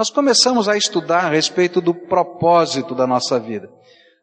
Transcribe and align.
nós 0.00 0.08
começamos 0.08 0.66
a 0.66 0.78
estudar 0.78 1.26
a 1.26 1.28
respeito 1.28 1.78
do 1.78 1.92
propósito 1.92 2.94
da 2.94 3.06
nossa 3.06 3.38
vida. 3.38 3.68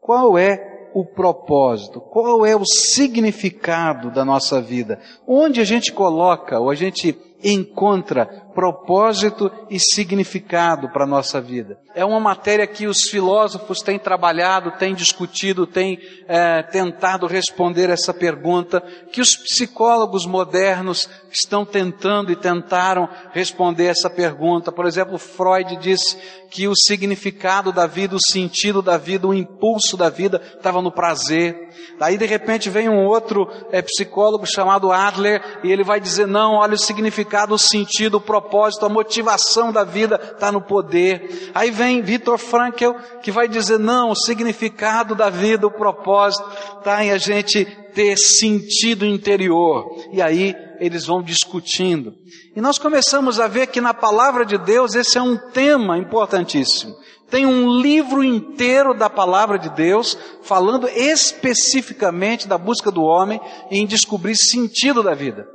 Qual 0.02 0.36
é 0.36 0.90
o 0.92 1.06
propósito? 1.06 2.02
Qual 2.02 2.44
é 2.44 2.56
o 2.56 2.66
significado 2.66 4.10
da 4.10 4.26
nossa 4.26 4.60
vida? 4.60 5.00
Onde 5.28 5.62
a 5.62 5.64
gente 5.64 5.94
coloca 5.94 6.60
ou 6.60 6.72
a 6.72 6.74
gente 6.74 7.14
encontra 7.44 8.26
propósito 8.54 9.52
e 9.70 9.80
significado 9.80 10.90
para 10.90 11.04
a 11.04 11.08
nossa 11.08 11.40
vida. 11.40 11.78
É 11.94 12.04
uma 12.04 12.20
matéria 12.20 12.66
que 12.66 12.88
os 12.88 13.04
filósofos 13.04 13.82
têm 13.82 14.00
trabalhado, 14.00 14.72
têm 14.72 14.96
discutido, 14.96 15.68
têm 15.68 16.00
é, 16.28 16.64
tentado 16.64 17.28
responder 17.28 17.90
essa 17.90 18.14
pergunta, 18.14 18.82
que 19.12 19.22
os 19.22 19.36
psicólogos 19.36 20.26
modernos 20.26 21.08
estão 21.32 21.64
tentando 21.66 22.32
e 22.32 22.36
tentaram 22.36 23.08
responder 23.32 23.86
essa 23.86 24.10
pergunta. 24.10 24.72
Por 24.72 24.88
exemplo, 24.88 25.20
Freud 25.20 25.76
disse 25.78 26.18
que 26.50 26.68
o 26.68 26.76
significado 26.76 27.72
da 27.72 27.86
vida, 27.86 28.16
o 28.16 28.32
sentido 28.32 28.82
da 28.82 28.98
vida, 28.98 29.28
o 29.28 29.34
impulso 29.34 29.96
da 29.96 30.10
vida 30.10 30.42
estava 30.56 30.82
no 30.82 30.92
prazer. 30.92 31.67
Daí 32.00 32.18
de 32.18 32.26
repente 32.26 32.70
vem 32.70 32.88
um 32.88 33.06
outro 33.06 33.50
é, 33.72 33.82
psicólogo 33.82 34.46
chamado 34.46 34.92
Adler 34.92 35.42
e 35.64 35.72
ele 35.72 35.84
vai 35.84 36.00
dizer, 36.00 36.28
não, 36.28 36.54
olha 36.54 36.76
o 36.76 36.78
significado, 36.78 37.54
o 37.54 37.60
sentido, 37.60 38.18
o 38.18 38.22
propósito, 38.22 38.86
a 38.86 38.90
motivação 38.90 39.72
da 39.72 39.84
vida 39.84 40.20
está 40.34 40.52
no 40.52 40.62
poder. 40.62 41.52
Aí 41.56 41.72
vem 41.72 42.02
Viktor 42.02 42.38
Frankl 42.38 42.92
que 43.22 43.32
vai 43.32 43.48
dizer, 43.48 43.80
não, 43.80 44.12
o 44.12 44.16
significado 44.16 45.16
da 45.16 45.30
vida, 45.30 45.66
o 45.66 45.72
propósito 45.72 46.48
está 46.78 47.04
em 47.04 47.12
a 47.12 47.18
gente 47.18 47.66
ter 47.94 48.16
sentido 48.16 49.06
interior. 49.06 49.86
E 50.12 50.22
aí 50.22 50.56
eles 50.80 51.06
vão 51.06 51.24
discutindo. 51.24 52.14
E 52.56 52.62
nós 52.62 52.78
começamos 52.78 53.40
a 53.40 53.48
ver 53.48 53.68
que 53.68 53.82
na 53.82 53.94
palavra 53.94 54.46
de 54.46 54.58
Deus 54.58 54.94
esse 54.96 55.18
é 55.18 55.22
um 55.22 55.36
tema 55.36 55.98
importantíssimo. 55.98 56.96
Tem 57.30 57.46
um 57.46 57.70
livro 57.80 58.24
inteiro 58.24 58.94
da 58.94 59.10
palavra 59.10 59.60
de 59.60 59.70
Deus 59.70 60.18
falando 60.44 60.88
especificamente 60.88 62.48
da 62.48 62.58
busca 62.58 62.90
do 62.90 63.04
homem 63.04 63.40
em 63.70 63.86
descobrir 63.86 64.36
sentido 64.36 65.04
da 65.04 65.14
vida. 65.14 65.48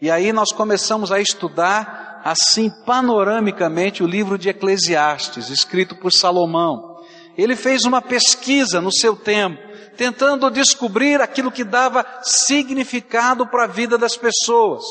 E 0.00 0.10
aí 0.10 0.32
nós 0.32 0.52
começamos 0.52 1.10
a 1.10 1.20
estudar 1.20 2.22
assim 2.24 2.70
panoramicamente 2.86 4.02
o 4.02 4.06
livro 4.06 4.38
de 4.38 4.48
Eclesiastes, 4.48 5.50
escrito 5.50 5.96
por 5.96 6.12
Salomão. 6.12 6.96
Ele 7.36 7.56
fez 7.56 7.82
uma 7.84 8.00
pesquisa 8.00 8.80
no 8.80 8.92
seu 8.92 9.16
tempo 9.16 9.70
tentando 9.96 10.50
descobrir 10.50 11.20
aquilo 11.20 11.50
que 11.50 11.64
dava 11.64 12.06
significado 12.22 13.46
para 13.46 13.64
a 13.64 13.66
vida 13.66 13.98
das 13.98 14.16
pessoas. 14.16 14.82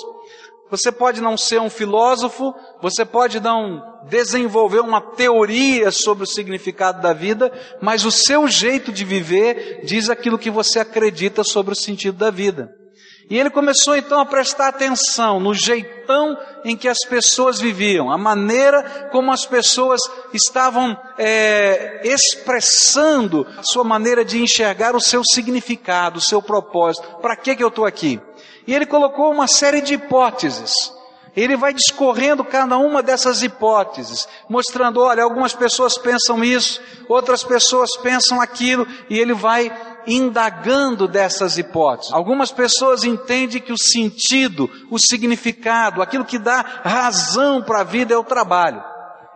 Você 0.70 0.92
pode 0.92 1.20
não 1.20 1.36
ser 1.36 1.60
um 1.60 1.70
filósofo, 1.70 2.54
você 2.80 3.04
pode 3.04 3.40
não 3.40 3.89
desenvolver 4.08 4.80
uma 4.80 5.02
teoria 5.02 5.92
sobre 5.92 6.24
o 6.24 6.28
significado 6.28 7.02
da 7.02 7.14
vida, 7.14 7.52
mas 7.82 8.06
o 8.06 8.12
seu 8.12 8.48
jeito 8.48 8.92
de 8.92 9.04
viver 9.04 9.82
diz 9.84 10.10
aquilo 10.10 10.38
que 10.38 10.50
você 10.50 10.80
acredita 10.80 11.44
sobre 11.44 11.74
o 11.74 11.76
sentido 11.76 12.18
da 12.18 12.32
vida. 12.32 12.74
E 13.30 13.38
ele 13.38 13.52
começou 13.52 13.96
então 13.96 14.20
a 14.20 14.26
prestar 14.26 14.70
atenção 14.70 15.40
no 15.40 15.54
jeitão 15.54 16.36
em 16.66 16.76
que 16.76 16.88
as 16.88 17.06
pessoas 17.08 17.62
viviam, 17.62 18.12
a 18.12 18.18
maneira 18.18 19.08
como 19.12 19.32
as 19.32 19.46
pessoas 19.46 20.02
estavam 20.34 21.00
é, 21.16 22.02
expressando 22.04 23.46
a 23.56 23.62
sua 23.62 23.84
maneira 23.84 24.26
de 24.26 24.42
enxergar 24.42 24.96
o 24.96 25.00
seu 25.00 25.22
significado, 25.24 26.18
o 26.18 26.22
seu 26.22 26.42
propósito. 26.42 27.08
Para 27.22 27.36
que, 27.36 27.56
que 27.56 27.64
eu 27.64 27.68
estou 27.68 27.86
aqui? 27.86 28.20
E 28.66 28.74
ele 28.74 28.88
colocou 28.88 29.32
uma 29.32 29.48
série 29.48 29.82
de 29.82 29.94
hipóteses. 29.94 30.74
Ele 31.40 31.56
vai 31.56 31.74
discorrendo 31.74 32.44
cada 32.44 32.78
uma 32.78 33.02
dessas 33.02 33.42
hipóteses, 33.42 34.28
mostrando, 34.50 35.00
olha, 35.00 35.24
algumas 35.24 35.54
pessoas 35.54 35.98
pensam 35.98 36.44
isso, 36.44 36.82
outras 37.08 37.44
pessoas 37.44 37.96
pensam 37.96 38.42
aquilo, 38.42 38.86
e 39.10 39.18
ele 39.18 39.34
vai 39.34 39.72
indagando 40.06 41.08
dessas 41.08 41.58
hipóteses. 41.58 42.12
Algumas 42.12 42.52
pessoas 42.52 43.06
entendem 43.06 43.62
que 43.62 43.72
o 43.72 43.78
sentido, 43.78 44.70
o 44.92 45.00
significado, 45.00 46.02
aquilo 46.02 46.26
que 46.26 46.38
dá 46.38 46.62
razão 46.84 47.62
para 47.62 47.82
a 47.82 47.86
vida 47.86 48.14
é 48.14 48.18
o 48.18 48.24
trabalho. 48.24 48.84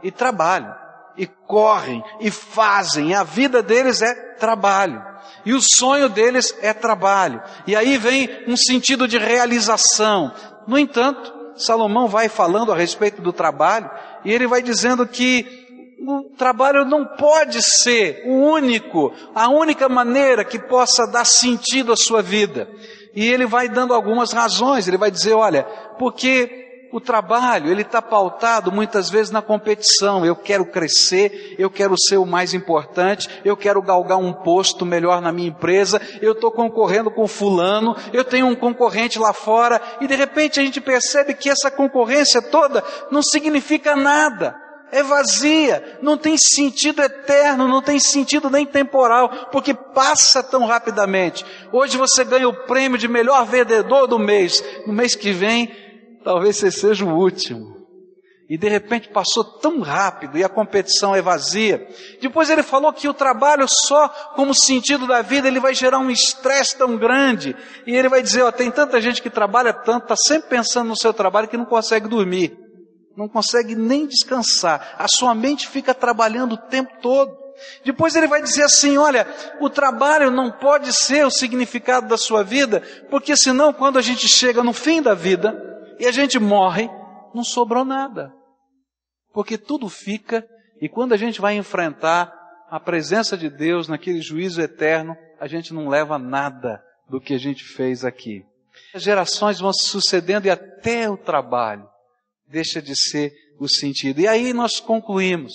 E 0.02 0.12
trabalho. 0.12 0.74
E 1.16 1.25
correm, 1.25 2.03
e 2.19 2.30
fazem, 2.30 3.12
e 3.12 3.13
a 3.13 3.24
vida 3.24 3.62
deles 3.62 4.02
é 4.02 4.13
trabalho. 4.34 5.02
E 5.46 5.53
o 5.53 5.62
sonho 5.62 6.09
deles 6.09 6.53
é 6.62 6.74
trabalho. 6.74 7.42
E 7.66 7.75
aí 7.75 7.97
vem 7.97 8.30
um 8.47 8.58
sentido 8.58 9.08
de 9.08 9.18
realização. 9.18 10.34
No 10.68 10.78
entanto, 10.78 11.43
Salomão 11.56 12.08
vai 12.08 12.30
falando 12.30 12.72
a 12.72 12.75
respeito 12.75 13.22
do 13.22 13.34
trabalho, 13.34 13.90
e 14.24 14.31
ele 14.31 14.47
vai 14.47 14.62
dizendo 14.62 15.06
que 15.08 15.64
o 16.06 16.36
trabalho 16.38 16.84
não 16.84 17.06
pode 17.06 17.62
ser 17.62 18.24
o 18.25 18.34
único, 18.34 19.14
a 19.34 19.50
única 19.50 19.88
maneira 19.88 20.44
que 20.44 20.59
possa 20.59 21.06
dar 21.08 21.25
sentido 21.25 21.94
à 21.94 21.96
sua 21.96 22.22
vida. 22.22 22.69
E 23.16 23.25
ele 23.25 23.46
vai 23.46 23.69
dando 23.69 23.94
algumas 23.94 24.34
razões, 24.34 24.88
ele 24.88 24.97
vai 24.97 25.12
dizer, 25.12 25.34
olha, 25.34 25.63
porque 25.97 26.62
o 26.94 27.02
trabalho, 27.02 27.72
ele 27.72 27.81
está 27.81 28.04
pautado 28.04 28.72
muitas 28.72 29.09
vezes 29.09 29.31
na 29.31 29.42
competição. 29.42 30.24
Eu 30.24 30.36
quero 30.36 30.64
crescer, 30.64 31.56
eu 31.58 31.68
quero 31.68 31.96
ser 31.98 32.18
o 32.18 32.26
mais 32.26 32.54
importante, 32.54 33.28
eu 33.44 33.58
quero 33.58 33.81
galgar 33.81 34.20
um 34.20 34.31
posto 34.31 34.86
melhor 34.86 35.20
na 35.20 35.31
minha 35.31 35.50
empresa, 35.50 36.00
eu 36.22 36.34
estou 36.34 36.52
concorrendo 36.52 37.09
com 37.09 37.28
fulano, 37.28 37.96
eu 38.14 38.24
tenho 38.24 38.46
um 38.46 38.56
concorrente 38.56 39.18
lá 39.18 39.34
fora, 39.34 39.81
e 40.00 40.06
de 40.06 40.16
repente 40.16 40.59
a 40.59 40.64
gente 40.64 40.80
percebe 40.80 41.34
que 41.34 41.50
essa 41.50 41.72
concorrência 41.72 42.44
toda 42.44 42.84
não 43.10 43.24
significa 43.24 43.96
nada 43.96 44.62
é 44.94 45.02
vazia, 45.02 45.98
não 46.04 46.16
tem 46.16 46.38
sentido 46.38 47.02
eterno, 47.02 47.68
não 47.68 47.81
tem 47.81 48.00
sentido 48.00 48.48
nem 48.48 48.64
temporal, 48.64 49.48
porque 49.52 49.74
passa 49.74 50.44
tão 50.44 50.68
rapidamente. 50.68 51.44
Hoje 51.72 51.98
você 51.98 52.24
ganha 52.24 52.48
o 52.48 52.54
prêmio 52.68 53.00
de 53.00 53.08
melhor 53.08 53.44
vendedor 53.44 54.06
do 54.06 54.20
mês, 54.20 54.64
no 54.86 54.94
mês 54.94 55.16
que 55.16 55.31
vem, 55.31 55.82
talvez 56.23 56.57
você 56.57 56.72
seja 56.72 57.06
o 57.06 57.16
último. 57.16 57.84
E 58.50 58.57
de 58.57 58.67
repente 58.67 59.09
passou 59.09 59.44
tão 59.44 59.79
rápido 59.79 60.38
e 60.38 60.44
a 60.44 60.50
competição 60.50 61.16
é 61.16 61.22
vazia. 61.22 61.88
Depois 62.22 62.50
ele 62.50 62.61
falou 62.61 62.91
que 62.91 63.07
o 63.07 63.13
trabalho 63.13 63.66
só 63.67 64.07
como 64.35 64.53
sentido 64.53 65.07
da 65.07 65.22
vida 65.22 65.47
ele 65.47 65.59
vai 65.59 65.73
gerar 65.73 66.00
um 66.00 66.12
estresse 66.12 66.78
tão 66.78 66.97
grande. 66.97 67.56
E 67.88 67.95
ele 67.95 68.09
vai 68.09 68.22
dizer, 68.22 68.44
ó, 68.44 68.51
tem 68.51 68.69
tanta 68.69 69.01
gente 69.01 69.22
que 69.22 69.29
trabalha 69.29 69.73
tanto, 69.73 70.03
está 70.03 70.16
sempre 70.16 70.50
pensando 70.50 70.89
no 70.89 70.97
seu 70.97 71.13
trabalho 71.13 71.47
que 71.47 71.57
não 71.57 71.66
consegue 71.66 72.07
dormir 72.07 72.63
não 73.16 73.29
consegue 73.29 73.75
nem 73.75 74.07
descansar, 74.07 74.95
a 74.97 75.07
sua 75.07 75.35
mente 75.35 75.67
fica 75.67 75.94
trabalhando 75.94 76.53
o 76.53 76.57
tempo 76.57 76.91
todo. 77.01 77.31
Depois 77.85 78.16
ele 78.16 78.28
vai 78.28 78.41
dizer 78.41 78.63
assim: 78.63 78.97
olha, 78.97 79.28
o 79.59 79.69
trabalho 79.69 80.31
não 80.31 80.51
pode 80.51 80.91
ser 80.91 81.25
o 81.25 81.31
significado 81.31 82.07
da 82.07 82.17
sua 82.17 82.44
vida, 82.44 82.81
porque 83.09 83.38
senão, 83.38 83.72
quando 83.72 84.00
a 84.00 84.01
gente 84.01 84.28
chega 84.28 84.63
no 84.63 84.73
fim 84.73 85.01
da 85.01 85.13
vida 85.13 85.72
e 86.00 86.06
a 86.06 86.12
gente 86.12 86.40
morre, 86.40 86.90
não 87.34 87.44
sobrou 87.44 87.84
nada. 87.84 88.34
Porque 89.34 89.58
tudo 89.58 89.90
fica, 89.90 90.46
e 90.81 90.88
quando 90.88 91.14
a 91.14 91.18
gente 91.18 91.42
vai 91.42 91.56
enfrentar 91.56 92.31
a 92.70 92.80
presença 92.80 93.38
de 93.38 93.50
Deus 93.50 93.88
naquele 93.88 94.22
juízo 94.22 94.62
eterno, 94.62 95.16
a 95.40 95.48
gente 95.48 95.74
não 95.74 95.88
leva 95.88 96.18
nada 96.18 96.84
do 97.09 97.20
que 97.20 97.34
a 97.34 97.38
gente 97.38 97.64
fez 97.64 98.06
aqui. 98.06 98.44
As 98.94 99.04
gerações 99.04 99.59
vão 99.59 99.74
se 99.74 99.86
sucedendo 99.86 100.46
e 100.46 100.50
até 100.50 101.09
o 101.09 101.18
trabalho 101.18 101.88
deixa 102.48 102.81
de 102.81 102.96
ser 102.96 103.34
o 103.60 103.68
sentido. 103.68 104.22
E 104.22 104.28
aí 104.28 104.54
nós 104.54 104.80
concluímos, 104.80 105.54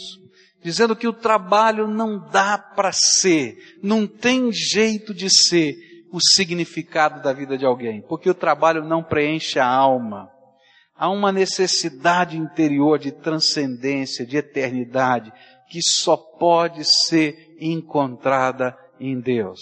dizendo 0.62 0.96
que 0.96 1.06
o 1.06 1.12
trabalho 1.12 1.86
não 1.86 2.18
dá 2.30 2.58
para 2.58 2.92
ser, 2.92 3.56
não 3.82 4.06
tem 4.06 4.52
jeito 4.52 5.14
de 5.14 5.30
ser 5.30 5.74
o 6.12 6.20
significado 6.20 7.22
da 7.22 7.32
vida 7.32 7.56
de 7.56 7.66
alguém, 7.66 8.00
porque 8.02 8.30
o 8.30 8.34
trabalho 8.34 8.84
não 8.84 9.02
preenche 9.02 9.58
a 9.58 9.66
alma. 9.66 10.30
Há 10.96 11.10
uma 11.10 11.30
necessidade 11.30 12.36
interior 12.36 12.98
de 12.98 13.12
transcendência, 13.12 14.26
de 14.26 14.36
eternidade, 14.36 15.32
que 15.70 15.80
só 15.82 16.16
pode 16.16 16.82
ser 16.84 17.56
encontrada 17.60 18.76
em 18.98 19.20
Deus. 19.20 19.60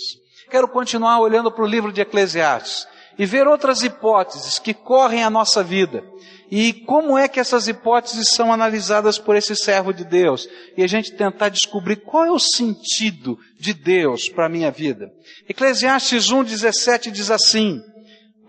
Quero 0.51 0.69
continuar 0.69 1.21
olhando 1.21 1.51
para 1.51 1.65
o 1.65 1.69
livro 1.69 1.93
de 1.93 2.01
Eclesiastes 2.01 2.87
e 3.19 3.27
ver 3.27 3.49
outras 3.49 3.83
hipóteses 3.83 4.59
que 4.59 4.73
correm 4.73 5.25
a 5.25 5.31
nossa 5.31 5.63
vida 5.63 6.05
e 6.51 6.73
como 6.73 7.19
é 7.19 7.27
que 7.27 7.41
essas 7.41 7.67
hipóteses 7.67 8.29
são 8.29 8.53
analisadas 8.53 9.19
por 9.19 9.35
esse 9.35 9.57
servo 9.57 9.93
de 9.93 10.05
Deus? 10.05 10.49
E 10.77 10.83
a 10.83 10.87
gente 10.87 11.13
tentar 11.13 11.49
descobrir 11.49 11.97
qual 11.97 12.25
é 12.25 12.31
o 12.31 12.39
sentido 12.39 13.37
de 13.59 13.75
Deus 13.75 14.29
para 14.29 14.47
a 14.47 14.49
minha 14.49 14.71
vida. 14.71 15.11
Eclesiastes 15.49 16.31
1,17 16.31 17.11
diz 17.11 17.31
assim: 17.31 17.81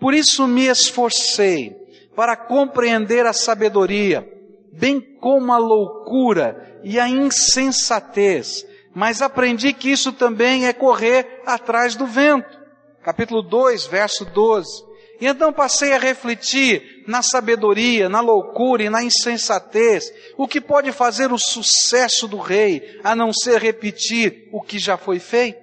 Por 0.00 0.14
isso 0.14 0.46
me 0.46 0.66
esforcei 0.66 1.76
para 2.14 2.36
compreender 2.36 3.26
a 3.26 3.32
sabedoria, 3.32 4.26
bem 4.72 5.00
como 5.00 5.52
a 5.52 5.58
loucura 5.58 6.80
e 6.84 7.00
a 7.00 7.08
insensatez, 7.08 8.64
mas 8.94 9.20
aprendi 9.22 9.72
que 9.72 9.90
isso 9.90 10.12
também 10.12 10.66
é 10.66 10.72
correr 10.72 11.42
atrás 11.44 11.96
do 11.96 12.06
vento. 12.06 12.58
Capítulo 13.02 13.42
2, 13.42 13.86
verso 13.86 14.24
12. 14.24 14.87
E 15.20 15.26
então 15.26 15.52
passei 15.52 15.92
a 15.92 15.98
refletir 15.98 17.02
na 17.06 17.22
sabedoria, 17.22 18.08
na 18.08 18.20
loucura 18.20 18.84
e 18.84 18.90
na 18.90 19.02
insensatez, 19.02 20.12
o 20.36 20.46
que 20.46 20.60
pode 20.60 20.92
fazer 20.92 21.32
o 21.32 21.38
sucesso 21.38 22.28
do 22.28 22.38
rei, 22.38 23.00
a 23.02 23.16
não 23.16 23.32
ser 23.32 23.60
repetir 23.60 24.48
o 24.52 24.60
que 24.62 24.78
já 24.78 24.96
foi 24.96 25.18
feito. 25.18 25.58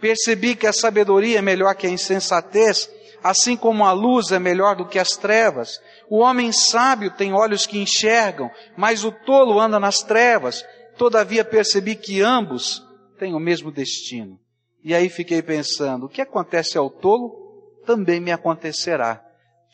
Percebi 0.00 0.54
que 0.54 0.66
a 0.66 0.72
sabedoria 0.72 1.38
é 1.38 1.42
melhor 1.42 1.74
que 1.74 1.86
a 1.86 1.90
insensatez, 1.90 2.90
assim 3.22 3.56
como 3.56 3.86
a 3.86 3.92
luz 3.92 4.32
é 4.32 4.38
melhor 4.38 4.76
do 4.76 4.86
que 4.86 4.98
as 4.98 5.16
trevas. 5.16 5.80
O 6.10 6.18
homem 6.18 6.52
sábio 6.52 7.10
tem 7.10 7.32
olhos 7.32 7.66
que 7.66 7.78
enxergam, 7.78 8.50
mas 8.76 9.02
o 9.02 9.10
tolo 9.10 9.58
anda 9.58 9.80
nas 9.80 10.02
trevas. 10.02 10.62
Todavia 10.98 11.42
percebi 11.42 11.96
que 11.96 12.20
ambos 12.20 12.82
têm 13.18 13.32
o 13.32 13.40
mesmo 13.40 13.72
destino. 13.72 14.38
E 14.82 14.94
aí 14.94 15.08
fiquei 15.08 15.40
pensando, 15.40 16.04
o 16.04 16.08
que 16.08 16.20
acontece 16.20 16.76
ao 16.76 16.90
tolo 16.90 17.43
também 17.84 18.20
me 18.20 18.32
acontecerá. 18.32 19.24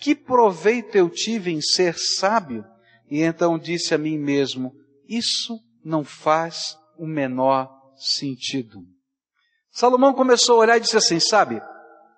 Que 0.01 0.15
proveito 0.15 0.97
eu 0.97 1.09
tive 1.09 1.51
em 1.51 1.61
ser 1.61 1.97
sábio? 1.99 2.65
E 3.11 3.23
então 3.23 3.59
disse 3.59 3.95
a 3.95 3.99
mim 3.99 4.19
mesmo, 4.19 4.73
isso 5.09 5.59
não 5.85 6.05
faz 6.05 6.77
o 6.97 7.07
menor 7.07 7.69
sentido. 7.97 8.81
Salomão 9.73 10.15
começou 10.15 10.57
a 10.57 10.59
olhar 10.59 10.77
e 10.77 10.81
disse 10.81 10.97
assim, 10.97 11.21
sabe, 11.21 11.61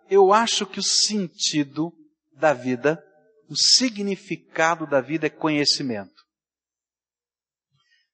eu 0.08 0.32
acho 0.32 0.66
que 0.66 0.78
o 0.78 0.82
sentido 0.82 1.92
da 2.32 2.52
vida, 2.52 3.02
o 3.48 3.56
significado 3.56 4.86
da 4.86 5.00
vida 5.00 5.26
é 5.26 5.30
conhecimento. 5.30 6.22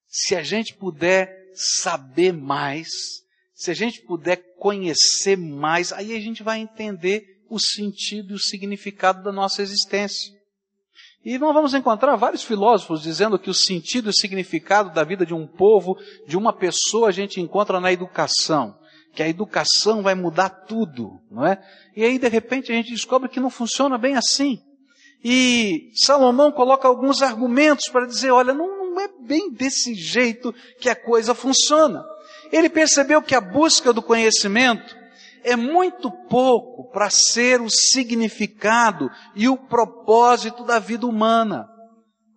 Se 0.06 0.34
a 0.34 0.42
gente 0.42 0.74
puder 0.74 1.50
saber 1.54 2.32
mais, 2.32 2.88
se 3.54 3.70
a 3.70 3.74
gente 3.74 4.02
puder 4.02 4.36
conhecer 4.56 5.36
mais, 5.36 5.92
aí 5.92 6.14
a 6.16 6.20
gente 6.20 6.42
vai 6.42 6.60
entender 6.60 7.37
o 7.48 7.58
sentido 7.58 8.32
e 8.32 8.36
o 8.36 8.38
significado 8.38 9.22
da 9.22 9.32
nossa 9.32 9.62
existência. 9.62 10.38
E 11.24 11.36
nós 11.36 11.52
vamos 11.52 11.74
encontrar 11.74 12.16
vários 12.16 12.42
filósofos 12.42 13.02
dizendo 13.02 13.38
que 13.38 13.50
o 13.50 13.54
sentido 13.54 14.08
e 14.08 14.10
o 14.10 14.14
significado 14.14 14.92
da 14.94 15.04
vida 15.04 15.26
de 15.26 15.34
um 15.34 15.46
povo, 15.46 15.96
de 16.26 16.36
uma 16.36 16.52
pessoa, 16.52 17.08
a 17.08 17.12
gente 17.12 17.40
encontra 17.40 17.80
na 17.80 17.92
educação. 17.92 18.78
Que 19.14 19.22
a 19.22 19.28
educação 19.28 20.02
vai 20.02 20.14
mudar 20.14 20.48
tudo, 20.48 21.20
não 21.30 21.44
é? 21.44 21.60
E 21.96 22.04
aí, 22.04 22.18
de 22.18 22.28
repente, 22.28 22.70
a 22.70 22.74
gente 22.74 22.92
descobre 22.92 23.28
que 23.28 23.40
não 23.40 23.50
funciona 23.50 23.98
bem 23.98 24.16
assim. 24.16 24.62
E 25.24 25.90
Salomão 25.94 26.52
coloca 26.52 26.86
alguns 26.86 27.20
argumentos 27.20 27.88
para 27.88 28.06
dizer: 28.06 28.30
olha, 28.30 28.54
não, 28.54 28.94
não 28.94 29.00
é 29.00 29.08
bem 29.20 29.50
desse 29.50 29.94
jeito 29.94 30.54
que 30.78 30.88
a 30.88 30.94
coisa 30.94 31.34
funciona. 31.34 32.04
Ele 32.52 32.68
percebeu 32.68 33.20
que 33.20 33.34
a 33.34 33.40
busca 33.40 33.92
do 33.92 34.02
conhecimento 34.02 34.96
é 35.48 35.56
muito 35.56 36.10
pouco 36.10 36.90
para 36.90 37.10
ser 37.10 37.60
o 37.60 37.70
significado 37.70 39.10
e 39.34 39.48
o 39.48 39.56
propósito 39.56 40.64
da 40.64 40.78
vida 40.78 41.06
humana. 41.06 41.68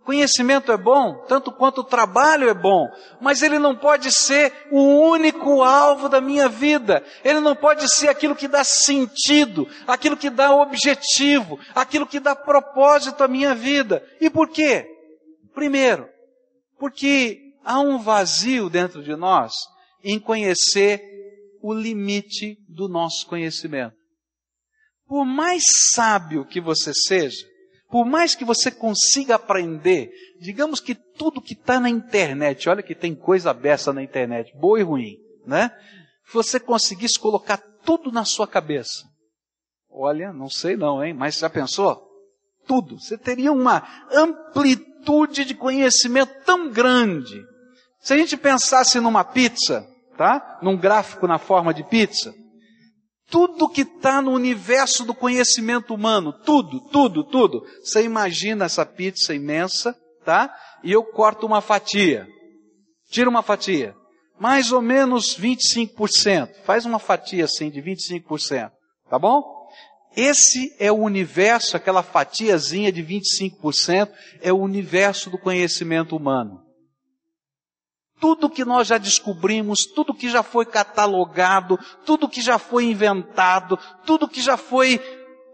Conhecimento 0.03 0.71
é 0.71 0.77
bom, 0.77 1.23
tanto 1.27 1.51
quanto 1.51 1.81
o 1.81 1.83
trabalho 1.83 2.49
é 2.49 2.53
bom, 2.53 2.89
mas 3.19 3.43
ele 3.43 3.59
não 3.59 3.75
pode 3.75 4.11
ser 4.11 4.51
o 4.71 4.81
único 4.81 5.61
alvo 5.61 6.09
da 6.09 6.19
minha 6.19 6.49
vida. 6.49 7.03
Ele 7.23 7.39
não 7.39 7.55
pode 7.55 7.87
ser 7.93 8.09
aquilo 8.09 8.35
que 8.35 8.47
dá 8.47 8.63
sentido, 8.63 9.67
aquilo 9.85 10.17
que 10.17 10.29
dá 10.29 10.55
objetivo, 10.55 11.59
aquilo 11.75 12.07
que 12.07 12.19
dá 12.19 12.35
propósito 12.35 13.23
à 13.23 13.27
minha 13.27 13.53
vida. 13.53 14.03
E 14.19 14.27
por 14.29 14.49
quê? 14.49 14.87
Primeiro, 15.53 16.09
porque 16.79 17.53
há 17.63 17.79
um 17.79 17.99
vazio 17.99 18.69
dentro 18.71 19.03
de 19.03 19.15
nós 19.15 19.53
em 20.03 20.19
conhecer 20.19 21.10
o 21.61 21.73
limite 21.73 22.57
do 22.67 22.87
nosso 22.87 23.25
conhecimento. 23.27 23.95
Por 25.07 25.25
mais 25.25 25.63
sábio 25.93 26.45
que 26.45 26.61
você 26.61 26.93
seja, 26.93 27.45
por 27.89 28.05
mais 28.05 28.33
que 28.33 28.45
você 28.45 28.71
consiga 28.71 29.35
aprender, 29.35 30.09
digamos 30.39 30.79
que 30.79 30.95
tudo 30.95 31.41
que 31.41 31.53
está 31.53 31.79
na 31.79 31.89
internet, 31.89 32.69
olha 32.69 32.81
que 32.81 32.95
tem 32.95 33.13
coisa 33.13 33.53
beça 33.53 33.91
na 33.91 34.01
internet, 34.01 34.51
boa 34.57 34.79
e 34.79 34.83
ruim, 34.83 35.17
né? 35.45 35.69
Se 36.25 36.33
você 36.33 36.59
conseguisse 36.59 37.19
colocar 37.19 37.57
tudo 37.57 38.09
na 38.09 38.23
sua 38.23 38.47
cabeça, 38.47 39.03
olha, 39.89 40.31
não 40.31 40.49
sei 40.49 40.77
não, 40.77 41.03
hein? 41.03 41.13
Mas 41.13 41.39
já 41.39 41.49
pensou? 41.49 42.01
Tudo. 42.65 42.97
Você 42.97 43.17
teria 43.17 43.51
uma 43.51 44.07
amplitude 44.09 45.43
de 45.43 45.53
conhecimento 45.53 46.33
tão 46.45 46.71
grande. 46.71 47.43
Se 47.99 48.13
a 48.13 48.17
gente 48.17 48.37
pensasse 48.37 49.01
numa 49.01 49.25
pizza, 49.25 49.85
tá? 50.21 50.59
Num 50.61 50.77
gráfico 50.77 51.25
na 51.25 51.39
forma 51.39 51.73
de 51.73 51.83
pizza. 51.83 52.31
Tudo 53.27 53.67
que 53.67 53.81
está 53.81 54.21
no 54.21 54.29
universo 54.29 55.03
do 55.03 55.15
conhecimento 55.15 55.95
humano, 55.95 56.31
tudo, 56.31 56.79
tudo, 56.91 57.23
tudo. 57.23 57.63
Você 57.83 58.03
imagina 58.03 58.65
essa 58.65 58.85
pizza 58.85 59.33
imensa, 59.33 59.95
tá? 60.23 60.55
E 60.83 60.91
eu 60.91 61.03
corto 61.03 61.47
uma 61.47 61.59
fatia. 61.59 62.27
Tira 63.09 63.27
uma 63.27 63.41
fatia. 63.41 63.95
Mais 64.39 64.71
ou 64.71 64.79
menos 64.79 65.35
25%. 65.35 66.49
Faz 66.65 66.85
uma 66.85 66.99
fatia 66.99 67.45
assim 67.45 67.71
de 67.71 67.81
25%. 67.81 68.69
Tá 69.09 69.17
bom? 69.17 69.43
Esse 70.15 70.75
é 70.77 70.91
o 70.91 70.99
universo, 70.99 71.75
aquela 71.75 72.03
fatiazinha 72.03 72.91
de 72.91 73.03
25%, 73.03 74.11
é 74.39 74.53
o 74.53 74.59
universo 74.59 75.31
do 75.31 75.39
conhecimento 75.39 76.15
humano 76.15 76.61
tudo 78.21 78.51
que 78.51 78.63
nós 78.63 78.87
já 78.87 78.99
descobrimos, 78.99 79.83
tudo 79.85 80.13
que 80.13 80.29
já 80.29 80.43
foi 80.43 80.63
catalogado, 80.63 81.77
tudo 82.05 82.29
que 82.29 82.39
já 82.39 82.59
foi 82.59 82.85
inventado, 82.85 83.77
tudo 84.05 84.29
que 84.29 84.39
já 84.39 84.55
foi 84.55 84.99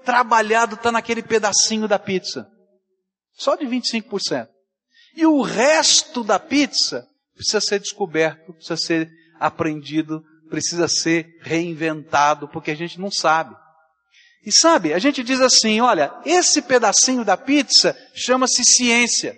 trabalhado 0.03 0.75
está 0.75 0.91
naquele 0.91 1.23
pedacinho 1.23 1.87
da 1.87 1.97
pizza. 1.97 2.45
Só 3.37 3.55
de 3.55 3.65
25%. 3.65 4.47
E 5.15 5.25
o 5.25 5.41
resto 5.41 6.23
da 6.23 6.37
pizza 6.37 7.07
precisa 7.33 7.61
ser 7.61 7.79
descoberto, 7.79 8.53
precisa 8.53 8.75
ser 8.75 9.09
aprendido, 9.39 10.21
precisa 10.49 10.89
ser 10.89 11.25
reinventado, 11.41 12.49
porque 12.49 12.71
a 12.71 12.75
gente 12.75 12.99
não 12.99 13.09
sabe. 13.09 13.55
E 14.45 14.51
sabe, 14.51 14.93
a 14.93 14.99
gente 14.99 15.23
diz 15.23 15.39
assim, 15.39 15.79
olha, 15.79 16.13
esse 16.25 16.61
pedacinho 16.61 17.23
da 17.23 17.37
pizza 17.37 17.97
chama-se 18.13 18.63
ciência. 18.65 19.37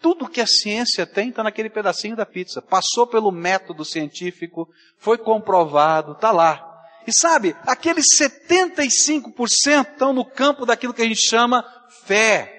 Tudo 0.00 0.28
que 0.28 0.40
a 0.40 0.46
ciência 0.46 1.06
tem 1.06 1.30
está 1.30 1.42
naquele 1.42 1.70
pedacinho 1.70 2.16
da 2.16 2.26
pizza. 2.26 2.60
Passou 2.60 3.06
pelo 3.06 3.32
método 3.32 3.84
científico, 3.84 4.68
foi 4.98 5.18
comprovado, 5.18 6.12
está 6.12 6.30
lá. 6.30 6.62
E 7.06 7.12
sabe, 7.12 7.56
aqueles 7.66 8.06
75% 8.18 9.92
estão 9.92 10.12
no 10.12 10.24
campo 10.24 10.66
daquilo 10.66 10.92
que 10.92 11.02
a 11.02 11.06
gente 11.06 11.26
chama 11.26 11.64
fé. 12.04 12.52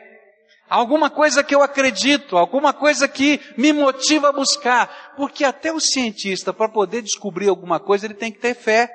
Alguma 0.69 1.09
coisa 1.09 1.43
que 1.43 1.55
eu 1.55 1.61
acredito, 1.61 2.37
alguma 2.37 2.73
coisa 2.73 3.07
que 3.07 3.39
me 3.57 3.71
motiva 3.71 4.29
a 4.29 4.33
buscar. 4.33 5.13
Porque 5.15 5.45
até 5.45 5.71
o 5.71 5.79
cientista, 5.79 6.53
para 6.53 6.69
poder 6.69 7.01
descobrir 7.01 7.47
alguma 7.47 7.79
coisa, 7.79 8.05
ele 8.05 8.13
tem 8.13 8.31
que 8.31 8.39
ter 8.39 8.53
fé 8.53 8.89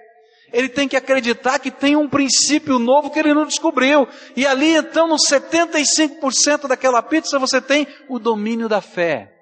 ele 0.52 0.68
tem 0.68 0.86
que 0.86 0.96
acreditar 0.96 1.58
que 1.58 1.70
tem 1.70 1.96
um 1.96 2.08
princípio 2.08 2.78
novo 2.78 3.10
que 3.10 3.18
ele 3.18 3.32
não 3.32 3.46
descobriu. 3.46 4.06
E 4.36 4.46
ali 4.46 4.74
então, 4.74 5.08
nos 5.08 5.22
75% 5.28 6.68
daquela 6.68 7.02
pizza, 7.02 7.38
você 7.38 7.60
tem 7.60 7.86
o 8.08 8.18
domínio 8.18 8.68
da 8.68 8.80
fé. 8.80 9.32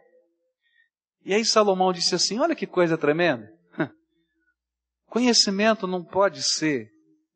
E 1.25 1.35
aí 1.35 1.45
Salomão 1.45 1.93
disse 1.93 2.15
assim: 2.15 2.39
olha 2.39 2.55
que 2.55 2.67
coisa 2.67 2.97
tremenda. 2.97 3.49
Conhecimento 5.07 5.87
não 5.87 6.05
pode 6.05 6.43
ser 6.43 6.89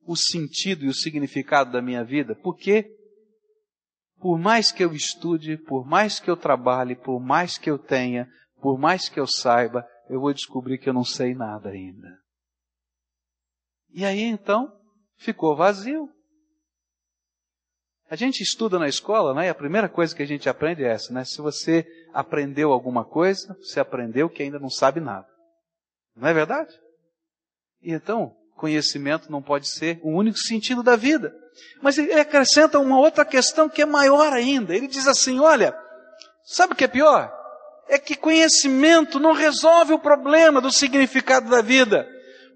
o 0.06 0.16
sentido 0.16 0.84
e 0.84 0.88
o 0.88 0.94
significado 0.94 1.72
da 1.72 1.82
minha 1.82 2.04
vida, 2.04 2.34
porque 2.34 2.86
por 4.20 4.38
mais 4.38 4.70
que 4.70 4.84
eu 4.84 4.94
estude, 4.94 5.58
por 5.58 5.86
mais 5.86 6.20
que 6.20 6.30
eu 6.30 6.36
trabalhe, 6.36 6.94
por 6.94 7.20
mais 7.20 7.58
que 7.58 7.70
eu 7.70 7.78
tenha, 7.78 8.28
por 8.60 8.78
mais 8.78 9.08
que 9.08 9.20
eu 9.20 9.26
saiba, 9.26 9.86
eu 10.08 10.20
vou 10.20 10.32
descobrir 10.32 10.78
que 10.78 10.88
eu 10.88 10.94
não 10.94 11.04
sei 11.04 11.34
nada 11.34 11.70
ainda. 11.70 12.23
E 13.94 14.04
aí 14.04 14.22
então 14.22 14.76
ficou 15.16 15.54
vazio. 15.54 16.10
A 18.10 18.16
gente 18.16 18.42
estuda 18.42 18.76
na 18.78 18.88
escola, 18.88 19.32
né? 19.32 19.46
E 19.46 19.48
a 19.48 19.54
primeira 19.54 19.88
coisa 19.88 20.14
que 20.14 20.22
a 20.22 20.26
gente 20.26 20.48
aprende 20.48 20.84
é 20.84 20.88
essa, 20.88 21.12
né? 21.12 21.24
Se 21.24 21.40
você 21.40 21.86
aprendeu 22.12 22.72
alguma 22.72 23.04
coisa, 23.04 23.56
você 23.62 23.78
aprendeu 23.78 24.28
que 24.28 24.42
ainda 24.42 24.58
não 24.58 24.68
sabe 24.68 25.00
nada. 25.00 25.26
Não 26.14 26.28
é 26.28 26.34
verdade? 26.34 26.72
E 27.80 27.92
então, 27.92 28.36
conhecimento 28.56 29.30
não 29.30 29.40
pode 29.40 29.68
ser 29.68 30.00
o 30.02 30.10
único 30.10 30.38
sentido 30.38 30.82
da 30.82 30.96
vida. 30.96 31.32
Mas 31.80 31.96
ele 31.96 32.12
acrescenta 32.14 32.80
uma 32.80 32.98
outra 32.98 33.24
questão 33.24 33.68
que 33.68 33.82
é 33.82 33.86
maior 33.86 34.32
ainda. 34.32 34.74
Ele 34.74 34.88
diz 34.88 35.06
assim: 35.06 35.38
olha, 35.38 35.72
sabe 36.44 36.72
o 36.72 36.76
que 36.76 36.84
é 36.84 36.88
pior? 36.88 37.32
É 37.88 37.96
que 37.96 38.16
conhecimento 38.16 39.20
não 39.20 39.32
resolve 39.32 39.92
o 39.92 39.98
problema 40.00 40.60
do 40.60 40.72
significado 40.72 41.48
da 41.48 41.62
vida. 41.62 42.08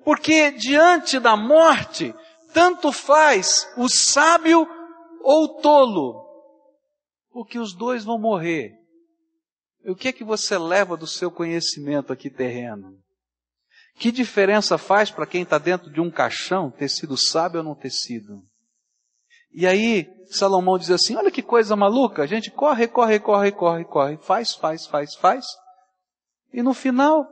Porque 0.09 0.51
diante 0.53 1.21
da 1.21 1.37
morte, 1.37 2.15
tanto 2.55 2.91
faz 2.91 3.71
o 3.77 3.91
sábio 3.91 4.67
ou 5.21 5.45
o 5.45 5.61
tolo, 5.61 6.25
porque 7.31 7.59
os 7.59 7.75
dois 7.75 8.07
vão 8.07 8.19
morrer. 8.19 8.73
E 9.85 9.91
o 9.91 9.95
que 9.95 10.09
é 10.09 10.13
que 10.13 10.25
você 10.25 10.57
leva 10.57 10.97
do 10.97 11.07
seu 11.07 11.31
conhecimento 11.31 12.11
aqui 12.11 12.31
terreno? 12.31 12.99
Que 13.97 14.11
diferença 14.11 14.79
faz 14.79 15.11
para 15.11 15.27
quem 15.27 15.43
está 15.43 15.59
dentro 15.59 15.93
de 15.93 16.01
um 16.01 16.11
caixão 16.11 16.71
ter 16.71 16.89
sido 16.89 17.15
sábio 17.15 17.59
ou 17.59 17.65
não 17.65 17.75
ter 17.75 17.91
sido? 17.91 18.43
E 19.53 19.67
aí, 19.67 20.09
Salomão 20.31 20.79
diz 20.79 20.91
assim: 20.91 21.17
olha 21.17 21.31
que 21.31 21.43
coisa 21.43 21.77
maluca, 21.77 22.23
a 22.23 22.27
gente 22.27 22.51
corre, 22.51 22.89
corre, 22.89 23.21
corre, 23.21 23.53
corre, 23.53 23.85
corre, 23.85 24.17
faz, 24.17 24.55
faz, 24.55 24.87
faz, 24.87 25.15
faz. 25.17 25.45
E 26.51 26.63
no 26.63 26.73
final, 26.73 27.29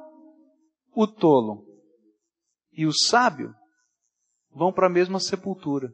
o 0.95 1.07
tolo 1.07 1.65
e 2.77 2.87
o 2.87 2.93
sábio 2.93 3.55
vão 4.51 4.71
para 4.71 4.87
a 4.87 4.91
mesma 4.91 5.19
sepultura. 5.19 5.93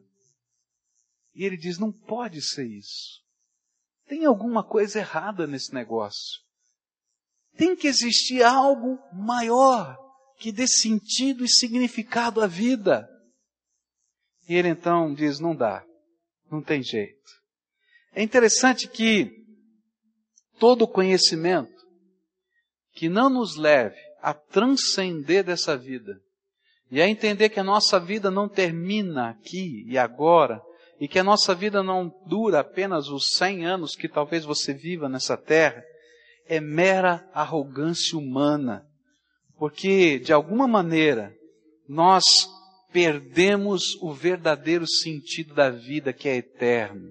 E 1.33 1.45
ele 1.45 1.55
diz: 1.55 1.79
não 1.79 1.91
pode 1.91 2.41
ser 2.41 2.67
isso. 2.67 3.23
Tem 4.05 4.25
alguma 4.25 4.63
coisa 4.63 4.99
errada 4.99 5.47
nesse 5.47 5.73
negócio. 5.73 6.41
Tem 7.55 7.75
que 7.75 7.87
existir 7.87 8.43
algo 8.43 8.99
maior 9.13 9.97
que 10.37 10.51
dê 10.51 10.67
sentido 10.67 11.45
e 11.45 11.49
significado 11.49 12.41
à 12.41 12.47
vida. 12.47 13.07
E 14.47 14.53
ele 14.53 14.67
então 14.67 15.13
diz: 15.13 15.39
não 15.39 15.55
dá, 15.55 15.85
não 16.51 16.61
tem 16.61 16.83
jeito. 16.83 17.31
É 18.11 18.21
interessante 18.21 18.87
que 18.89 19.31
todo 20.59 20.87
conhecimento 20.87 21.71
que 22.91 23.07
não 23.09 23.29
nos 23.29 23.55
leve 23.55 23.97
a 24.21 24.33
transcender 24.33 25.43
dessa 25.43 25.75
vida 25.75 26.21
e 26.93 27.01
a 27.01 27.09
entender 27.09 27.49
que 27.49 27.59
a 27.59 27.63
nossa 27.63 27.99
vida 27.99 28.29
não 28.29 28.47
termina 28.47 29.31
aqui 29.31 29.83
e 29.87 29.97
agora, 29.97 30.61
e 30.99 31.07
que 31.07 31.17
a 31.17 31.23
nossa 31.23 31.55
vida 31.55 31.81
não 31.81 32.13
dura 32.27 32.59
apenas 32.59 33.07
os 33.07 33.29
100 33.35 33.65
anos 33.65 33.95
que 33.95 34.07
talvez 34.07 34.45
você 34.45 34.75
viva 34.75 35.09
nessa 35.09 35.35
terra, 35.35 35.83
é 36.45 36.59
mera 36.59 37.27
arrogância 37.33 38.15
humana. 38.15 38.85
Porque, 39.57 40.19
de 40.19 40.31
alguma 40.31 40.67
maneira, 40.67 41.33
nós 41.89 42.23
perdemos 42.91 43.95
o 43.99 44.13
verdadeiro 44.13 44.85
sentido 44.87 45.55
da 45.55 45.71
vida 45.71 46.13
que 46.13 46.29
é 46.29 46.35
eterno. 46.35 47.09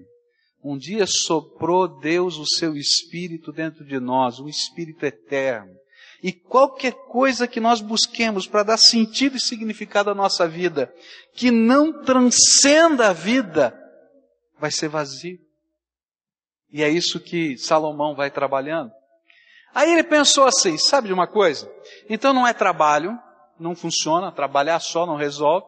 Um 0.63 0.77
dia 0.77 1.05
soprou 1.05 1.99
Deus 1.99 2.37
o 2.37 2.45
seu 2.45 2.77
espírito 2.77 3.51
dentro 3.51 3.83
de 3.83 3.99
nós, 3.99 4.39
um 4.39 4.47
espírito 4.47 5.05
eterno. 5.05 5.75
E 6.23 6.31
qualquer 6.31 6.93
coisa 6.93 7.45
que 7.45 7.59
nós 7.59 7.81
busquemos 7.81 8.47
para 8.47 8.63
dar 8.63 8.77
sentido 8.77 9.35
e 9.35 9.41
significado 9.41 10.09
à 10.09 10.15
nossa 10.15 10.47
vida, 10.47 10.93
que 11.33 11.51
não 11.51 12.01
transcenda 12.01 13.09
a 13.09 13.13
vida, 13.13 13.77
vai 14.57 14.71
ser 14.71 14.87
vazio. 14.87 15.37
E 16.71 16.81
é 16.81 16.87
isso 16.87 17.19
que 17.19 17.57
Salomão 17.57 18.15
vai 18.15 18.31
trabalhando. 18.31 18.89
Aí 19.75 19.91
ele 19.91 20.03
pensou 20.03 20.45
assim: 20.45 20.77
sabe 20.77 21.07
de 21.07 21.13
uma 21.13 21.27
coisa? 21.27 21.69
Então 22.09 22.31
não 22.31 22.47
é 22.47 22.53
trabalho, 22.53 23.19
não 23.59 23.75
funciona, 23.75 24.31
trabalhar 24.31 24.79
só 24.79 25.05
não 25.05 25.17
resolve. 25.17 25.67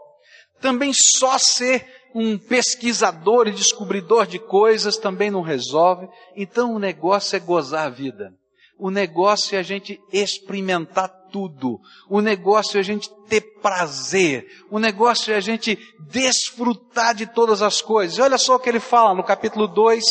Também 0.62 0.94
só 0.94 1.38
ser 1.38 1.86
um 2.16 2.38
pesquisador 2.38 3.50
e 3.50 3.52
descobridor 3.52 4.26
de 4.26 4.40
coisas 4.40 4.96
também 4.96 5.30
não 5.30 5.42
resolve. 5.42 6.08
Então 6.34 6.74
o 6.74 6.80
negócio 6.80 7.36
é 7.36 7.40
gozar 7.42 7.88
a 7.88 7.90
vida. 7.90 8.34
O 8.78 8.90
negócio 8.90 9.56
é 9.56 9.60
a 9.60 9.64
gente 9.64 10.02
experimentar 10.12 11.10
tudo. 11.32 11.80
O 12.10 12.20
negócio 12.20 12.78
é 12.78 12.82
a 12.82 12.84
gente 12.84 13.10
ter 13.28 13.42
prazer. 13.62 14.46
O 14.70 14.80
negócio 14.80 15.34
é 15.34 15.38
a 15.38 15.42
gente 15.42 15.78
desfrutar 16.10 17.16
de 17.16 17.26
todas 17.26 17.62
as 17.62 17.82
coisas. 17.82 18.18
E 18.18 18.22
olha 18.22 18.38
só 18.38 18.56
o 18.56 18.60
que 18.60 18.68
ele 18.68 18.82
fala 18.82 19.16
no 19.16 19.24
capítulo 19.24 19.68
2, 19.68 20.04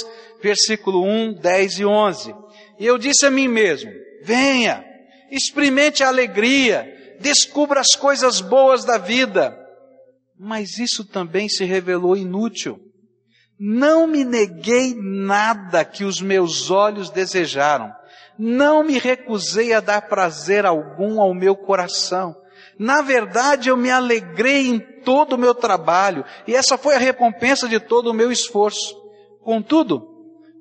versículo 0.43 1.05
1, 1.05 1.35
10 1.35 1.79
e 1.79 1.85
11. 1.85 2.35
E 2.79 2.87
eu 2.87 2.97
disse 2.97 3.27
a 3.27 3.31
mim 3.31 3.49
mesmo: 3.49 3.91
venha, 4.23 4.83
experimente 5.31 6.03
a 6.03 6.09
alegria, 6.09 7.17
descubra 7.21 7.81
as 7.81 7.95
coisas 7.95 8.41
boas 8.41 8.85
da 8.85 8.97
vida. 8.97 9.59
Mas 10.39 10.79
isso 10.79 11.05
também 11.05 11.49
se 11.49 11.65
revelou 11.65 12.17
inútil. 12.17 12.81
Não 13.59 14.07
me 14.07 14.25
neguei 14.25 14.95
nada 14.97 15.85
que 15.85 16.03
os 16.05 16.21
meus 16.21 16.71
olhos 16.71 17.09
desejaram 17.09 17.93
não 18.39 18.83
me 18.83 18.99
recusei 18.99 19.73
a 19.73 19.81
dar 19.81 20.03
prazer 20.03 20.67
algum 20.67 21.21
ao 21.21 21.33
meu 21.35 21.57
coração. 21.57 22.35
Na 22.79 23.03
verdade, 23.03 23.69
eu 23.69 23.77
me 23.77 23.91
alegrei 23.91 24.69
em 24.69 24.79
todo 24.79 25.35
o 25.35 25.39
meu 25.39 25.55
trabalho, 25.55 26.25
e 26.47 26.55
essa 26.55 26.77
foi 26.77 26.95
a 26.95 26.99
recompensa 26.99 27.69
de 27.69 27.79
todo 27.79 28.11
o 28.11 28.15
meu 28.15 28.33
esforço. 28.33 28.95
Contudo, 29.41 30.09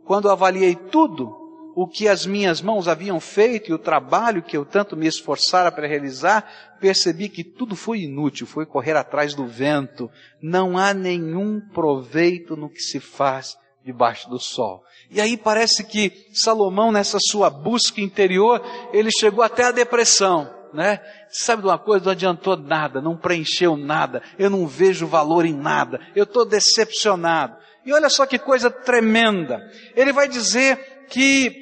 quando 0.05 0.29
avaliei 0.29 0.75
tudo 0.75 1.43
o 1.75 1.87
que 1.87 2.07
as 2.07 2.25
minhas 2.25 2.61
mãos 2.61 2.87
haviam 2.87 3.19
feito 3.19 3.71
e 3.71 3.73
o 3.73 3.79
trabalho 3.79 4.43
que 4.43 4.55
eu 4.55 4.63
tanto 4.63 4.95
me 4.95 5.07
esforçara 5.07 5.71
para 5.71 5.87
realizar, 5.87 6.77
percebi 6.79 7.29
que 7.29 7.43
tudo 7.43 7.75
foi 7.75 8.01
inútil, 8.01 8.45
foi 8.45 8.65
correr 8.65 8.95
atrás 8.95 9.33
do 9.33 9.47
vento. 9.47 10.09
Não 10.41 10.77
há 10.77 10.93
nenhum 10.93 11.59
proveito 11.73 12.55
no 12.55 12.69
que 12.69 12.81
se 12.81 12.99
faz 12.99 13.57
debaixo 13.83 14.29
do 14.29 14.39
sol. 14.39 14.83
E 15.13 15.21
aí 15.21 15.37
parece 15.37 15.83
que 15.83 16.25
Salomão, 16.33 16.91
nessa 16.91 17.19
sua 17.19 17.49
busca 17.49 18.01
interior, 18.01 18.61
ele 18.91 19.09
chegou 19.11 19.43
até 19.43 19.65
a 19.65 19.71
depressão, 19.71 20.49
né? 20.73 20.99
Sabe 21.29 21.61
de 21.61 21.67
uma 21.67 21.77
coisa? 21.77 22.05
Não 22.05 22.11
adiantou 22.11 22.57
nada, 22.57 22.99
não 22.99 23.15
preencheu 23.15 23.77
nada, 23.77 24.23
eu 24.39 24.49
não 24.49 24.65
vejo 24.65 25.05
valor 25.05 25.45
em 25.45 25.53
nada, 25.53 25.99
eu 26.15 26.23
estou 26.23 26.43
decepcionado. 26.43 27.55
E 27.85 27.93
olha 27.93 28.09
só 28.09 28.25
que 28.25 28.39
coisa 28.39 28.71
tremenda. 28.71 29.61
Ele 29.95 30.11
vai 30.11 30.27
dizer 30.27 31.05
que 31.09 31.55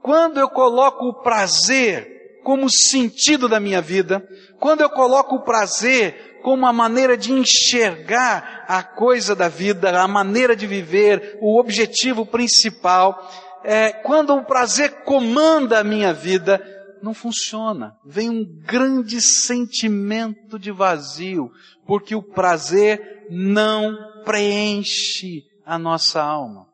quando 0.00 0.38
eu 0.40 0.48
coloco 0.48 1.08
o 1.08 1.22
prazer 1.22 2.40
como 2.42 2.70
sentido 2.70 3.48
da 3.48 3.60
minha 3.60 3.82
vida, 3.82 4.26
quando 4.58 4.80
eu 4.80 4.88
coloco 4.88 5.36
o 5.36 5.44
prazer 5.44 6.27
como 6.48 6.64
a 6.64 6.72
maneira 6.72 7.14
de 7.14 7.30
enxergar 7.30 8.64
a 8.66 8.82
coisa 8.82 9.36
da 9.36 9.50
vida, 9.50 10.00
a 10.00 10.08
maneira 10.08 10.56
de 10.56 10.66
viver, 10.66 11.36
o 11.42 11.60
objetivo 11.60 12.24
principal. 12.24 13.30
É, 13.62 13.92
quando 13.92 14.34
o 14.34 14.42
prazer 14.42 15.02
comanda 15.04 15.78
a 15.78 15.84
minha 15.84 16.14
vida, 16.14 16.58
não 17.02 17.12
funciona. 17.12 17.98
Vem 18.02 18.30
um 18.30 18.46
grande 18.64 19.20
sentimento 19.20 20.58
de 20.58 20.72
vazio, 20.72 21.50
porque 21.86 22.14
o 22.14 22.22
prazer 22.22 23.26
não 23.28 23.94
preenche 24.24 25.42
a 25.66 25.78
nossa 25.78 26.22
alma. 26.22 26.66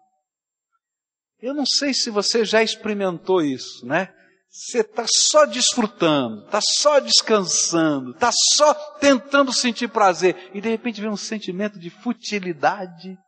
Eu 1.42 1.52
não 1.52 1.66
sei 1.66 1.92
se 1.92 2.10
você 2.10 2.44
já 2.44 2.62
experimentou 2.62 3.42
isso, 3.42 3.84
né? 3.84 4.14
Você 4.56 4.82
está 4.82 5.04
só 5.08 5.46
desfrutando, 5.46 6.44
está 6.44 6.60
só 6.62 7.00
descansando, 7.00 8.12
está 8.12 8.30
só 8.54 8.72
tentando 9.00 9.52
sentir 9.52 9.88
prazer, 9.88 10.52
e 10.54 10.60
de 10.60 10.68
repente 10.68 11.00
vem 11.00 11.10
um 11.10 11.16
sentimento 11.16 11.76
de 11.76 11.90
futilidade, 11.90 13.18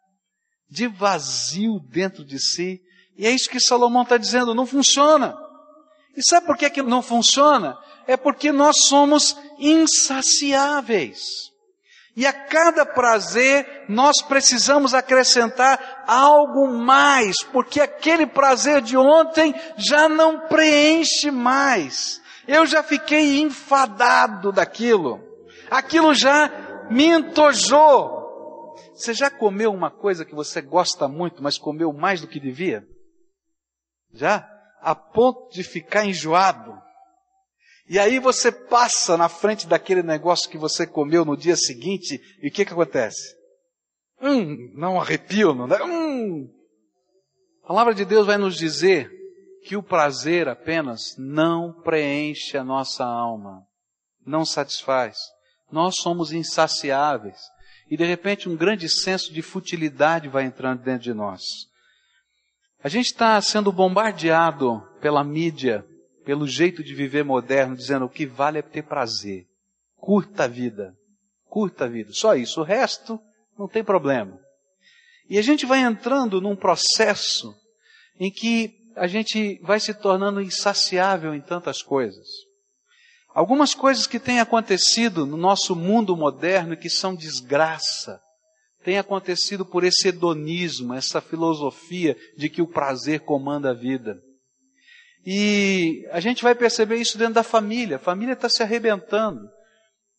de 0.71 0.87
vazio 0.87 1.81
dentro 1.91 2.25
de 2.25 2.39
si, 2.39 2.81
e 3.19 3.27
é 3.27 3.31
isso 3.33 3.51
que 3.51 3.59
Salomão 3.59 4.05
está 4.05 4.17
dizendo, 4.17 4.55
não 4.55 4.65
funciona. 4.67 5.37
E 6.17 6.23
sabe 6.23 6.47
por 6.47 6.57
que, 6.57 6.71
que 6.71 6.81
não 6.81 7.03
funciona? 7.03 7.77
É 8.07 8.17
porque 8.17 8.53
nós 8.53 8.85
somos 8.85 9.37
insaciáveis. 9.59 11.51
E 12.17 12.27
a 12.27 12.33
cada 12.33 12.87
prazer 12.87 13.85
nós 13.91 14.23
precisamos 14.23 14.95
acrescentar 14.95 16.05
algo 16.07 16.67
mais, 16.67 17.43
porque 17.53 17.79
aquele 17.79 18.27
prazer 18.27 18.81
de 18.81 18.97
ontem 18.97 19.55
já 19.77 20.09
não 20.09 20.49
preenche 20.49 21.31
mais. 21.31 22.23
Eu 22.49 22.65
já 22.65 22.83
fiquei 22.83 23.41
enfadado 23.41 24.51
daquilo. 24.51 25.21
Aquilo 25.71 26.15
já 26.15 26.51
me 26.91 27.05
entojou. 27.05 28.75
Você 28.95 29.13
já 29.13 29.29
comeu 29.29 29.71
uma 29.71 29.91
coisa 29.91 30.25
que 30.25 30.35
você 30.35 30.63
gosta 30.63 31.07
muito, 31.07 31.43
mas 31.43 31.59
comeu 31.59 31.93
mais 31.93 32.23
do 32.23 32.29
que 32.29 32.41
devia? 32.41 32.83
Já? 34.15 34.49
A 34.81 34.95
ponto 34.95 35.51
de 35.51 35.63
ficar 35.63 36.07
enjoado. 36.07 36.86
E 37.89 37.99
aí 37.99 38.19
você 38.19 38.51
passa 38.51 39.17
na 39.17 39.29
frente 39.29 39.67
daquele 39.67 40.03
negócio 40.03 40.51
que 40.51 40.59
você 40.59 40.87
comeu 40.87 41.25
no 41.25 41.37
dia 41.37 41.57
seguinte, 41.57 42.21
e 42.43 42.49
o 42.49 42.53
que 42.53 42.65
que 42.65 42.73
acontece? 42.73 43.37
Hum, 44.21 44.73
não 44.75 45.01
arrepio, 45.01 45.55
não 45.55 45.69
dá? 45.69 45.85
Hum. 45.85 46.49
A 47.63 47.69
palavra 47.69 47.95
de 47.95 48.05
Deus 48.05 48.27
vai 48.27 48.39
nos 48.39 48.57
dizer 48.57 49.11
que 49.65 49.77
o 49.77 49.83
prazer 49.83 50.49
apenas 50.49 51.17
não 51.19 51.73
preenche 51.83 52.57
a 52.57 52.65
nossa 52.65 53.05
alma, 53.05 53.63
não 54.25 54.45
satisfaz. 54.45 55.17
Nós 55.71 55.97
somos 55.97 56.33
insaciáveis. 56.33 57.39
E 57.91 57.97
de 57.97 58.05
repente 58.05 58.49
um 58.49 58.57
grande 58.57 58.89
senso 58.89 59.33
de 59.33 59.43
futilidade 59.43 60.29
vai 60.29 60.45
entrando 60.45 60.83
dentro 60.83 61.03
de 61.03 61.15
nós. 61.15 61.43
A 62.83 62.89
gente 62.89 63.07
está 63.07 63.41
sendo 63.41 63.73
bombardeado 63.73 64.81
pela 65.01 65.25
mídia, 65.25 65.85
pelo 66.27 66.45
jeito 66.45 66.83
de 66.83 66.93
viver 66.93 67.25
moderno, 67.25 67.77
dizendo 67.77 68.05
o 68.05 68.11
que 68.11 68.27
vale 68.27 68.59
é 68.59 68.63
ter 68.63 68.83
prazer. 68.83 69.47
Curta 69.97 70.43
a 70.43 70.49
vida. 70.49 70.93
Curta 71.49 71.85
a 71.85 71.89
vida. 71.89 72.13
Só 72.13 72.35
isso. 72.35 72.61
O 72.61 72.65
resto 72.65 73.21
não 73.57 73.69
tem 73.69 73.85
problema. 73.85 74.37
E 75.31 75.39
a 75.39 75.43
gente 75.43 75.65
vai 75.65 75.79
entrando 75.79 76.41
num 76.41 76.57
processo 76.57 77.55
em 78.19 78.29
que 78.29 78.75
a 78.97 79.07
gente 79.07 79.61
vai 79.63 79.79
se 79.79 79.95
tornando 79.95 80.43
insaciável 80.43 81.33
em 81.33 81.41
tantas 81.41 81.81
coisas. 81.81 82.27
Algumas 83.33 83.73
coisas 83.73 84.05
que 84.05 84.19
têm 84.19 84.41
acontecido 84.41 85.25
no 85.27 85.37
nosso 85.37 85.77
mundo 85.77 86.17
moderno 86.17 86.77
que 86.77 86.91
são 86.91 87.15
desgraça, 87.15 88.21
têm 88.83 88.99
acontecido 88.99 89.65
por 89.65 89.85
esse 89.85 90.09
hedonismo, 90.09 90.93
essa 90.93 91.21
filosofia 91.21 92.17
de 92.37 92.49
que 92.49 92.63
o 92.63 92.67
prazer 92.67 93.21
comanda 93.21 93.71
a 93.71 93.75
vida. 93.75 94.21
E 95.29 96.07
a 96.13 96.21
gente 96.21 96.45
vai 96.45 96.55
perceber 96.55 96.99
isso 96.99 97.19
dentro 97.19 97.35
da 97.35 97.43
família. 97.43 97.97
A 97.97 97.99
família 97.99 98.35
está 98.35 98.49
se 98.49 98.63
arrebentando. 98.63 99.41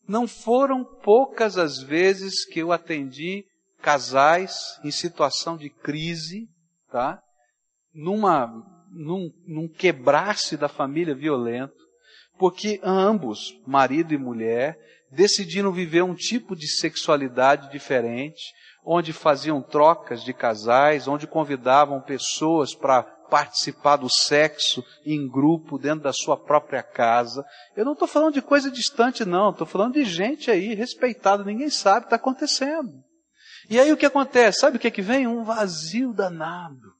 Não 0.06 0.28
foram 0.28 0.84
poucas 0.84 1.56
as 1.56 1.82
vezes 1.82 2.44
que 2.44 2.58
eu 2.58 2.72
atendi 2.72 3.46
casais 3.80 4.54
em 4.84 4.90
situação 4.90 5.56
de 5.56 5.70
crise, 5.70 6.46
tá? 6.90 7.22
Numa, 7.94 8.52
num, 8.90 9.30
num 9.46 9.66
quebrar-se 9.66 10.58
da 10.58 10.68
família 10.68 11.14
violento, 11.14 11.74
porque 12.38 12.78
ambos, 12.82 13.58
marido 13.66 14.12
e 14.12 14.18
mulher, 14.18 14.78
decidiram 15.10 15.72
viver 15.72 16.02
um 16.02 16.14
tipo 16.14 16.54
de 16.54 16.68
sexualidade 16.68 17.70
diferente, 17.70 18.42
onde 18.84 19.14
faziam 19.14 19.62
trocas 19.62 20.22
de 20.22 20.34
casais, 20.34 21.08
onde 21.08 21.26
convidavam 21.26 22.00
pessoas 22.00 22.74
para 22.74 23.02
participar 23.28 23.96
do 23.96 24.08
sexo 24.10 24.84
em 25.04 25.28
grupo 25.28 25.78
dentro 25.78 26.04
da 26.04 26.12
sua 26.12 26.36
própria 26.36 26.82
casa. 26.82 27.44
Eu 27.76 27.84
não 27.84 27.92
estou 27.92 28.08
falando 28.08 28.34
de 28.34 28.42
coisa 28.42 28.70
distante, 28.70 29.24
não. 29.24 29.50
Estou 29.50 29.66
falando 29.66 29.94
de 29.94 30.04
gente 30.04 30.50
aí 30.50 30.74
respeitada. 30.74 31.44
Ninguém 31.44 31.70
sabe 31.70 32.06
está 32.06 32.16
acontecendo. 32.16 33.02
E 33.68 33.78
aí 33.78 33.92
o 33.92 33.96
que 33.96 34.06
acontece? 34.06 34.60
Sabe 34.60 34.76
o 34.76 34.80
que, 34.80 34.88
é 34.88 34.90
que 34.90 35.02
vem? 35.02 35.26
Um 35.26 35.44
vazio 35.44 36.12
danado 36.12 36.98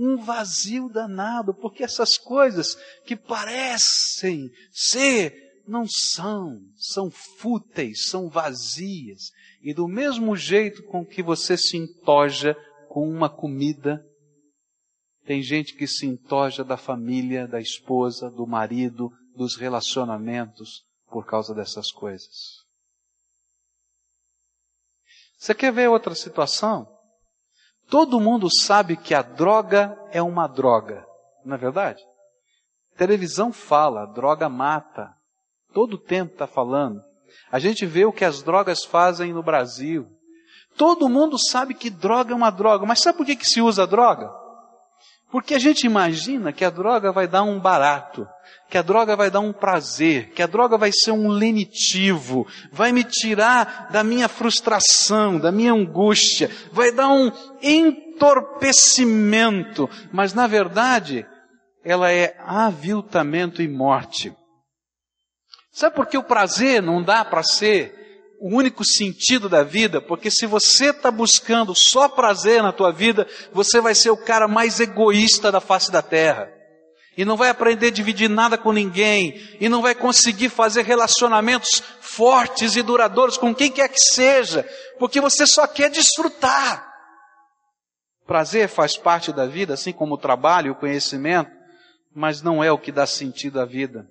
um 0.00 0.16
vazio 0.16 0.88
danado, 0.88 1.52
porque 1.52 1.84
essas 1.84 2.16
coisas 2.16 2.74
que 3.04 3.14
parecem 3.14 4.50
ser, 4.72 5.34
não 5.66 5.84
são, 5.86 6.58
são 6.76 7.10
fúteis, 7.10 8.06
são 8.06 8.28
vazias. 8.28 9.30
E 9.62 9.74
do 9.74 9.86
mesmo 9.86 10.34
jeito 10.34 10.82
com 10.84 11.04
que 11.04 11.22
você 11.22 11.56
se 11.56 11.76
entoja 11.76 12.56
com 12.88 13.08
uma 13.08 13.28
comida, 13.28 14.02
tem 15.30 15.44
gente 15.44 15.76
que 15.76 15.86
se 15.86 16.06
entoja 16.06 16.64
da 16.64 16.76
família, 16.76 17.46
da 17.46 17.60
esposa, 17.60 18.28
do 18.28 18.48
marido, 18.48 19.12
dos 19.36 19.54
relacionamentos 19.54 20.84
por 21.06 21.24
causa 21.24 21.54
dessas 21.54 21.92
coisas. 21.92 22.64
Você 25.38 25.54
quer 25.54 25.72
ver 25.72 25.88
outra 25.88 26.16
situação? 26.16 26.84
Todo 27.88 28.18
mundo 28.18 28.48
sabe 28.52 28.96
que 28.96 29.14
a 29.14 29.22
droga 29.22 29.96
é 30.10 30.20
uma 30.20 30.48
droga, 30.48 31.06
não 31.44 31.54
é 31.54 31.58
verdade? 31.58 32.02
Televisão 32.96 33.52
fala, 33.52 34.06
droga 34.06 34.48
mata. 34.48 35.14
Todo 35.72 35.94
o 35.94 36.02
tempo 36.02 36.32
está 36.32 36.48
falando. 36.48 37.00
A 37.52 37.60
gente 37.60 37.86
vê 37.86 38.04
o 38.04 38.12
que 38.12 38.24
as 38.24 38.42
drogas 38.42 38.84
fazem 38.84 39.32
no 39.32 39.44
Brasil. 39.44 40.10
Todo 40.76 41.08
mundo 41.08 41.38
sabe 41.38 41.72
que 41.72 41.88
droga 41.88 42.32
é 42.32 42.36
uma 42.36 42.50
droga, 42.50 42.84
mas 42.84 43.00
sabe 43.00 43.16
por 43.16 43.24
que, 43.24 43.36
que 43.36 43.46
se 43.46 43.60
usa 43.60 43.86
droga? 43.86 44.39
Porque 45.30 45.54
a 45.54 45.58
gente 45.58 45.86
imagina 45.86 46.52
que 46.52 46.64
a 46.64 46.70
droga 46.70 47.12
vai 47.12 47.28
dar 47.28 47.44
um 47.44 47.60
barato, 47.60 48.26
que 48.68 48.76
a 48.76 48.82
droga 48.82 49.14
vai 49.14 49.30
dar 49.30 49.38
um 49.40 49.52
prazer, 49.52 50.30
que 50.30 50.42
a 50.42 50.46
droga 50.46 50.76
vai 50.76 50.90
ser 50.92 51.12
um 51.12 51.28
lenitivo, 51.28 52.44
vai 52.72 52.90
me 52.90 53.04
tirar 53.04 53.88
da 53.92 54.02
minha 54.02 54.28
frustração, 54.28 55.38
da 55.38 55.52
minha 55.52 55.72
angústia, 55.72 56.50
vai 56.72 56.90
dar 56.90 57.06
um 57.08 57.30
entorpecimento, 57.62 59.88
mas 60.12 60.34
na 60.34 60.48
verdade 60.48 61.24
ela 61.84 62.10
é 62.10 62.36
aviltamento 62.44 63.62
e 63.62 63.68
morte. 63.68 64.34
Sabe 65.72 65.94
por 65.94 66.06
que 66.06 66.18
o 66.18 66.24
prazer 66.24 66.82
não 66.82 67.00
dá 67.02 67.24
para 67.24 67.44
ser 67.44 68.09
o 68.40 68.56
único 68.56 68.82
sentido 68.82 69.50
da 69.50 69.62
vida, 69.62 70.00
porque 70.00 70.30
se 70.30 70.46
você 70.46 70.86
está 70.86 71.10
buscando 71.10 71.74
só 71.74 72.08
prazer 72.08 72.62
na 72.62 72.72
tua 72.72 72.90
vida, 72.90 73.28
você 73.52 73.82
vai 73.82 73.94
ser 73.94 74.08
o 74.10 74.16
cara 74.16 74.48
mais 74.48 74.80
egoísta 74.80 75.52
da 75.52 75.60
face 75.60 75.92
da 75.92 76.00
terra. 76.00 76.50
E 77.18 77.24
não 77.24 77.36
vai 77.36 77.50
aprender 77.50 77.88
a 77.88 77.90
dividir 77.90 78.30
nada 78.30 78.56
com 78.56 78.72
ninguém, 78.72 79.38
e 79.60 79.68
não 79.68 79.82
vai 79.82 79.94
conseguir 79.94 80.48
fazer 80.48 80.86
relacionamentos 80.86 81.82
fortes 82.00 82.76
e 82.76 82.82
duradouros 82.82 83.36
com 83.36 83.54
quem 83.54 83.70
quer 83.70 83.88
que 83.88 84.00
seja, 84.00 84.66
porque 84.98 85.20
você 85.20 85.46
só 85.46 85.66
quer 85.66 85.90
desfrutar. 85.90 86.88
Prazer 88.26 88.68
faz 88.68 88.96
parte 88.96 89.34
da 89.34 89.44
vida, 89.44 89.74
assim 89.74 89.92
como 89.92 90.14
o 90.14 90.18
trabalho 90.18 90.68
e 90.68 90.70
o 90.70 90.76
conhecimento, 90.76 91.50
mas 92.14 92.40
não 92.40 92.64
é 92.64 92.72
o 92.72 92.78
que 92.78 92.90
dá 92.90 93.06
sentido 93.06 93.60
à 93.60 93.66
vida 93.66 94.08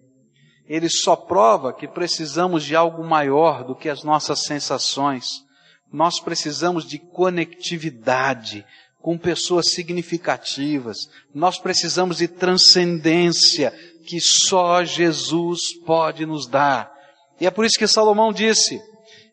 ele 0.70 0.88
só 0.88 1.16
prova 1.16 1.74
que 1.74 1.88
precisamos 1.88 2.64
de 2.64 2.76
algo 2.76 3.04
maior 3.04 3.64
do 3.64 3.76
que 3.76 3.90
as 3.90 4.04
nossas 4.04 4.44
sensações. 4.44 5.44
Nós 5.92 6.20
precisamos 6.20 6.88
de 6.88 7.00
conectividade 7.00 8.64
com 9.02 9.18
pessoas 9.18 9.72
significativas. 9.72 11.10
Nós 11.34 11.58
precisamos 11.58 12.18
de 12.18 12.28
transcendência 12.28 13.74
que 14.06 14.22
só 14.22 14.84
Jesus 14.84 15.74
pode 15.88 16.24
nos 16.24 16.46
dar. 16.46 16.94
E 17.42 17.48
é 17.48 17.52
por 17.52 17.66
isso 17.66 17.80
que 17.80 17.88
Salomão 17.88 18.32
disse: 18.32 18.80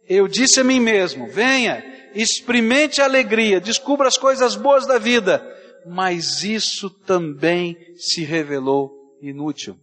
Eu 0.09 0.27
disse 0.27 0.61
a 0.61 0.65
mim 0.65 0.81
mesmo: 0.81 1.29
venha, 1.29 1.85
experimente 2.15 3.03
a 3.03 3.05
alegria, 3.05 3.61
descubra 3.61 4.09
as 4.09 4.17
coisas 4.17 4.57
boas 4.57 4.87
da 4.87 4.99
vida. 4.99 5.47
Mas 5.85 6.43
isso 6.43 6.89
também 6.89 7.77
se 7.97 8.25
revelou 8.25 8.91
inútil. 9.21 9.79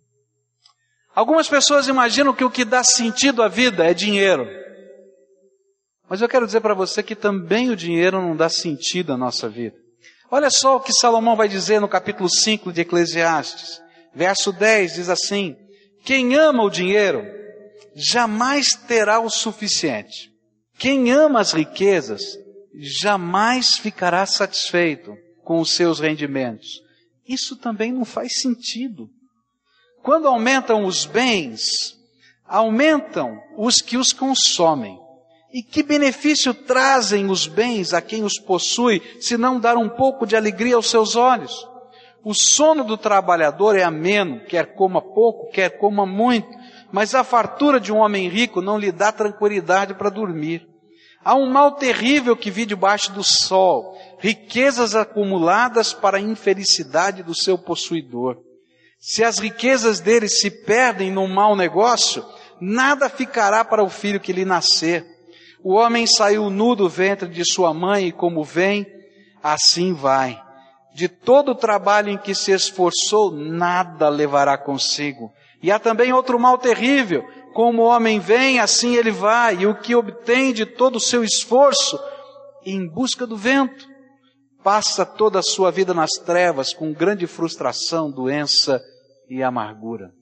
Algumas 1.15 1.47
pessoas 1.47 1.87
imaginam 1.87 2.33
que 2.33 2.43
o 2.43 2.49
que 2.49 2.65
dá 2.65 2.83
sentido 2.83 3.43
à 3.43 3.47
vida 3.47 3.85
é 3.85 3.93
dinheiro. 3.93 4.47
Mas 6.09 6.21
eu 6.21 6.29
quero 6.29 6.45
dizer 6.45 6.61
para 6.61 6.73
você 6.73 7.03
que 7.03 7.15
também 7.15 7.69
o 7.69 7.75
dinheiro 7.75 8.21
não 8.21 8.35
dá 8.35 8.49
sentido 8.49 9.13
à 9.13 9.17
nossa 9.17 9.47
vida. 9.47 9.75
Olha 10.29 10.49
só 10.49 10.77
o 10.77 10.79
que 10.79 10.91
Salomão 10.91 11.35
vai 11.35 11.47
dizer 11.47 11.79
no 11.79 11.87
capítulo 11.87 12.27
5 12.29 12.71
de 12.71 12.81
Eclesiastes. 12.81 13.81
Verso 14.15 14.51
10 14.51 14.95
diz 14.95 15.09
assim: 15.09 15.55
Quem 16.03 16.35
ama 16.35 16.63
o 16.63 16.69
dinheiro 16.69 17.23
jamais 17.95 18.69
terá 18.87 19.19
o 19.19 19.29
suficiente. 19.29 20.31
Quem 20.77 21.11
ama 21.11 21.39
as 21.39 21.51
riquezas 21.51 22.21
jamais 22.75 23.75
ficará 23.75 24.25
satisfeito 24.25 25.15
com 25.43 25.59
os 25.59 25.75
seus 25.75 25.99
rendimentos. 25.99 26.81
Isso 27.27 27.55
também 27.55 27.91
não 27.91 28.03
faz 28.03 28.33
sentido. 28.39 29.07
Quando 30.03 30.27
aumentam 30.27 30.85
os 30.85 31.05
bens, 31.05 31.97
aumentam 32.45 33.41
os 33.57 33.75
que 33.77 33.95
os 33.95 34.11
consomem. 34.11 34.99
E 35.53 35.63
que 35.63 35.81
benefício 35.81 36.53
trazem 36.53 37.29
os 37.29 37.47
bens 37.47 37.93
a 37.93 38.01
quem 38.01 38.23
os 38.23 38.37
possui, 38.37 39.01
se 39.21 39.37
não 39.37 39.61
dar 39.61 39.77
um 39.77 39.87
pouco 39.87 40.25
de 40.25 40.35
alegria 40.35 40.75
aos 40.75 40.89
seus 40.89 41.15
olhos? 41.15 41.65
O 42.21 42.33
sono 42.33 42.83
do 42.83 42.97
trabalhador 42.97 43.77
é 43.77 43.83
ameno, 43.83 44.41
quer 44.45 44.75
coma 44.75 45.01
pouco, 45.01 45.49
quer 45.51 45.77
coma 45.77 46.05
muito, 46.05 46.49
mas 46.91 47.15
a 47.15 47.23
fartura 47.23 47.79
de 47.79 47.93
um 47.93 47.97
homem 47.97 48.27
rico 48.27 48.61
não 48.61 48.77
lhe 48.77 48.91
dá 48.91 49.09
tranquilidade 49.09 49.93
para 49.93 50.09
dormir. 50.09 50.67
Há 51.23 51.35
um 51.35 51.49
mal 51.49 51.73
terrível 51.73 52.35
que 52.35 52.51
vi 52.51 52.65
debaixo 52.65 53.13
do 53.13 53.23
sol, 53.23 53.97
riquezas 54.19 54.95
acumuladas 54.95 55.93
para 55.93 56.17
a 56.17 56.21
infelicidade 56.21 57.23
do 57.23 57.33
seu 57.33 57.57
possuidor. 57.57 58.37
Se 59.05 59.21
as 59.21 59.37
riquezas 59.37 59.99
dele 59.99 60.29
se 60.29 60.49
perdem 60.49 61.11
num 61.11 61.27
mau 61.27 61.57
negócio, 61.57 62.25
nada 62.61 63.09
ficará 63.09 63.65
para 63.65 63.83
o 63.83 63.89
filho 63.89 64.17
que 64.17 64.31
lhe 64.31 64.45
nascer. 64.45 65.05
O 65.61 65.73
homem 65.73 66.07
saiu 66.07 66.49
nu 66.49 66.73
do 66.73 66.87
ventre 66.87 67.27
de 67.27 67.43
sua 67.43 67.73
mãe 67.73 68.07
e 68.07 68.11
como 68.13 68.45
vem, 68.45 68.87
assim 69.43 69.93
vai. 69.93 70.41
De 70.95 71.09
todo 71.09 71.51
o 71.51 71.55
trabalho 71.55 72.07
em 72.07 72.17
que 72.17 72.33
se 72.33 72.53
esforçou, 72.53 73.29
nada 73.29 74.07
levará 74.07 74.57
consigo. 74.57 75.33
E 75.61 75.69
há 75.69 75.77
também 75.77 76.13
outro 76.13 76.39
mal 76.39 76.57
terrível. 76.57 77.27
Como 77.53 77.81
o 77.81 77.87
homem 77.87 78.21
vem, 78.21 78.61
assim 78.61 78.95
ele 78.95 79.11
vai, 79.11 79.57
e 79.57 79.67
o 79.67 79.75
que 79.75 79.93
obtém 79.93 80.53
de 80.53 80.65
todo 80.65 80.95
o 80.95 81.01
seu 81.01 81.25
esforço, 81.25 81.99
em 82.65 82.87
busca 82.87 83.27
do 83.27 83.35
vento, 83.35 83.85
passa 84.63 85.05
toda 85.05 85.39
a 85.39 85.43
sua 85.43 85.71
vida 85.71 85.93
nas 85.93 86.11
trevas, 86.11 86.73
com 86.73 86.93
grande 86.93 87.27
frustração, 87.27 88.09
doença 88.09 88.81
e 89.29 89.41
amargura. 89.41 90.13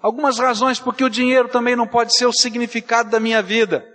Algumas 0.00 0.38
razões 0.38 0.80
porque 0.80 1.04
o 1.04 1.10
dinheiro 1.10 1.48
também 1.48 1.76
não 1.76 1.86
pode 1.86 2.16
ser 2.16 2.26
o 2.26 2.32
significado 2.32 3.10
da 3.10 3.20
minha 3.20 3.40
vida. 3.40 3.86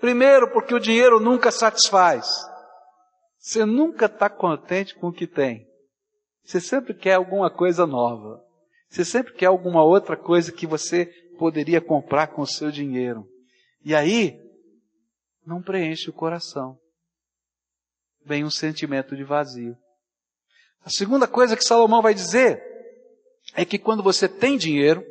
Primeiro, 0.00 0.52
porque 0.52 0.74
o 0.74 0.78
dinheiro 0.78 1.18
nunca 1.18 1.50
satisfaz. 1.50 2.28
Você 3.38 3.64
nunca 3.64 4.04
está 4.04 4.28
contente 4.28 4.94
com 4.94 5.08
o 5.08 5.12
que 5.12 5.26
tem. 5.26 5.66
Você 6.44 6.60
sempre 6.60 6.92
quer 6.92 7.14
alguma 7.14 7.50
coisa 7.50 7.86
nova. 7.86 8.44
Você 8.90 9.04
sempre 9.04 9.32
quer 9.32 9.46
alguma 9.46 9.82
outra 9.82 10.16
coisa 10.16 10.52
que 10.52 10.66
você 10.66 11.06
poderia 11.38 11.80
comprar 11.80 12.28
com 12.28 12.42
o 12.42 12.46
seu 12.46 12.70
dinheiro. 12.70 13.26
E 13.82 13.94
aí, 13.94 14.38
não 15.44 15.62
preenche 15.62 16.10
o 16.10 16.12
coração. 16.12 16.78
Vem 18.24 18.44
um 18.44 18.50
sentimento 18.50 19.16
de 19.16 19.24
vazio. 19.24 19.76
A 20.84 20.90
segunda 20.90 21.26
coisa 21.26 21.56
que 21.56 21.64
Salomão 21.64 22.02
vai 22.02 22.12
dizer 22.12 22.75
é 23.56 23.64
que 23.64 23.78
quando 23.78 24.02
você 24.02 24.28
tem 24.28 24.56
dinheiro, 24.56 25.02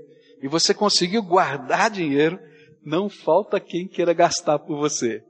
e 0.42 0.48
você 0.48 0.74
conseguiu 0.74 1.24
guardar 1.24 1.90
dinheiro, 1.90 2.40
não 2.86 3.10
falta 3.10 3.60
quem 3.60 3.88
queira 3.88 4.14
gastar 4.14 4.60
por 4.60 4.78
você. 4.78 5.24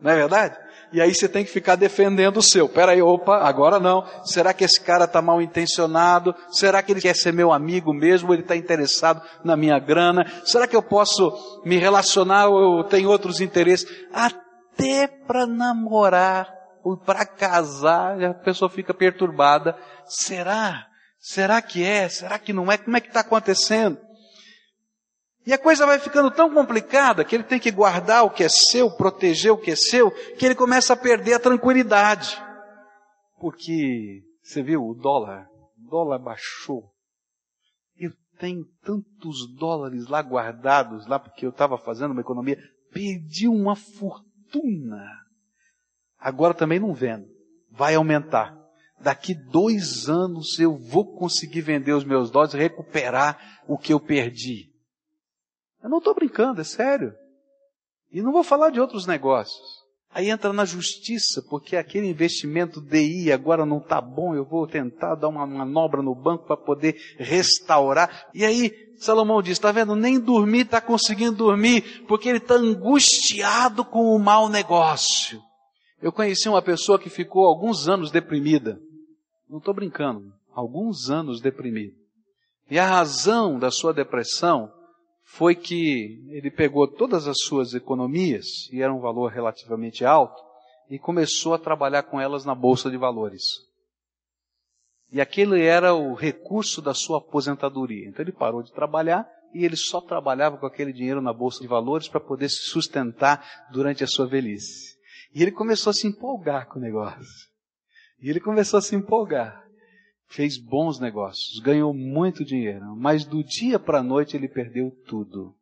Não 0.00 0.10
é 0.10 0.16
verdade? 0.16 0.56
E 0.92 1.00
aí 1.00 1.14
você 1.14 1.28
tem 1.28 1.44
que 1.44 1.50
ficar 1.50 1.74
defendendo 1.74 2.38
o 2.38 2.42
seu. 2.42 2.68
Pera 2.68 2.92
aí, 2.92 3.02
opa, 3.02 3.38
agora 3.38 3.80
não. 3.80 4.04
Será 4.24 4.54
que 4.54 4.64
esse 4.64 4.80
cara 4.80 5.04
está 5.04 5.20
mal 5.20 5.42
intencionado? 5.42 6.34
Será 6.50 6.82
que 6.82 6.92
ele 6.92 7.00
quer 7.00 7.14
ser 7.14 7.32
meu 7.32 7.52
amigo 7.52 7.92
mesmo? 7.92 8.32
Ele 8.32 8.42
está 8.42 8.56
interessado 8.56 9.20
na 9.44 9.56
minha 9.56 9.78
grana? 9.78 10.24
Será 10.44 10.66
que 10.66 10.76
eu 10.76 10.82
posso 10.82 11.62
me 11.64 11.76
relacionar 11.76 12.48
ou 12.48 12.78
eu 12.78 12.84
tenho 12.84 13.10
outros 13.10 13.40
interesses? 13.40 13.86
Até 14.12 15.06
para 15.06 15.46
namorar 15.46 16.50
ou 16.84 16.96
para 16.96 17.26
casar, 17.26 18.22
a 18.22 18.34
pessoa 18.34 18.70
fica 18.70 18.94
perturbada. 18.94 19.76
Será? 20.06 20.86
Será 21.18 21.60
que 21.60 21.82
é? 21.82 22.08
Será 22.08 22.38
que 22.38 22.52
não 22.52 22.70
é? 22.70 22.78
Como 22.78 22.96
é 22.96 23.00
que 23.00 23.08
está 23.08 23.20
acontecendo? 23.20 23.98
E 25.46 25.52
a 25.52 25.58
coisa 25.58 25.86
vai 25.86 26.00
ficando 26.00 26.28
tão 26.28 26.52
complicada 26.52 27.24
que 27.24 27.34
ele 27.34 27.44
tem 27.44 27.60
que 27.60 27.70
guardar 27.70 28.24
o 28.24 28.30
que 28.30 28.42
é 28.42 28.48
seu, 28.48 28.90
proteger 28.90 29.52
o 29.52 29.56
que 29.56 29.70
é 29.70 29.76
seu, 29.76 30.10
que 30.10 30.44
ele 30.44 30.56
começa 30.56 30.92
a 30.92 30.96
perder 30.96 31.34
a 31.34 31.38
tranquilidade. 31.38 32.36
Porque, 33.38 34.22
você 34.42 34.60
viu, 34.60 34.84
o 34.84 34.94
dólar, 34.94 35.46
o 35.78 35.88
dólar 35.88 36.18
baixou. 36.18 36.90
Eu 37.96 38.10
tenho 38.40 38.64
tantos 38.82 39.54
dólares 39.56 40.08
lá 40.08 40.20
guardados, 40.20 41.06
lá 41.06 41.16
porque 41.20 41.46
eu 41.46 41.50
estava 41.50 41.78
fazendo 41.78 42.10
uma 42.10 42.22
economia, 42.22 42.58
perdi 42.92 43.46
uma 43.46 43.76
fortuna. 43.76 45.06
Agora 46.18 46.54
também 46.54 46.80
não 46.80 46.92
vendo. 46.92 47.28
Vai 47.70 47.94
aumentar. 47.94 48.56
Daqui 49.00 49.34
dois 49.34 50.08
anos 50.08 50.58
eu 50.58 50.76
vou 50.76 51.16
conseguir 51.16 51.60
vender 51.60 51.92
os 51.92 52.04
meus 52.04 52.30
dólares 52.30 52.54
e 52.54 52.58
recuperar 52.58 53.62
o 53.68 53.76
que 53.76 53.92
eu 53.92 54.00
perdi. 54.00 54.70
Eu 55.82 55.90
não 55.90 55.98
estou 55.98 56.14
brincando, 56.14 56.60
é 56.60 56.64
sério. 56.64 57.14
E 58.10 58.22
não 58.22 58.32
vou 58.32 58.42
falar 58.42 58.70
de 58.70 58.80
outros 58.80 59.06
negócios. 59.06 59.86
Aí 60.10 60.30
entra 60.30 60.50
na 60.50 60.64
justiça, 60.64 61.42
porque 61.50 61.76
aquele 61.76 62.08
investimento 62.08 62.80
DI 62.80 63.30
agora 63.30 63.66
não 63.66 63.78
está 63.78 64.00
bom, 64.00 64.34
eu 64.34 64.46
vou 64.46 64.66
tentar 64.66 65.14
dar 65.14 65.28
uma 65.28 65.46
manobra 65.46 66.00
no 66.00 66.14
banco 66.14 66.46
para 66.46 66.56
poder 66.56 66.96
restaurar. 67.18 68.28
E 68.32 68.42
aí 68.42 68.72
Salomão 68.96 69.42
diz, 69.42 69.52
está 69.52 69.70
vendo, 69.72 69.94
nem 69.94 70.18
dormir 70.18 70.62
está 70.62 70.80
conseguindo 70.80 71.36
dormir, 71.36 72.06
porque 72.08 72.30
ele 72.30 72.38
está 72.38 72.54
angustiado 72.54 73.84
com 73.84 74.16
o 74.16 74.18
mau 74.18 74.48
negócio. 74.48 75.38
Eu 76.00 76.12
conheci 76.12 76.48
uma 76.48 76.62
pessoa 76.62 76.98
que 76.98 77.10
ficou 77.10 77.44
alguns 77.46 77.86
anos 77.88 78.10
deprimida. 78.10 78.78
Não 79.48 79.58
estou 79.58 79.74
brincando, 79.74 80.32
alguns 80.52 81.10
anos 81.10 81.40
deprimida. 81.40 81.94
E 82.70 82.78
a 82.78 82.86
razão 82.86 83.58
da 83.58 83.70
sua 83.70 83.94
depressão 83.94 84.72
foi 85.24 85.54
que 85.54 86.24
ele 86.30 86.50
pegou 86.50 86.86
todas 86.88 87.28
as 87.28 87.38
suas 87.42 87.74
economias, 87.74 88.68
e 88.72 88.82
era 88.82 88.92
um 88.92 89.00
valor 89.00 89.30
relativamente 89.30 90.04
alto, 90.04 90.40
e 90.88 90.98
começou 90.98 91.54
a 91.54 91.58
trabalhar 91.58 92.04
com 92.04 92.20
elas 92.20 92.44
na 92.44 92.54
bolsa 92.54 92.90
de 92.90 92.96
valores. 92.96 93.66
E 95.10 95.20
aquele 95.20 95.64
era 95.64 95.94
o 95.94 96.14
recurso 96.14 96.82
da 96.82 96.94
sua 96.94 97.18
aposentadoria. 97.18 98.08
Então 98.08 98.24
ele 98.24 98.32
parou 98.32 98.62
de 98.62 98.72
trabalhar 98.72 99.28
e 99.54 99.64
ele 99.64 99.76
só 99.76 100.00
trabalhava 100.00 100.58
com 100.58 100.66
aquele 100.66 100.92
dinheiro 100.92 101.20
na 101.20 101.32
bolsa 101.32 101.60
de 101.60 101.68
valores 101.68 102.08
para 102.08 102.20
poder 102.20 102.48
se 102.48 102.68
sustentar 102.68 103.68
durante 103.70 104.02
a 104.02 104.06
sua 104.06 104.26
velhice. 104.26 104.96
E 105.32 105.42
ele 105.42 105.52
começou 105.52 105.90
a 105.90 105.94
se 105.94 106.06
empolgar 106.06 106.68
com 106.68 106.78
o 106.78 106.82
negócio. 106.82 107.55
E 108.20 108.30
ele 108.30 108.40
começou 108.40 108.78
a 108.78 108.82
se 108.82 108.94
empolgar 108.94 109.66
fez 110.28 110.58
bons 110.58 110.98
negócios, 110.98 111.58
ganhou 111.60 111.92
muito 111.94 112.44
dinheiro, 112.44 112.96
mas 112.96 113.24
do 113.24 113.42
dia 113.42 113.78
para 113.78 114.00
a 114.00 114.02
noite 114.02 114.36
ele 114.36 114.48
perdeu 114.48 114.90
tudo. 115.06 115.54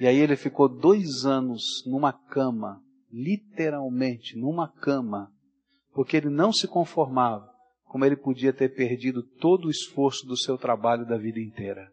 E 0.00 0.06
aí 0.06 0.16
ele 0.16 0.36
ficou 0.36 0.68
dois 0.68 1.24
anos 1.24 1.84
numa 1.86 2.12
cama, 2.12 2.82
literalmente 3.10 4.36
numa 4.36 4.68
cama, 4.68 5.32
porque 5.92 6.16
ele 6.16 6.28
não 6.28 6.52
se 6.52 6.66
conformava 6.66 7.48
como 7.84 8.04
ele 8.04 8.16
podia 8.16 8.52
ter 8.52 8.74
perdido 8.74 9.22
todo 9.22 9.66
o 9.66 9.70
esforço 9.70 10.26
do 10.26 10.36
seu 10.36 10.58
trabalho 10.58 11.06
da 11.06 11.16
vida 11.16 11.38
inteira. 11.38 11.92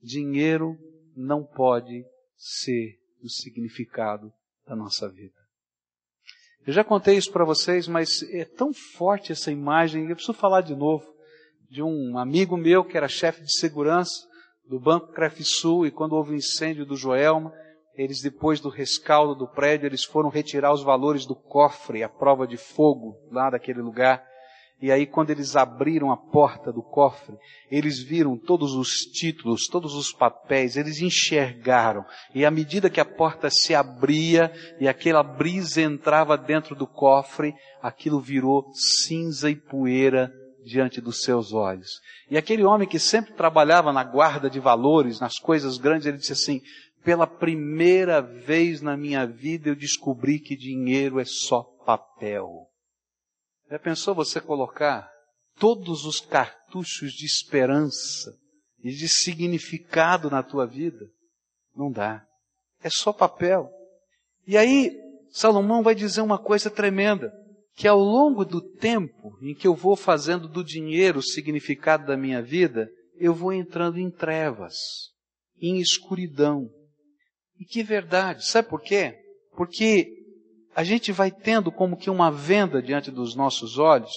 Dinheiro 0.00 0.78
não 1.16 1.44
pode 1.44 2.04
ser 2.36 3.00
o 3.20 3.28
significado 3.28 4.32
da 4.64 4.76
nossa 4.76 5.08
vida. 5.08 5.43
Eu 6.66 6.72
já 6.72 6.82
contei 6.82 7.16
isso 7.16 7.30
para 7.30 7.44
vocês, 7.44 7.86
mas 7.86 8.22
é 8.32 8.44
tão 8.44 8.72
forte 8.72 9.32
essa 9.32 9.52
imagem, 9.52 10.08
eu 10.08 10.16
preciso 10.16 10.32
falar 10.32 10.62
de 10.62 10.74
novo, 10.74 11.04
de 11.70 11.82
um 11.82 12.16
amigo 12.18 12.56
meu 12.56 12.84
que 12.84 12.96
era 12.96 13.06
chefe 13.08 13.42
de 13.42 13.54
segurança 13.58 14.26
do 14.66 14.80
Banco 14.80 15.12
Crefisul 15.12 15.86
e 15.86 15.90
quando 15.90 16.14
houve 16.14 16.32
o 16.32 16.36
incêndio 16.36 16.86
do 16.86 16.96
Joelma, 16.96 17.52
eles 17.94 18.20
depois 18.22 18.60
do 18.60 18.68
rescaldo 18.70 19.34
do 19.34 19.46
prédio, 19.46 19.86
eles 19.86 20.04
foram 20.04 20.30
retirar 20.30 20.72
os 20.72 20.82
valores 20.82 21.26
do 21.26 21.36
cofre, 21.36 22.02
a 22.02 22.08
prova 22.08 22.46
de 22.46 22.56
fogo 22.56 23.14
lá 23.30 23.50
daquele 23.50 23.80
lugar. 23.80 24.24
E 24.84 24.92
aí, 24.92 25.06
quando 25.06 25.30
eles 25.30 25.56
abriram 25.56 26.12
a 26.12 26.16
porta 26.18 26.70
do 26.70 26.82
cofre, 26.82 27.38
eles 27.70 28.00
viram 28.00 28.36
todos 28.36 28.74
os 28.74 29.06
títulos, 29.06 29.66
todos 29.66 29.94
os 29.94 30.12
papéis, 30.12 30.76
eles 30.76 31.00
enxergaram. 31.00 32.04
E 32.34 32.44
à 32.44 32.50
medida 32.50 32.90
que 32.90 33.00
a 33.00 33.04
porta 33.06 33.48
se 33.48 33.74
abria 33.74 34.52
e 34.78 34.86
aquela 34.86 35.22
brisa 35.22 35.80
entrava 35.80 36.36
dentro 36.36 36.76
do 36.76 36.86
cofre, 36.86 37.54
aquilo 37.80 38.20
virou 38.20 38.70
cinza 38.74 39.48
e 39.48 39.56
poeira 39.56 40.30
diante 40.62 41.00
dos 41.00 41.22
seus 41.22 41.54
olhos. 41.54 41.88
E 42.30 42.36
aquele 42.36 42.62
homem 42.62 42.86
que 42.86 42.98
sempre 42.98 43.32
trabalhava 43.32 43.90
na 43.90 44.04
guarda 44.04 44.50
de 44.50 44.60
valores, 44.60 45.18
nas 45.18 45.38
coisas 45.38 45.78
grandes, 45.78 46.06
ele 46.06 46.18
disse 46.18 46.34
assim: 46.34 46.60
pela 47.02 47.26
primeira 47.26 48.20
vez 48.20 48.82
na 48.82 48.98
minha 48.98 49.26
vida 49.26 49.70
eu 49.70 49.74
descobri 49.74 50.38
que 50.38 50.54
dinheiro 50.54 51.18
é 51.18 51.24
só 51.24 51.62
papel. 51.86 52.68
Já 53.74 53.78
pensou 53.80 54.14
você 54.14 54.40
colocar 54.40 55.10
todos 55.58 56.04
os 56.04 56.20
cartuchos 56.20 57.12
de 57.12 57.26
esperança 57.26 58.32
e 58.84 58.92
de 58.92 59.08
significado 59.08 60.30
na 60.30 60.44
tua 60.44 60.64
vida? 60.64 61.04
Não 61.74 61.90
dá. 61.90 62.24
É 62.84 62.88
só 62.88 63.12
papel. 63.12 63.68
E 64.46 64.56
aí, 64.56 64.96
Salomão 65.28 65.82
vai 65.82 65.92
dizer 65.92 66.20
uma 66.20 66.38
coisa 66.38 66.70
tremenda, 66.70 67.32
que 67.74 67.88
ao 67.88 67.98
longo 67.98 68.44
do 68.44 68.60
tempo 68.60 69.36
em 69.42 69.56
que 69.56 69.66
eu 69.66 69.74
vou 69.74 69.96
fazendo 69.96 70.46
do 70.46 70.62
dinheiro 70.62 71.18
o 71.18 71.24
significado 71.24 72.06
da 72.06 72.16
minha 72.16 72.40
vida, 72.40 72.88
eu 73.16 73.34
vou 73.34 73.52
entrando 73.52 73.98
em 73.98 74.08
trevas, 74.08 74.76
em 75.60 75.80
escuridão. 75.80 76.70
E 77.58 77.64
que 77.64 77.82
verdade, 77.82 78.46
sabe 78.46 78.68
por 78.68 78.80
quê? 78.80 79.18
Porque 79.56 80.23
a 80.74 80.82
gente 80.82 81.12
vai 81.12 81.30
tendo 81.30 81.70
como 81.70 81.96
que 81.96 82.10
uma 82.10 82.30
venda 82.30 82.82
diante 82.82 83.10
dos 83.10 83.34
nossos 83.34 83.78
olhos 83.78 84.12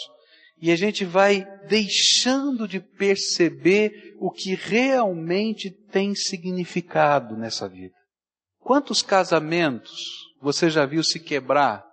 e 0.60 0.72
a 0.72 0.76
gente 0.76 1.06
vai 1.06 1.46
deixando 1.68 2.68
de 2.68 2.80
perceber 2.80 4.16
o 4.20 4.32
que 4.32 4.56
realmente 4.56 5.70
tem 5.70 6.16
significado 6.16 7.38
nessa 7.38 7.70
vida. 7.70 7.96
Quantos 8.60 9.02
casamentos 9.02 10.02
você 10.42 10.70
já 10.70 10.86
viu 10.86 11.04
se 11.04 11.20
quebrar 11.20 11.86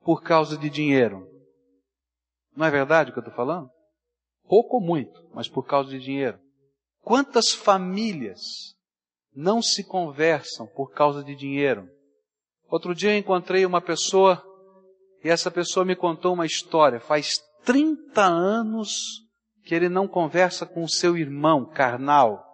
por 0.00 0.22
causa 0.22 0.56
de 0.56 0.70
dinheiro? 0.70 1.28
Não 2.56 2.64
é 2.64 2.70
verdade 2.70 3.10
o 3.10 3.12
que 3.12 3.18
eu 3.18 3.22
estou 3.22 3.36
falando? 3.36 3.68
Pouco 4.48 4.76
ou 4.76 4.82
muito, 4.82 5.28
mas 5.34 5.48
por 5.48 5.66
causa 5.66 5.90
de 5.90 5.98
dinheiro. 5.98 6.38
Quantas 7.02 7.52
famílias 7.52 8.40
não 9.34 9.60
se 9.60 9.84
conversam 9.84 10.66
por 10.66 10.92
causa 10.92 11.22
de 11.22 11.36
dinheiro? 11.36 11.88
Outro 12.68 12.94
dia 12.94 13.16
encontrei 13.16 13.64
uma 13.64 13.80
pessoa 13.80 14.42
e 15.22 15.28
essa 15.28 15.50
pessoa 15.50 15.84
me 15.84 15.94
contou 15.94 16.34
uma 16.34 16.46
história. 16.46 16.98
Faz 16.98 17.36
30 17.64 18.22
anos 18.22 19.22
que 19.64 19.74
ele 19.74 19.88
não 19.88 20.08
conversa 20.08 20.66
com 20.66 20.82
o 20.82 20.88
seu 20.88 21.16
irmão 21.16 21.64
carnal. 21.64 22.44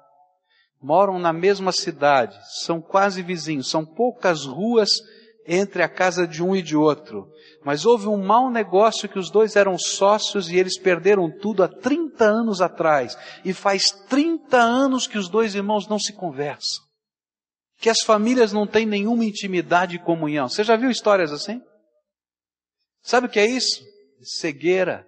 Moram 0.83 1.19
na 1.19 1.33
mesma 1.33 1.73
cidade, 1.73 2.37
são 2.63 2.81
quase 2.81 3.23
vizinhos, 3.23 3.71
são 3.71 3.87
poucas 3.87 4.45
ruas 4.45 5.01
entre 5.47 5.83
a 5.83 5.89
casa 5.89 6.27
de 6.27 6.43
um 6.43 6.55
e 6.55 6.61
de 6.61 6.77
outro. 6.77 7.29
Mas 7.65 7.87
houve 7.87 8.07
um 8.07 8.23
mau 8.23 8.51
negócio 8.51 9.09
que 9.09 9.19
os 9.19 9.31
dois 9.31 9.57
eram 9.57 9.79
sócios 9.79 10.51
e 10.51 10.57
eles 10.57 10.79
perderam 10.79 11.31
tudo 11.31 11.63
há 11.63 11.69
30 11.69 12.25
anos 12.25 12.61
atrás. 12.61 13.17
E 13.45 13.53
faz 13.53 13.91
30 13.91 14.59
anos 14.59 15.07
que 15.07 15.19
os 15.19 15.29
dois 15.29 15.55
irmãos 15.55 15.89
não 15.89 15.99
se 15.99 16.13
conversam 16.13 16.92
que 17.83 17.91
as 17.91 17.99
famílias 18.07 18.53
não 18.53 18.65
têm 18.65 18.87
nenhuma 18.87 19.25
intimidade 19.25 19.97
e 19.97 19.99
comunhão. 19.99 20.49
Você 20.49 20.63
já 20.63 20.77
viu 20.77 20.89
histórias 20.89 21.33
assim? 21.33 21.61
Sabe 23.03 23.27
o 23.27 23.29
que 23.29 23.41
é 23.41 23.45
isso? 23.45 23.85
Cegueira. 24.23 25.05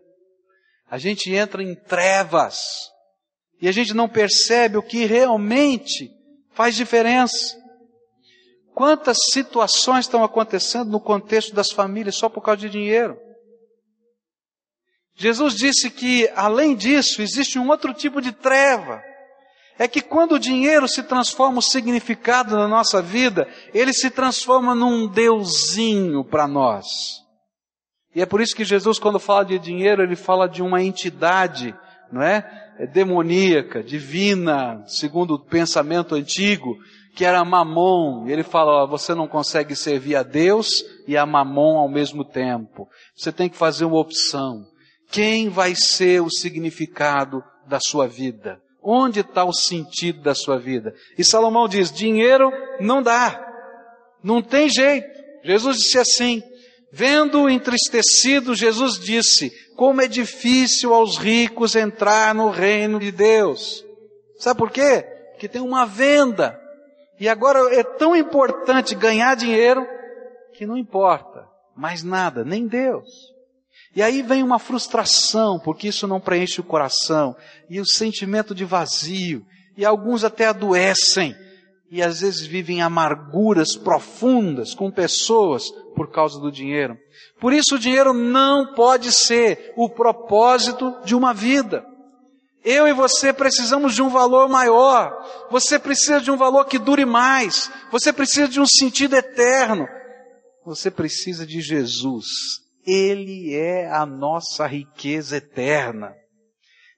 A 0.90 0.98
gente 0.98 1.32
entra 1.32 1.62
em 1.62 1.76
trevas 1.76 2.58
e 3.62 3.68
a 3.68 3.72
gente 3.72 3.94
não 3.94 4.08
percebe 4.08 4.76
o 4.76 4.82
que 4.82 5.06
realmente 5.06 6.10
faz 6.50 6.74
diferença. 6.74 7.56
Quantas 8.74 9.18
situações 9.30 10.06
estão 10.06 10.24
acontecendo 10.24 10.90
no 10.90 11.00
contexto 11.00 11.54
das 11.54 11.70
famílias 11.70 12.16
só 12.16 12.28
por 12.28 12.42
causa 12.42 12.62
de 12.62 12.68
dinheiro? 12.68 13.16
Jesus 15.14 15.54
disse 15.54 15.88
que, 15.92 16.28
além 16.34 16.74
disso, 16.74 17.22
existe 17.22 17.56
um 17.56 17.68
outro 17.68 17.94
tipo 17.94 18.20
de 18.20 18.32
treva 18.32 19.00
É 19.78 19.88
que 19.88 20.00
quando 20.00 20.32
o 20.32 20.38
dinheiro 20.38 20.86
se 20.86 21.02
transforma 21.02 21.58
o 21.58 21.62
significado 21.62 22.56
na 22.56 22.68
nossa 22.68 23.02
vida, 23.02 23.48
ele 23.72 23.92
se 23.92 24.08
transforma 24.10 24.74
num 24.74 25.08
deusinho 25.08 26.24
para 26.24 26.46
nós. 26.46 26.86
E 28.14 28.22
é 28.22 28.26
por 28.26 28.40
isso 28.40 28.54
que 28.54 28.64
Jesus, 28.64 28.98
quando 28.98 29.18
fala 29.18 29.44
de 29.44 29.58
dinheiro, 29.58 30.02
ele 30.02 30.14
fala 30.14 30.48
de 30.48 30.62
uma 30.62 30.80
entidade, 30.80 31.74
não 32.12 32.22
é? 32.22 32.48
é 32.78 32.86
demoníaca, 32.86 33.82
divina, 33.82 34.84
segundo 34.86 35.34
o 35.34 35.44
pensamento 35.44 36.14
antigo, 36.14 36.76
que 37.16 37.24
era 37.24 37.44
Mamon. 37.44 38.28
Ele 38.28 38.42
fala, 38.42 38.84
ó, 38.84 38.86
você 38.86 39.14
não 39.14 39.26
consegue 39.26 39.74
servir 39.74 40.16
a 40.16 40.22
Deus 40.22 40.84
e 41.06 41.16
a 41.16 41.26
Mamon 41.26 41.78
ao 41.78 41.88
mesmo 41.88 42.24
tempo. 42.24 42.88
Você 43.16 43.32
tem 43.32 43.48
que 43.48 43.56
fazer 43.56 43.84
uma 43.84 43.98
opção. 43.98 44.64
Quem 45.10 45.48
vai 45.48 45.74
ser 45.74 46.22
o 46.22 46.30
significado 46.30 47.42
da 47.66 47.78
sua 47.80 48.06
vida? 48.06 48.60
Onde 48.84 49.20
está 49.20 49.44
o 49.44 49.52
sentido 49.52 50.20
da 50.20 50.34
sua 50.34 50.58
vida? 50.58 50.94
E 51.16 51.24
Salomão 51.24 51.66
diz, 51.66 51.90
dinheiro 51.90 52.52
não 52.80 53.02
dá. 53.02 53.40
Não 54.22 54.42
tem 54.42 54.68
jeito. 54.68 55.08
Jesus 55.42 55.78
disse 55.78 55.98
assim, 55.98 56.42
Vendo 56.96 57.50
entristecido, 57.50 58.54
Jesus 58.54 59.00
disse: 59.00 59.50
Como 59.74 60.00
é 60.00 60.06
difícil 60.06 60.94
aos 60.94 61.18
ricos 61.18 61.74
entrar 61.74 62.32
no 62.32 62.50
reino 62.50 63.00
de 63.00 63.10
Deus. 63.10 63.84
Sabe 64.38 64.60
por 64.60 64.70
quê? 64.70 65.04
Porque 65.32 65.48
tem 65.48 65.60
uma 65.60 65.84
venda. 65.84 66.56
E 67.18 67.28
agora 67.28 67.74
é 67.74 67.82
tão 67.82 68.14
importante 68.14 68.94
ganhar 68.94 69.34
dinheiro 69.34 69.84
que 70.52 70.64
não 70.64 70.76
importa 70.76 71.44
mais 71.76 72.04
nada, 72.04 72.44
nem 72.44 72.64
Deus. 72.64 73.33
E 73.94 74.02
aí 74.02 74.22
vem 74.22 74.42
uma 74.42 74.58
frustração, 74.58 75.58
porque 75.58 75.88
isso 75.88 76.06
não 76.06 76.20
preenche 76.20 76.60
o 76.60 76.64
coração, 76.64 77.36
e 77.70 77.80
o 77.80 77.86
sentimento 77.86 78.54
de 78.54 78.64
vazio, 78.64 79.46
e 79.76 79.84
alguns 79.84 80.24
até 80.24 80.46
adoecem, 80.46 81.34
e 81.90 82.02
às 82.02 82.20
vezes 82.20 82.44
vivem 82.44 82.82
amarguras 82.82 83.76
profundas 83.76 84.74
com 84.74 84.90
pessoas 84.90 85.70
por 85.94 86.10
causa 86.10 86.40
do 86.40 86.50
dinheiro. 86.50 86.98
Por 87.40 87.52
isso 87.52 87.76
o 87.76 87.78
dinheiro 87.78 88.12
não 88.12 88.74
pode 88.74 89.12
ser 89.12 89.72
o 89.76 89.88
propósito 89.88 90.92
de 91.04 91.14
uma 91.14 91.32
vida. 91.32 91.84
Eu 92.64 92.88
e 92.88 92.92
você 92.92 93.32
precisamos 93.32 93.94
de 93.94 94.02
um 94.02 94.08
valor 94.08 94.48
maior. 94.48 95.12
Você 95.50 95.78
precisa 95.78 96.20
de 96.20 96.30
um 96.30 96.36
valor 96.36 96.64
que 96.64 96.78
dure 96.78 97.04
mais. 97.04 97.70
Você 97.92 98.12
precisa 98.12 98.48
de 98.48 98.58
um 98.58 98.66
sentido 98.66 99.14
eterno. 99.14 99.86
Você 100.64 100.90
precisa 100.90 101.46
de 101.46 101.60
Jesus. 101.60 102.63
Ele 102.86 103.54
é 103.54 103.90
a 103.90 104.04
nossa 104.04 104.66
riqueza 104.66 105.36
eterna. 105.36 106.14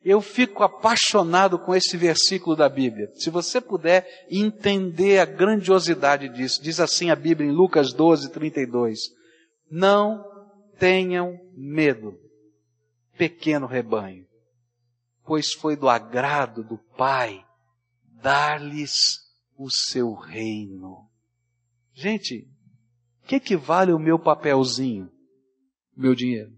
Eu 0.03 0.21
fico 0.21 0.63
apaixonado 0.63 1.59
com 1.59 1.75
esse 1.75 1.97
versículo 1.97 2.55
da 2.55 2.69
Bíblia. 2.69 3.11
Se 3.15 3.29
você 3.29 3.61
puder 3.61 4.07
entender 4.31 5.19
a 5.19 5.25
grandiosidade 5.25 6.29
disso, 6.29 6.63
diz 6.63 6.79
assim 6.79 7.11
a 7.11 7.17
Bíblia 7.17 7.49
em 7.49 7.53
Lucas 7.53 7.93
12, 7.93 8.31
32. 8.31 9.01
Não 9.69 10.25
tenham 10.79 11.37
medo, 11.57 12.17
pequeno 13.17 13.67
rebanho, 13.67 14.25
pois 15.25 15.53
foi 15.53 15.75
do 15.75 15.89
agrado 15.89 16.63
do 16.63 16.79
Pai 16.97 17.45
dar-lhes 18.23 19.19
o 19.59 19.71
seu 19.71 20.15
reino. 20.15 21.09
Gente, 21.93 22.47
o 23.23 23.27
que 23.27 23.37
equivale 23.37 23.93
o 23.93 23.99
meu 23.99 24.19
papelzinho, 24.19 25.11
meu 25.97 26.15
dinheiro? 26.15 26.53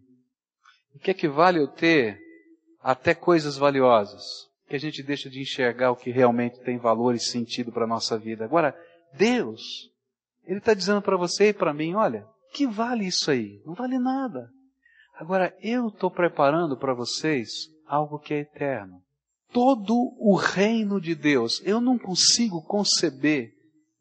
O 0.94 0.98
que 0.98 1.10
equivale 1.10 1.58
eu 1.58 1.68
ter 1.68 2.18
até 2.80 3.14
coisas 3.14 3.56
valiosas, 3.56 4.48
que 4.68 4.76
a 4.76 4.78
gente 4.78 5.02
deixa 5.02 5.30
de 5.30 5.40
enxergar 5.40 5.90
o 5.90 5.96
que 5.96 6.10
realmente 6.10 6.60
tem 6.60 6.78
valor 6.78 7.14
e 7.14 7.20
sentido 7.20 7.72
para 7.72 7.84
a 7.84 7.88
nossa 7.88 8.18
vida. 8.18 8.44
Agora, 8.44 8.76
Deus, 9.14 9.90
Ele 10.44 10.58
está 10.58 10.74
dizendo 10.74 11.00
para 11.00 11.16
você 11.16 11.48
e 11.48 11.52
para 11.52 11.72
mim, 11.72 11.94
olha, 11.94 12.26
que 12.52 12.66
vale 12.66 13.06
isso 13.06 13.30
aí? 13.30 13.62
Não 13.64 13.74
vale 13.74 13.98
nada. 13.98 14.50
Agora, 15.14 15.56
eu 15.60 15.88
estou 15.88 16.10
preparando 16.10 16.76
para 16.76 16.94
vocês 16.94 17.68
algo 17.86 18.18
que 18.18 18.34
é 18.34 18.40
eterno. 18.40 19.02
Todo 19.52 19.94
o 20.18 20.34
reino 20.36 21.00
de 21.00 21.14
Deus, 21.14 21.60
eu 21.64 21.80
não 21.80 21.98
consigo 21.98 22.62
conceber 22.62 23.54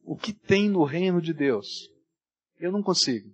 o 0.03 0.15
que 0.15 0.33
tem 0.33 0.69
no 0.69 0.83
reino 0.83 1.21
de 1.21 1.33
Deus. 1.33 1.89
Eu 2.59 2.71
não 2.71 2.83
consigo. 2.83 3.29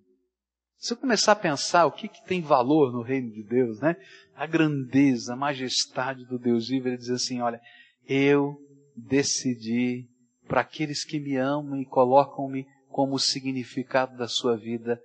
Se 0.84 0.92
eu 0.92 0.98
começar 0.98 1.32
a 1.32 1.38
pensar 1.38 1.86
o 1.86 1.94
que, 1.94 2.10
que 2.10 2.22
tem 2.26 2.42
valor 2.42 2.92
no 2.92 3.02
reino 3.02 3.32
de 3.32 3.42
Deus, 3.42 3.80
né? 3.80 3.96
A 4.36 4.46
grandeza, 4.46 5.32
a 5.32 5.38
majestade 5.38 6.26
do 6.26 6.38
Deus 6.38 6.68
vivo, 6.68 6.90
ele 6.90 6.98
diz 6.98 7.10
assim, 7.10 7.40
olha, 7.40 7.62
eu 8.06 8.58
decidi 8.94 10.10
para 10.46 10.60
aqueles 10.60 11.06
que 11.06 11.22
me 11.22 11.38
amam 11.38 11.80
e 11.80 11.86
colocam-me 11.86 12.68
como 12.90 13.18
significado 13.18 14.18
da 14.18 14.28
sua 14.28 14.58
vida, 14.58 15.02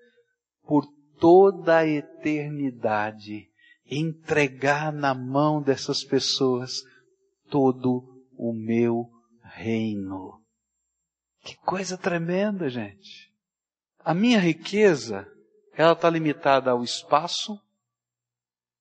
por 0.66 0.84
toda 1.20 1.78
a 1.78 1.86
eternidade, 1.86 3.46
entregar 3.86 4.92
na 4.92 5.14
mão 5.14 5.62
dessas 5.62 6.02
pessoas 6.02 6.82
todo 7.48 8.02
o 8.32 8.52
meu 8.52 9.08
reino. 9.44 10.42
Que 11.44 11.54
coisa 11.58 11.96
tremenda, 11.96 12.68
gente. 12.68 13.32
A 14.00 14.12
minha 14.12 14.40
riqueza 14.40 15.24
ela 15.78 15.92
está 15.92 16.10
limitada 16.10 16.72
ao 16.72 16.82
espaço, 16.82 17.56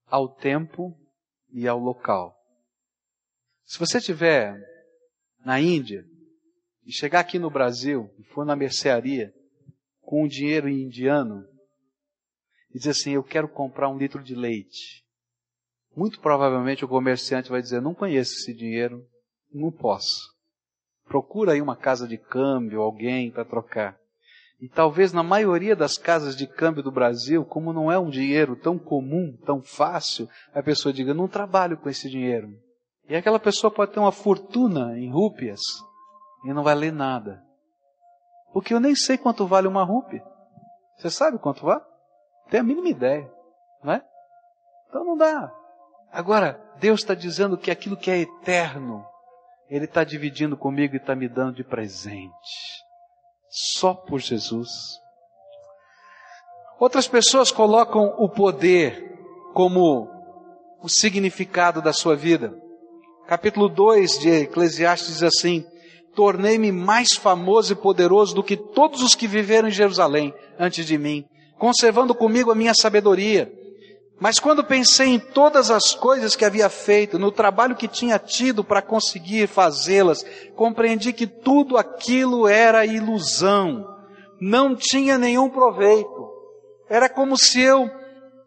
ao 0.07 0.27
tempo 0.27 0.97
e 1.51 1.67
ao 1.67 1.77
local. 1.77 2.35
Se 3.65 3.77
você 3.77 3.99
estiver 3.99 4.59
na 5.45 5.61
Índia 5.61 6.03
e 6.83 6.91
chegar 6.91 7.19
aqui 7.19 7.37
no 7.37 7.51
Brasil 7.51 8.11
e 8.17 8.23
for 8.23 8.43
na 8.43 8.55
mercearia 8.55 9.31
com 10.01 10.23
um 10.23 10.27
dinheiro 10.27 10.67
indiano 10.67 11.47
e 12.73 12.79
dizer 12.79 12.91
assim, 12.91 13.11
eu 13.11 13.23
quero 13.23 13.47
comprar 13.47 13.89
um 13.89 13.97
litro 13.97 14.23
de 14.23 14.33
leite. 14.33 15.05
Muito 15.95 16.19
provavelmente 16.19 16.83
o 16.83 16.87
comerciante 16.87 17.49
vai 17.49 17.61
dizer, 17.61 17.79
não 17.79 17.93
conheço 17.93 18.33
esse 18.33 18.55
dinheiro, 18.55 19.07
não 19.53 19.71
posso. 19.71 20.35
Procura 21.05 21.51
aí 21.51 21.61
uma 21.61 21.77
casa 21.77 22.07
de 22.07 22.17
câmbio, 22.17 22.81
alguém 22.81 23.29
para 23.29 23.45
trocar. 23.45 23.99
E 24.59 24.67
talvez 24.67 25.13
na 25.13 25.21
maioria 25.21 25.75
das 25.75 25.97
casas 25.97 26.35
de 26.35 26.47
câmbio 26.47 26.81
do 26.81 26.91
Brasil, 26.91 27.45
como 27.45 27.71
não 27.71 27.91
é 27.91 27.99
um 27.99 28.09
dinheiro 28.09 28.55
tão 28.55 28.77
comum, 28.77 29.37
tão 29.45 29.61
fácil, 29.61 30.27
a 30.53 30.63
pessoa 30.63 30.91
diga: 30.91 31.13
não 31.13 31.27
trabalho 31.27 31.77
com 31.77 31.87
esse 31.89 32.09
dinheiro. 32.09 32.49
E 33.07 33.15
aquela 33.15 33.39
pessoa 33.39 33.71
pode 33.71 33.91
ter 33.91 33.99
uma 33.99 34.11
fortuna 34.11 34.97
em 34.97 35.11
rúpias 35.11 35.61
e 36.43 36.51
não 36.53 36.63
vai 36.63 36.73
ler 36.73 36.91
nada. 36.91 37.43
Porque 38.51 38.73
eu 38.73 38.79
nem 38.79 38.95
sei 38.95 39.17
quanto 39.17 39.45
vale 39.45 39.67
uma 39.67 39.83
rúpia. 39.83 40.23
Você 40.97 41.11
sabe 41.11 41.37
quanto 41.37 41.63
vale? 41.63 41.83
Tem 42.49 42.59
a 42.59 42.63
mínima 42.63 42.89
ideia, 42.89 43.31
não 43.83 43.93
é? 43.93 44.03
Então 44.89 45.05
não 45.05 45.15
dá. 45.15 45.53
Agora, 46.11 46.59
Deus 46.79 47.01
está 47.01 47.13
dizendo 47.13 47.57
que 47.57 47.69
aquilo 47.69 47.95
que 47.95 48.09
é 48.09 48.17
eterno, 48.19 49.05
Ele 49.69 49.85
está 49.85 50.03
dividindo 50.03 50.57
comigo 50.57 50.95
e 50.95 50.97
está 50.97 51.15
me 51.15 51.29
dando 51.29 51.57
de 51.57 51.63
presente 51.63 52.86
só 53.49 53.93
por 53.93 54.19
Jesus. 54.19 54.69
Outras 56.79 57.07
pessoas 57.07 57.51
colocam 57.51 58.15
o 58.17 58.29
poder 58.29 59.19
como 59.53 60.07
o 60.81 60.87
significado 60.87 61.81
da 61.81 61.91
sua 61.91 62.15
vida. 62.15 62.53
Capítulo 63.27 63.67
2 63.67 64.19
de 64.19 64.29
Eclesiastes 64.29 65.15
diz 65.15 65.23
assim: 65.23 65.65
Tornei-me 66.15 66.71
mais 66.71 67.09
famoso 67.13 67.73
e 67.73 67.75
poderoso 67.75 68.35
do 68.35 68.43
que 68.43 68.55
todos 68.55 69.01
os 69.01 69.15
que 69.15 69.27
viveram 69.27 69.67
em 69.67 69.71
Jerusalém 69.71 70.33
antes 70.59 70.85
de 70.85 70.97
mim, 70.97 71.25
conservando 71.57 72.13
comigo 72.13 72.51
a 72.51 72.55
minha 72.55 72.73
sabedoria 72.73 73.51
mas 74.19 74.39
quando 74.39 74.63
pensei 74.63 75.09
em 75.09 75.19
todas 75.19 75.69
as 75.69 75.93
coisas 75.93 76.35
que 76.35 76.43
havia 76.43 76.69
feito, 76.69 77.19
no 77.19 77.31
trabalho 77.31 77.75
que 77.75 77.87
tinha 77.87 78.17
tido 78.17 78.63
para 78.63 78.81
conseguir 78.81 79.47
fazê-las, 79.47 80.25
compreendi 80.55 81.13
que 81.13 81.27
tudo 81.27 81.77
aquilo 81.77 82.47
era 82.47 82.85
ilusão, 82.85 83.85
não 84.41 84.75
tinha 84.75 85.19
nenhum 85.19 85.49
proveito. 85.49 86.27
Era 86.89 87.07
como 87.07 87.37
se 87.37 87.61
eu 87.61 87.89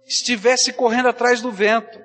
estivesse 0.06 0.72
correndo 0.72 1.08
atrás 1.08 1.40
do 1.40 1.52
vento. 1.52 2.00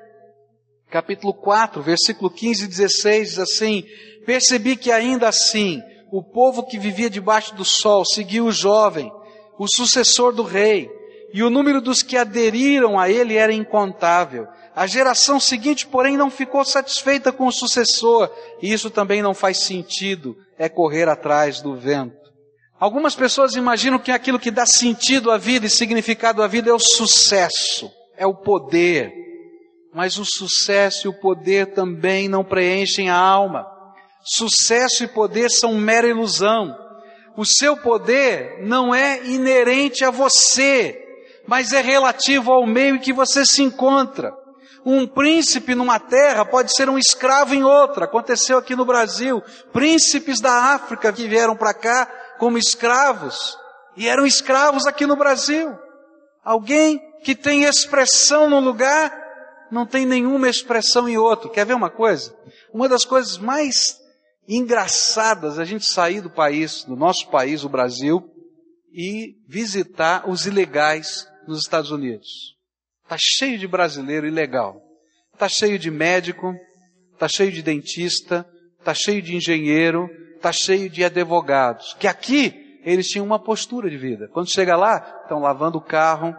Capítulo 0.92 1.34
4, 1.34 1.82
versículo 1.82 2.30
15 2.30 2.66
e 2.66 2.68
16 2.68 3.30
diz 3.30 3.40
assim: 3.40 3.84
Percebi 4.28 4.76
que 4.76 4.92
ainda 4.92 5.28
assim 5.28 5.82
o 6.12 6.22
povo 6.22 6.68
que 6.68 6.78
vivia 6.78 7.10
debaixo 7.10 7.56
do 7.56 7.66
sol 7.66 8.06
seguiu 8.06 8.46
o 8.46 8.52
jovem, 8.52 9.12
o 9.58 9.68
sucessor 9.68 10.34
do 10.34 10.44
rei 10.44 10.88
e 11.34 11.44
o 11.44 11.50
número 11.50 11.82
dos 11.82 12.02
que 12.02 12.18
aderiram 12.18 13.00
a 13.00 13.10
ele 13.10 13.36
era 13.36 13.52
incontável. 13.54 14.48
A 14.76 14.88
geração 14.88 15.40
seguinte, 15.40 15.86
porém, 15.86 16.18
não 16.18 16.30
ficou 16.30 16.64
satisfeita 16.64 17.32
com 17.32 17.48
o 17.48 17.52
sucessor, 17.52 18.30
e 18.62 18.72
isso 18.72 18.90
também 18.90 19.22
não 19.22 19.34
faz 19.34 19.60
sentido, 19.64 20.36
é 20.58 20.70
correr 20.70 21.08
atrás 21.08 21.62
do 21.62 21.76
vento. 21.76 22.26
Algumas 22.80 23.16
pessoas 23.16 23.56
imaginam 23.56 23.98
que 23.98 24.12
aquilo 24.12 24.40
que 24.40 24.52
dá 24.52 24.66
sentido 24.66 25.32
à 25.32 25.38
vida 25.38 25.66
e 25.66 25.70
significado 25.70 26.44
à 26.44 26.48
vida 26.48 26.70
é 26.70 26.74
o 26.74 26.80
sucesso, 26.80 27.90
é 28.18 28.28
o 28.28 28.36
poder. 28.36 29.14
Mas 29.94 30.18
o 30.18 30.26
sucesso 30.26 31.08
e 31.08 31.10
o 31.10 31.14
poder 31.14 31.68
também 31.68 32.28
não 32.28 32.44
preenchem 32.44 33.10
a 33.10 33.18
alma. 33.18 33.66
Sucesso 34.26 35.06
e 35.06 35.08
poder 35.08 35.50
são 35.50 35.76
mera 35.76 36.08
ilusão. 36.08 36.76
O 37.38 37.46
seu 37.46 37.78
poder 37.78 38.62
não 38.62 38.94
é 38.94 39.26
inerente 39.26 40.04
a 40.04 40.12
você, 40.12 41.05
mas 41.48 41.74
é 41.74 41.82
relativo 41.82 42.52
ao 42.52 42.66
meio 42.66 42.96
em 42.96 43.00
que 43.00 43.14
você 43.14 43.46
se 43.46 43.62
encontra. 43.62 44.34
Um 44.86 45.08
príncipe 45.08 45.74
numa 45.74 46.00
terra 46.00 46.46
pode 46.46 46.76
ser 46.76 46.90
um 46.90 46.98
escravo 46.98 47.56
em 47.56 47.64
outra. 47.64 48.06
Aconteceu 48.06 48.58
aqui 48.58 48.76
no 48.76 48.86
Brasil. 48.86 49.42
Príncipes 49.74 50.40
da 50.40 50.74
África 50.76 51.12
que 51.12 51.28
vieram 51.28 51.56
para 51.56 51.74
cá 51.74 52.06
como 52.38 52.58
escravos 52.58 53.58
e 53.98 54.08
eram 54.08 54.26
escravos 54.26 54.86
aqui 54.86 55.08
no 55.08 55.16
Brasil. 55.16 55.76
Alguém 56.44 57.02
que 57.24 57.36
tem 57.36 57.64
expressão 57.64 58.48
num 58.48 58.60
lugar 58.60 59.12
não 59.72 59.88
tem 59.88 60.06
nenhuma 60.06 60.48
expressão 60.48 61.10
em 61.10 61.18
outro. 61.18 61.50
Quer 61.50 61.66
ver 61.66 61.74
uma 61.74 61.90
coisa? 61.90 62.36
Uma 62.72 62.88
das 62.88 63.04
coisas 63.04 63.40
mais 63.40 64.00
engraçadas 64.48 65.58
a 65.58 65.66
gente 65.66 65.92
sair 65.92 66.22
do 66.22 66.30
país, 66.30 66.84
do 66.84 66.96
nosso 66.96 67.30
país, 67.30 67.64
o 67.64 67.70
Brasil, 67.70 68.24
e 68.94 69.36
visitar 69.48 70.30
os 70.30 70.46
ilegais 70.46 71.28
nos 71.48 71.60
Estados 71.60 71.92
Unidos. 71.92 72.56
Está 73.04 73.18
cheio 73.20 73.58
de 73.60 73.68
brasileiro 73.68 74.28
ilegal. 74.28 74.82
Está 75.34 75.48
cheio 75.48 75.78
de 75.78 75.92
médico, 75.92 76.54
está 77.14 77.28
cheio 77.28 77.52
de 77.52 77.62
dentista, 77.62 78.46
está 78.80 78.94
cheio 78.94 79.22
de 79.22 79.36
engenheiro, 79.36 80.10
está 80.36 80.52
cheio 80.52 80.90
de 80.90 81.04
advogados. 81.04 81.94
Que 82.00 82.08
aqui 82.08 82.80
eles 82.84 83.08
tinham 83.08 83.26
uma 83.26 83.40
postura 83.40 83.90
de 83.90 83.98
vida. 83.98 84.28
Quando 84.30 84.50
chega 84.50 84.76
lá, 84.78 85.22
estão 85.24 85.40
lavando 85.40 85.78
o 85.78 85.82
carro, 85.82 86.36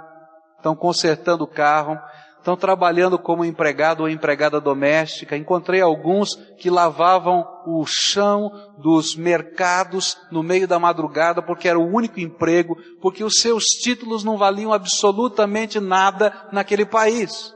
estão 0.56 0.74
consertando 0.74 1.44
o 1.44 1.48
carro, 1.48 1.98
estão 2.46 2.56
trabalhando 2.56 3.18
como 3.18 3.44
empregado 3.44 4.04
ou 4.04 4.08
empregada 4.08 4.60
doméstica. 4.60 5.36
Encontrei 5.36 5.80
alguns 5.80 6.36
que 6.56 6.70
lavavam 6.70 7.44
o 7.66 7.84
chão 7.84 8.52
dos 8.78 9.16
mercados 9.16 10.16
no 10.30 10.44
meio 10.44 10.68
da 10.68 10.78
madrugada 10.78 11.42
porque 11.42 11.68
era 11.68 11.76
o 11.76 11.84
único 11.84 12.20
emprego, 12.20 12.76
porque 13.02 13.24
os 13.24 13.40
seus 13.40 13.64
títulos 13.64 14.22
não 14.22 14.38
valiam 14.38 14.72
absolutamente 14.72 15.80
nada 15.80 16.48
naquele 16.52 16.86
país. 16.86 17.52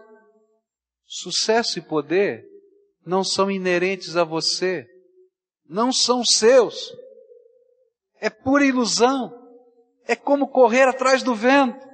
Sucesso 1.07 1.79
e 1.79 1.83
poder 1.83 2.43
não 3.07 3.23
são 3.23 3.49
inerentes 3.49 4.17
a 4.17 4.25
você, 4.25 4.85
não 5.69 5.93
são 5.93 6.25
seus. 6.25 6.93
É 8.21 8.29
pura 8.29 8.65
ilusão. 8.65 9.33
É 10.05 10.17
como 10.17 10.49
correr 10.49 10.89
atrás 10.89 11.23
do 11.23 11.33
vento. 11.33 11.87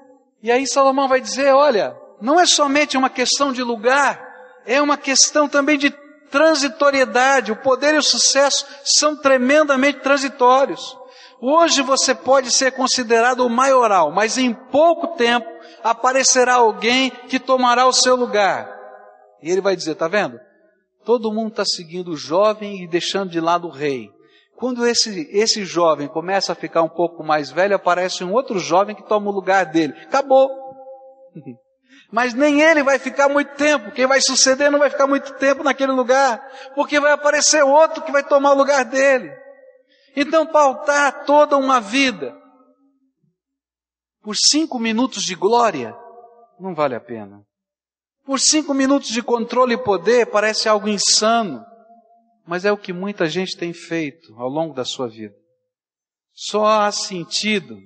E 0.42 0.50
aí 0.50 0.66
Salomão 0.66 1.08
vai 1.08 1.20
dizer: 1.20 1.52
olha, 1.52 1.94
não 2.20 2.40
é 2.40 2.46
somente 2.46 2.96
uma 2.96 3.10
questão 3.10 3.52
de 3.52 3.62
lugar, 3.62 4.20
é 4.64 4.80
uma 4.80 4.96
questão 4.96 5.48
também 5.48 5.78
de 5.78 5.90
transitoriedade. 6.30 7.52
O 7.52 7.56
poder 7.56 7.94
e 7.94 7.98
o 7.98 8.02
sucesso 8.02 8.66
são 8.84 9.16
tremendamente 9.16 10.00
transitórios. 10.00 10.96
Hoje 11.40 11.82
você 11.82 12.14
pode 12.14 12.50
ser 12.50 12.72
considerado 12.72 13.40
o 13.40 13.50
maioral, 13.50 14.10
mas 14.10 14.38
em 14.38 14.52
pouco 14.52 15.16
tempo 15.16 15.46
aparecerá 15.82 16.54
alguém 16.54 17.10
que 17.10 17.38
tomará 17.38 17.86
o 17.86 17.92
seu 17.92 18.16
lugar. 18.16 18.74
E 19.42 19.50
ele 19.50 19.60
vai 19.60 19.76
dizer: 19.76 19.92
está 19.92 20.08
vendo? 20.08 20.38
Todo 21.04 21.32
mundo 21.32 21.50
está 21.50 21.64
seguindo 21.64 22.12
o 22.12 22.16
jovem 22.16 22.82
e 22.82 22.88
deixando 22.88 23.30
de 23.30 23.40
lado 23.40 23.68
o 23.68 23.70
rei. 23.70 24.10
Quando 24.56 24.86
esse, 24.86 25.28
esse 25.30 25.64
jovem 25.64 26.08
começa 26.08 26.52
a 26.52 26.56
ficar 26.56 26.82
um 26.82 26.88
pouco 26.88 27.22
mais 27.22 27.50
velho, 27.50 27.76
aparece 27.76 28.24
um 28.24 28.32
outro 28.32 28.58
jovem 28.58 28.96
que 28.96 29.06
toma 29.06 29.30
o 29.30 29.34
lugar 29.34 29.66
dele. 29.66 29.92
Acabou. 30.04 30.48
Mas 32.10 32.34
nem 32.34 32.60
ele 32.60 32.82
vai 32.82 32.98
ficar 32.98 33.28
muito 33.28 33.54
tempo. 33.56 33.90
Quem 33.92 34.06
vai 34.06 34.20
suceder 34.20 34.70
não 34.70 34.78
vai 34.78 34.90
ficar 34.90 35.06
muito 35.06 35.34
tempo 35.34 35.62
naquele 35.62 35.92
lugar, 35.92 36.38
porque 36.74 37.00
vai 37.00 37.12
aparecer 37.12 37.62
outro 37.64 38.02
que 38.02 38.12
vai 38.12 38.22
tomar 38.22 38.52
o 38.52 38.56
lugar 38.56 38.84
dele. 38.84 39.32
Então, 40.14 40.46
pautar 40.46 41.24
toda 41.24 41.56
uma 41.56 41.80
vida 41.80 42.34
por 44.22 44.34
cinco 44.34 44.78
minutos 44.78 45.22
de 45.22 45.34
glória 45.34 45.96
não 46.58 46.74
vale 46.74 46.94
a 46.94 47.00
pena. 47.00 47.44
Por 48.24 48.40
cinco 48.40 48.74
minutos 48.74 49.10
de 49.10 49.22
controle 49.22 49.74
e 49.74 49.82
poder 49.82 50.26
parece 50.26 50.68
algo 50.68 50.88
insano, 50.88 51.64
mas 52.44 52.64
é 52.64 52.72
o 52.72 52.76
que 52.76 52.92
muita 52.92 53.28
gente 53.28 53.56
tem 53.56 53.72
feito 53.72 54.34
ao 54.36 54.48
longo 54.48 54.74
da 54.74 54.84
sua 54.84 55.08
vida. 55.08 55.34
Só 56.32 56.64
há 56.66 56.90
sentido 56.90 57.78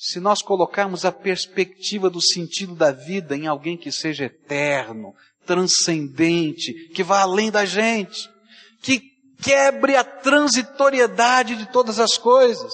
se 0.00 0.20
nós 0.20 0.40
colocarmos 0.40 1.04
a 1.04 1.10
perspectiva 1.10 2.08
do 2.08 2.20
sentido 2.20 2.72
da 2.76 2.92
vida 2.92 3.36
em 3.36 3.48
alguém 3.48 3.76
que 3.76 3.90
seja 3.90 4.26
eterno, 4.26 5.12
transcendente, 5.44 6.72
que 6.94 7.02
vá 7.02 7.22
além 7.22 7.50
da 7.50 7.64
gente, 7.64 8.30
que 8.80 9.02
quebre 9.42 9.96
a 9.96 10.04
transitoriedade 10.04 11.56
de 11.56 11.72
todas 11.72 11.98
as 11.98 12.16
coisas. 12.16 12.72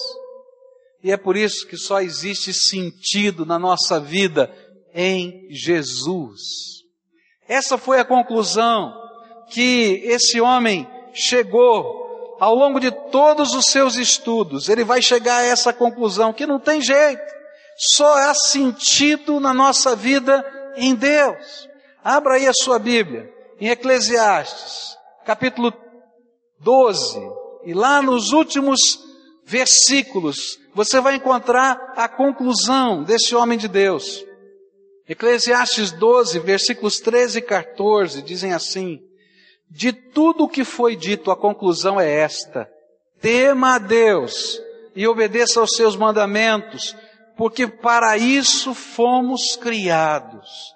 E 1.03 1.11
é 1.11 1.17
por 1.17 1.35
isso 1.35 1.67
que 1.67 1.77
só 1.77 1.99
existe 1.99 2.53
sentido 2.53 3.43
na 3.43 3.57
nossa 3.57 3.99
vida 3.99 4.53
em 4.93 5.47
Jesus. 5.49 6.41
Essa 7.47 7.75
foi 7.75 7.99
a 7.99 8.05
conclusão 8.05 8.93
que 9.49 9.99
esse 10.03 10.39
homem 10.39 10.87
chegou 11.11 12.04
ao 12.39 12.55
longo 12.55 12.79
de 12.79 12.91
todos 12.91 13.53
os 13.53 13.65
seus 13.65 13.95
estudos, 13.95 14.69
ele 14.69 14.83
vai 14.83 15.01
chegar 15.01 15.37
a 15.37 15.45
essa 15.45 15.71
conclusão 15.71 16.33
que 16.33 16.45
não 16.45 16.59
tem 16.59 16.81
jeito, 16.81 17.33
só 17.77 18.17
há 18.17 18.33
sentido 18.33 19.39
na 19.39 19.53
nossa 19.53 19.95
vida 19.95 20.45
em 20.75 20.95
Deus. 20.95 21.69
Abra 22.03 22.35
aí 22.35 22.47
a 22.47 22.53
sua 22.53 22.77
Bíblia, 22.77 23.31
em 23.59 23.69
Eclesiastes, 23.69 24.97
capítulo 25.25 25.73
12, 26.59 27.19
e 27.65 27.73
lá 27.73 28.01
nos 28.01 28.31
últimos 28.31 28.99
versículos, 29.45 30.59
você 30.73 30.99
vai 30.99 31.15
encontrar 31.15 31.93
a 31.95 32.07
conclusão 32.07 33.03
desse 33.03 33.35
homem 33.35 33.57
de 33.57 33.67
Deus. 33.67 34.23
Eclesiastes 35.07 35.91
12, 35.91 36.39
versículos 36.39 36.99
13 36.99 37.39
e 37.39 37.41
14, 37.41 38.21
dizem 38.23 38.53
assim: 38.53 38.99
de 39.69 39.91
tudo 39.91 40.45
o 40.45 40.49
que 40.49 40.63
foi 40.63 40.95
dito, 40.95 41.31
a 41.31 41.35
conclusão 41.35 41.99
é 41.99 42.09
esta: 42.09 42.69
tema 43.19 43.75
a 43.75 43.79
Deus 43.79 44.61
e 44.95 45.07
obedeça 45.07 45.59
aos 45.59 45.71
seus 45.75 45.95
mandamentos, 45.95 46.95
porque 47.35 47.67
para 47.67 48.17
isso 48.17 48.73
fomos 48.73 49.55
criados. 49.55 50.73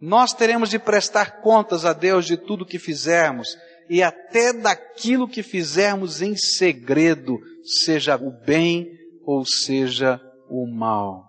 Nós 0.00 0.32
teremos 0.32 0.70
de 0.70 0.78
prestar 0.78 1.42
contas 1.42 1.84
a 1.84 1.92
Deus 1.92 2.24
de 2.24 2.36
tudo 2.36 2.66
que 2.66 2.78
fizermos 2.78 3.56
e 3.88 4.02
até 4.02 4.52
daquilo 4.52 5.28
que 5.28 5.42
fizermos 5.42 6.22
em 6.22 6.36
segredo, 6.36 7.38
seja 7.64 8.16
o 8.16 8.30
bem 8.30 8.88
ou 9.24 9.44
seja 9.44 10.20
o 10.48 10.66
mal. 10.66 11.24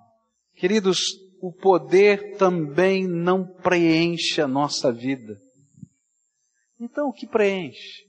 Queridos, 0.56 1.00
o 1.42 1.52
poder 1.52 2.38
também 2.38 3.08
não 3.08 3.44
preenche 3.44 4.42
a 4.42 4.48
nossa 4.48 4.92
vida. 4.92 5.38
Então 6.82 7.10
o 7.10 7.14
que 7.14 7.28
preenche? 7.28 8.08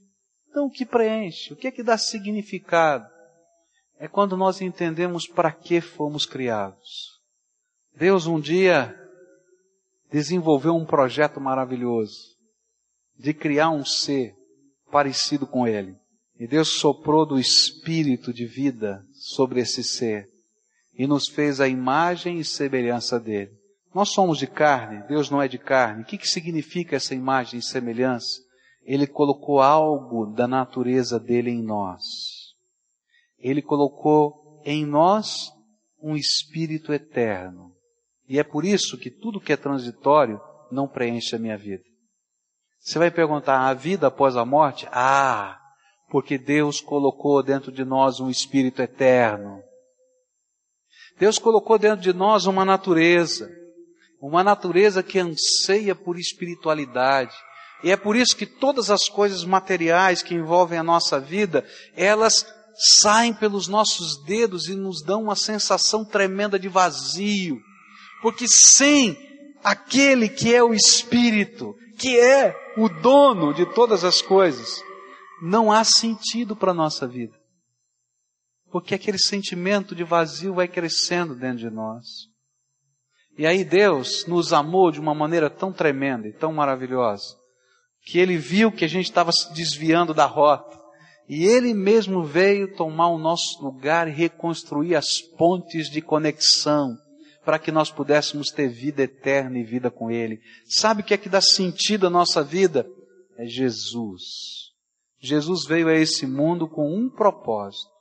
Então 0.49 0.65
o 0.65 0.71
que 0.71 0.83
preenche? 0.83 1.53
O 1.53 1.55
que 1.55 1.67
é 1.67 1.71
que 1.71 1.83
dá 1.83 1.95
significado? 1.95 3.07
É 3.99 4.07
quando 4.07 4.35
nós 4.35 4.61
entendemos 4.61 5.27
para 5.27 5.51
que 5.51 5.79
fomos 5.79 6.25
criados. 6.25 7.21
Deus 7.95 8.25
um 8.25 8.39
dia 8.39 8.99
desenvolveu 10.11 10.75
um 10.75 10.85
projeto 10.85 11.39
maravilhoso 11.39 12.35
de 13.15 13.31
criar 13.31 13.69
um 13.69 13.85
ser 13.85 14.35
parecido 14.91 15.45
com 15.45 15.67
ele. 15.67 15.95
E 16.39 16.47
Deus 16.47 16.69
soprou 16.79 17.27
do 17.27 17.39
espírito 17.39 18.33
de 18.33 18.47
vida 18.47 19.05
sobre 19.13 19.61
esse 19.61 19.83
ser 19.83 20.27
e 20.95 21.05
nos 21.05 21.27
fez 21.27 21.61
a 21.61 21.67
imagem 21.67 22.39
e 22.39 22.43
semelhança 22.43 23.19
dele. 23.19 23.51
Nós 23.93 24.09
somos 24.09 24.39
de 24.39 24.47
carne, 24.47 25.07
Deus 25.07 25.29
não 25.29 25.39
é 25.39 25.47
de 25.47 25.59
carne. 25.59 26.01
O 26.01 26.05
que, 26.05 26.17
que 26.17 26.27
significa 26.27 26.95
essa 26.95 27.13
imagem 27.13 27.59
e 27.59 27.63
semelhança? 27.63 28.42
Ele 28.85 29.07
colocou 29.07 29.61
algo 29.61 30.25
da 30.25 30.47
natureza 30.47 31.19
dele 31.19 31.49
em 31.49 31.61
nós. 31.61 32.03
Ele 33.39 33.61
colocou 33.61 34.61
em 34.65 34.85
nós 34.85 35.51
um 36.01 36.15
espírito 36.15 36.93
eterno. 36.93 37.73
E 38.27 38.39
é 38.39 38.43
por 38.43 38.65
isso 38.65 38.97
que 38.97 39.09
tudo 39.09 39.39
que 39.39 39.53
é 39.53 39.57
transitório 39.57 40.39
não 40.71 40.87
preenche 40.87 41.35
a 41.35 41.39
minha 41.39 41.57
vida. 41.57 41.83
Você 42.79 42.99
vai 42.99 43.09
perguntar, 43.09 43.67
a 43.67 43.73
vida 43.73 44.07
após 44.07 44.35
a 44.35 44.45
morte? 44.45 44.87
Ah, 44.91 45.59
porque 46.09 46.37
Deus 46.37 46.81
colocou 46.81 47.41
dentro 47.41 47.71
de 47.71 47.85
nós 47.85 48.19
um 48.19 48.29
espírito 48.29 48.81
eterno. 48.81 49.63
Deus 51.17 51.39
colocou 51.39 51.77
dentro 51.77 52.01
de 52.01 52.11
nós 52.11 52.45
uma 52.45 52.65
natureza, 52.65 53.49
uma 54.19 54.43
natureza 54.43 55.01
que 55.01 55.19
anseia 55.19 55.95
por 55.95 56.19
espiritualidade, 56.19 57.35
e 57.83 57.91
é 57.91 57.97
por 57.97 58.15
isso 58.15 58.35
que 58.35 58.45
todas 58.45 58.89
as 58.89 59.09
coisas 59.09 59.43
materiais 59.43 60.21
que 60.21 60.33
envolvem 60.33 60.79
a 60.79 60.83
nossa 60.83 61.19
vida, 61.19 61.65
elas 61.95 62.45
saem 63.01 63.33
pelos 63.33 63.67
nossos 63.67 64.23
dedos 64.23 64.67
e 64.67 64.75
nos 64.75 65.03
dão 65.03 65.23
uma 65.23 65.35
sensação 65.35 66.05
tremenda 66.05 66.57
de 66.57 66.69
vazio. 66.69 67.59
Porque 68.21 68.45
sem 68.47 69.17
aquele 69.63 70.29
que 70.29 70.53
é 70.53 70.63
o 70.63 70.73
Espírito, 70.73 71.75
que 71.97 72.19
é 72.19 72.55
o 72.77 72.87
dono 72.87 73.53
de 73.53 73.65
todas 73.73 74.03
as 74.03 74.21
coisas, 74.21 74.81
não 75.41 75.71
há 75.71 75.83
sentido 75.83 76.55
para 76.55 76.71
a 76.71 76.75
nossa 76.75 77.07
vida. 77.07 77.37
Porque 78.71 78.95
aquele 78.95 79.19
sentimento 79.19 79.93
de 79.93 80.03
vazio 80.03 80.53
vai 80.53 80.67
crescendo 80.67 81.35
dentro 81.35 81.59
de 81.59 81.69
nós. 81.69 82.05
E 83.37 83.45
aí 83.45 83.63
Deus 83.63 84.25
nos 84.25 84.53
amou 84.53 84.91
de 84.91 84.99
uma 84.99 85.13
maneira 85.13 85.49
tão 85.49 85.71
tremenda 85.71 86.27
e 86.27 86.33
tão 86.33 86.53
maravilhosa, 86.53 87.35
que 88.05 88.19
Ele 88.19 88.37
viu 88.37 88.71
que 88.71 88.85
a 88.85 88.87
gente 88.87 89.05
estava 89.05 89.31
se 89.31 89.53
desviando 89.53 90.13
da 90.13 90.25
rota. 90.25 90.77
E 91.27 91.45
Ele 91.45 91.73
mesmo 91.73 92.23
veio 92.23 92.75
tomar 92.75 93.07
o 93.07 93.17
nosso 93.17 93.63
lugar 93.63 94.07
e 94.07 94.11
reconstruir 94.11 94.95
as 94.95 95.21
pontes 95.37 95.89
de 95.89 96.01
conexão 96.01 96.97
para 97.45 97.59
que 97.59 97.71
nós 97.71 97.91
pudéssemos 97.91 98.49
ter 98.49 98.69
vida 98.69 99.03
eterna 99.03 99.57
e 99.57 99.63
vida 99.63 99.89
com 99.89 100.11
Ele. 100.11 100.39
Sabe 100.65 101.01
o 101.01 101.03
que 101.03 101.13
é 101.13 101.17
que 101.17 101.29
dá 101.29 101.41
sentido 101.41 102.07
à 102.07 102.09
nossa 102.09 102.43
vida? 102.43 102.85
É 103.37 103.45
Jesus. 103.45 104.23
Jesus 105.19 105.65
veio 105.65 105.87
a 105.87 105.95
esse 105.95 106.27
mundo 106.27 106.67
com 106.67 106.93
um 106.93 107.09
propósito. 107.09 107.92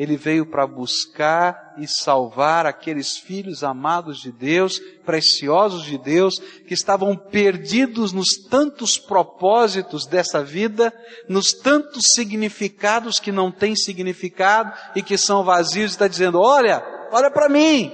Ele 0.00 0.16
veio 0.16 0.46
para 0.46 0.66
buscar 0.66 1.74
e 1.76 1.86
salvar 1.86 2.64
aqueles 2.64 3.18
filhos 3.18 3.62
amados 3.62 4.18
de 4.18 4.32
Deus, 4.32 4.78
preciosos 5.04 5.84
de 5.84 5.98
Deus, 5.98 6.38
que 6.66 6.72
estavam 6.72 7.14
perdidos 7.14 8.10
nos 8.10 8.28
tantos 8.48 8.96
propósitos 8.96 10.06
dessa 10.06 10.42
vida, 10.42 10.90
nos 11.28 11.52
tantos 11.52 12.00
significados 12.14 13.20
que 13.20 13.30
não 13.30 13.52
têm 13.52 13.76
significado 13.76 14.72
e 14.96 15.02
que 15.02 15.18
são 15.18 15.44
vazios, 15.44 15.90
está 15.90 16.08
dizendo: 16.08 16.40
olha, 16.40 16.82
olha 17.12 17.30
para 17.30 17.50
mim, 17.50 17.92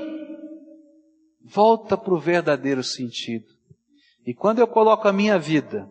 volta 1.45 1.97
para 1.97 2.15
o 2.15 2.21
verdadeiro 2.21 2.85
sentido. 2.85 3.47
E 4.25 4.33
quando 4.33 4.61
eu 4.61 4.69
coloco 4.69 5.09
a 5.09 5.13
minha 5.13 5.41
vida 5.41 5.91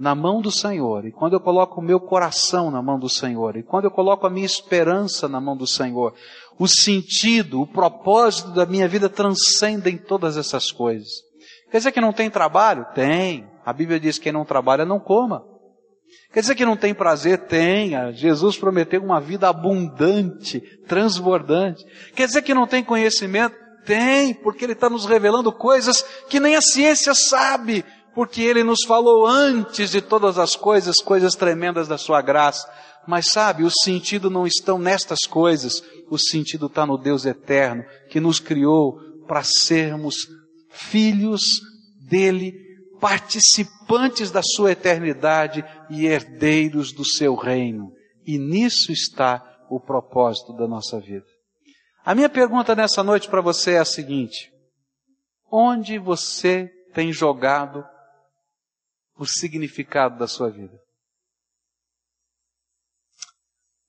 na 0.00 0.14
mão 0.14 0.40
do 0.40 0.50
Senhor, 0.50 1.04
e 1.04 1.12
quando 1.12 1.34
eu 1.34 1.40
coloco 1.40 1.78
o 1.78 1.84
meu 1.84 2.00
coração 2.00 2.70
na 2.70 2.80
mão 2.80 2.98
do 2.98 3.08
Senhor, 3.08 3.54
e 3.58 3.62
quando 3.62 3.84
eu 3.84 3.90
coloco 3.90 4.26
a 4.26 4.30
minha 4.30 4.46
esperança 4.46 5.28
na 5.28 5.38
mão 5.38 5.54
do 5.54 5.66
Senhor, 5.66 6.14
o 6.58 6.66
sentido, 6.66 7.60
o 7.60 7.66
propósito 7.66 8.50
da 8.50 8.64
minha 8.64 8.88
vida 8.88 9.10
transcendem 9.10 9.98
todas 9.98 10.38
essas 10.38 10.72
coisas. 10.72 11.10
Quer 11.70 11.76
dizer 11.76 11.92
que 11.92 12.00
não 12.00 12.14
tem 12.14 12.30
trabalho? 12.30 12.86
Tem. 12.94 13.46
A 13.64 13.74
Bíblia 13.74 14.00
diz 14.00 14.16
que 14.16 14.24
quem 14.24 14.32
não 14.32 14.44
trabalha 14.44 14.86
não 14.86 14.98
coma. 14.98 15.44
Quer 16.32 16.40
dizer 16.40 16.54
que 16.54 16.64
não 16.64 16.78
tem 16.78 16.94
prazer? 16.94 17.46
Tenha. 17.46 18.10
Jesus 18.10 18.56
prometeu 18.56 19.02
uma 19.02 19.20
vida 19.20 19.50
abundante, 19.50 20.60
transbordante. 20.88 21.84
Quer 22.14 22.26
dizer 22.26 22.40
que 22.40 22.54
não 22.54 22.66
tem 22.66 22.82
conhecimento? 22.82 23.54
Tem, 23.84 24.32
porque 24.34 24.64
Ele 24.64 24.72
está 24.72 24.88
nos 24.88 25.04
revelando 25.04 25.52
coisas 25.52 26.02
que 26.28 26.40
nem 26.40 26.56
a 26.56 26.60
ciência 26.60 27.14
sabe, 27.14 27.84
porque 28.14 28.42
Ele 28.42 28.62
nos 28.64 28.80
falou 28.86 29.26
antes 29.26 29.90
de 29.90 30.00
todas 30.00 30.38
as 30.38 30.56
coisas, 30.56 30.96
coisas 30.96 31.34
tremendas 31.34 31.88
da 31.88 31.98
Sua 31.98 32.20
graça. 32.20 32.68
Mas 33.06 33.30
sabe, 33.30 33.64
o 33.64 33.70
sentido 33.70 34.28
não 34.28 34.46
estão 34.46 34.78
nestas 34.78 35.20
coisas, 35.20 35.82
o 36.10 36.18
sentido 36.18 36.66
está 36.66 36.84
no 36.84 36.98
Deus 36.98 37.24
eterno, 37.24 37.84
que 38.10 38.20
nos 38.20 38.38
criou 38.38 38.98
para 39.26 39.42
sermos 39.42 40.28
filhos 40.70 41.60
dele, 42.08 42.52
participantes 43.00 44.30
da 44.30 44.42
sua 44.42 44.72
eternidade 44.72 45.64
e 45.88 46.06
herdeiros 46.06 46.92
do 46.92 47.04
seu 47.04 47.34
reino. 47.34 47.92
E 48.26 48.38
nisso 48.38 48.92
está 48.92 49.42
o 49.70 49.80
propósito 49.80 50.52
da 50.52 50.66
nossa 50.66 51.00
vida. 51.00 51.26
A 52.04 52.14
minha 52.14 52.28
pergunta 52.28 52.74
nessa 52.74 53.02
noite 53.02 53.28
para 53.28 53.40
você 53.40 53.72
é 53.72 53.78
a 53.78 53.84
seguinte: 53.84 54.50
onde 55.50 55.98
você 55.98 56.68
tem 56.92 57.12
jogado 57.12 57.84
o 59.20 59.26
significado 59.26 60.18
da 60.18 60.26
sua 60.26 60.48
vida. 60.48 60.80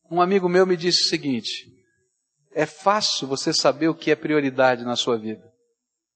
Um 0.09 0.21
amigo 0.21 0.49
meu 0.49 0.67
me 0.67 0.75
disse 0.75 1.03
o 1.03 1.07
seguinte: 1.07 1.71
é 2.51 2.65
fácil 2.65 3.29
você 3.29 3.53
saber 3.53 3.87
o 3.87 3.95
que 3.95 4.11
é 4.11 4.15
prioridade 4.15 4.83
na 4.83 4.97
sua 4.97 5.17
vida, 5.17 5.49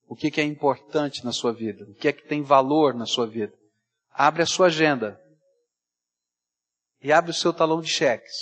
o 0.06 0.14
que 0.14 0.38
é 0.38 0.44
importante 0.44 1.24
na 1.24 1.32
sua 1.32 1.50
vida, 1.50 1.84
o 1.84 1.94
que 1.94 2.08
é 2.08 2.12
que 2.12 2.28
tem 2.28 2.42
valor 2.42 2.92
na 2.92 3.06
sua 3.06 3.26
vida. 3.26 3.54
Abre 4.10 4.42
a 4.42 4.46
sua 4.46 4.66
agenda 4.66 5.18
e 7.00 7.10
abre 7.10 7.30
o 7.30 7.34
seu 7.34 7.54
talão 7.54 7.80
de 7.80 7.88
cheques. 7.88 8.34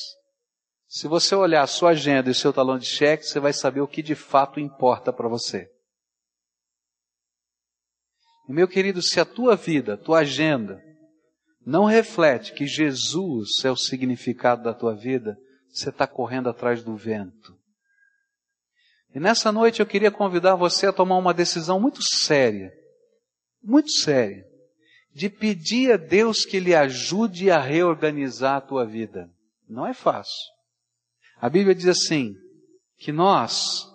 Se 0.89 1.07
você 1.07 1.37
olhar 1.37 1.63
a 1.63 1.69
sua 1.69 1.91
agenda 1.91 2.29
e 2.29 2.33
o 2.33 2.35
seu 2.35 2.53
talão 2.53 2.79
de 2.79 2.87
cheques, 2.87 3.29
você 3.29 3.39
vai 3.39 3.53
saber 3.53 3.81
o 3.81 3.89
que 3.89 4.03
de 4.03 4.17
fato 4.17 4.59
importa 4.59 5.13
para 5.13 5.29
você. 5.29 5.73
Meu 8.49 8.69
querido, 8.69 9.01
se 9.01 9.19
a 9.19 9.25
tua 9.25 9.57
vida, 9.57 9.95
a 9.95 9.97
tua 9.97 10.21
agenda, 10.21 10.83
não 11.65 11.85
reflete 11.85 12.53
que 12.53 12.67
Jesus 12.67 13.65
é 13.65 13.71
o 13.71 13.77
significado 13.77 14.63
da 14.63 14.75
tua 14.75 14.95
vida, 14.95 15.37
você 15.71 15.89
está 15.89 16.07
correndo 16.07 16.49
atrás 16.49 16.83
do 16.83 16.95
vento. 16.95 17.59
E 19.15 19.21
nessa 19.21 19.51
noite 19.51 19.81
eu 19.81 19.87
queria 19.87 20.11
convidar 20.11 20.57
você 20.57 20.87
a 20.87 20.93
tomar 20.93 21.17
uma 21.17 21.33
decisão 21.33 21.81
muito 21.81 22.03
séria, 22.03 22.73
muito 23.63 23.91
séria, 23.93 24.45
de 25.15 25.31
pedir 25.31 25.93
a 25.93 25.97
Deus 25.97 26.45
que 26.45 26.61
lhe 26.61 26.75
ajude 26.75 27.51
a 27.51 27.61
reorganizar 27.61 28.57
a 28.57 28.61
tua 28.61 28.85
vida. 28.85 29.31
Não 29.69 29.87
é 29.87 29.95
fácil. 29.95 30.53
A 31.41 31.49
Bíblia 31.49 31.75
diz 31.75 31.87
assim, 31.87 32.35
que 32.99 33.13
nós 33.13 33.87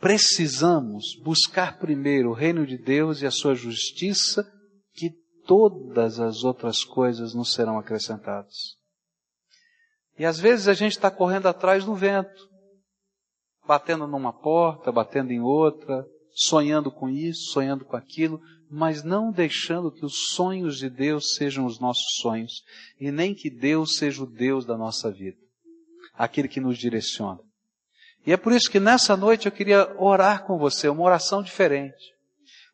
precisamos 0.00 1.16
buscar 1.22 1.78
primeiro 1.78 2.30
o 2.30 2.34
reino 2.34 2.66
de 2.66 2.76
Deus 2.76 3.22
e 3.22 3.26
a 3.26 3.30
sua 3.30 3.54
justiça, 3.54 4.44
que 4.94 5.10
todas 5.46 6.20
as 6.20 6.44
outras 6.44 6.84
coisas 6.84 7.34
nos 7.34 7.52
serão 7.52 7.78
acrescentadas. 7.78 8.76
E 10.18 10.24
às 10.24 10.38
vezes 10.38 10.68
a 10.68 10.74
gente 10.74 10.92
está 10.92 11.10
correndo 11.10 11.46
atrás 11.46 11.84
do 11.84 11.94
vento, 11.94 12.48
batendo 13.66 14.06
numa 14.06 14.32
porta, 14.32 14.90
batendo 14.90 15.32
em 15.32 15.40
outra, 15.40 16.06
sonhando 16.32 16.90
com 16.90 17.08
isso, 17.08 17.52
sonhando 17.52 17.84
com 17.84 17.96
aquilo, 17.96 18.40
mas 18.70 19.02
não 19.02 19.30
deixando 19.30 19.92
que 19.92 20.04
os 20.04 20.32
sonhos 20.34 20.78
de 20.78 20.88
Deus 20.88 21.34
sejam 21.34 21.66
os 21.66 21.78
nossos 21.78 22.16
sonhos, 22.20 22.62
e 22.98 23.10
nem 23.10 23.34
que 23.34 23.50
Deus 23.50 23.96
seja 23.96 24.22
o 24.22 24.26
Deus 24.26 24.64
da 24.64 24.76
nossa 24.76 25.10
vida, 25.10 25.38
aquele 26.14 26.48
que 26.48 26.60
nos 26.60 26.78
direciona. 26.78 27.40
E 28.26 28.32
é 28.32 28.36
por 28.36 28.52
isso 28.52 28.68
que 28.68 28.80
nessa 28.80 29.16
noite 29.16 29.46
eu 29.46 29.52
queria 29.52 29.94
orar 29.98 30.44
com 30.44 30.58
você, 30.58 30.88
uma 30.88 31.04
oração 31.04 31.42
diferente. 31.42 32.12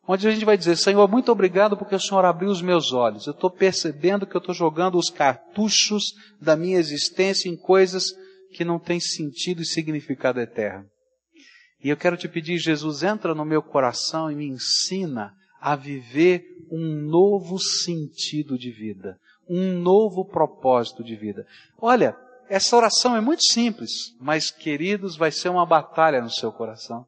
Onde 0.05 0.27
a 0.27 0.31
gente 0.31 0.43
vai 0.43 0.57
dizer, 0.57 0.75
Senhor, 0.75 1.07
muito 1.07 1.31
obrigado 1.31 1.77
porque 1.77 1.95
o 1.95 1.99
Senhor 1.99 2.25
abriu 2.25 2.49
os 2.49 2.61
meus 2.61 2.91
olhos. 2.91 3.27
Eu 3.27 3.31
estou 3.31 3.49
percebendo 3.49 4.25
que 4.25 4.35
eu 4.35 4.39
estou 4.39 4.53
jogando 4.53 4.97
os 4.97 5.09
cartuchos 5.09 6.13
da 6.41 6.57
minha 6.57 6.77
existência 6.77 7.47
em 7.47 7.55
coisas 7.55 8.13
que 8.51 8.65
não 8.65 8.79
têm 8.79 8.99
sentido 8.99 9.61
e 9.61 9.65
significado 9.65 10.41
eterno. 10.41 10.85
E 11.81 11.89
eu 11.89 11.97
quero 11.97 12.17
te 12.17 12.27
pedir, 12.27 12.57
Jesus, 12.57 13.03
entra 13.03 13.35
no 13.35 13.45
meu 13.45 13.61
coração 13.61 14.31
e 14.31 14.35
me 14.35 14.47
ensina 14.47 15.33
a 15.61 15.75
viver 15.75 16.45
um 16.71 17.09
novo 17.09 17.59
sentido 17.59 18.57
de 18.57 18.71
vida, 18.71 19.17
um 19.47 19.73
novo 19.79 20.25
propósito 20.25 21.03
de 21.03 21.15
vida. 21.15 21.45
Olha, 21.79 22.17
essa 22.49 22.75
oração 22.75 23.15
é 23.15 23.21
muito 23.21 23.43
simples, 23.43 23.91
mas, 24.19 24.51
queridos, 24.51 25.15
vai 25.15 25.31
ser 25.31 25.49
uma 25.49 25.65
batalha 25.65 26.21
no 26.21 26.29
seu 26.29 26.51
coração. 26.51 27.05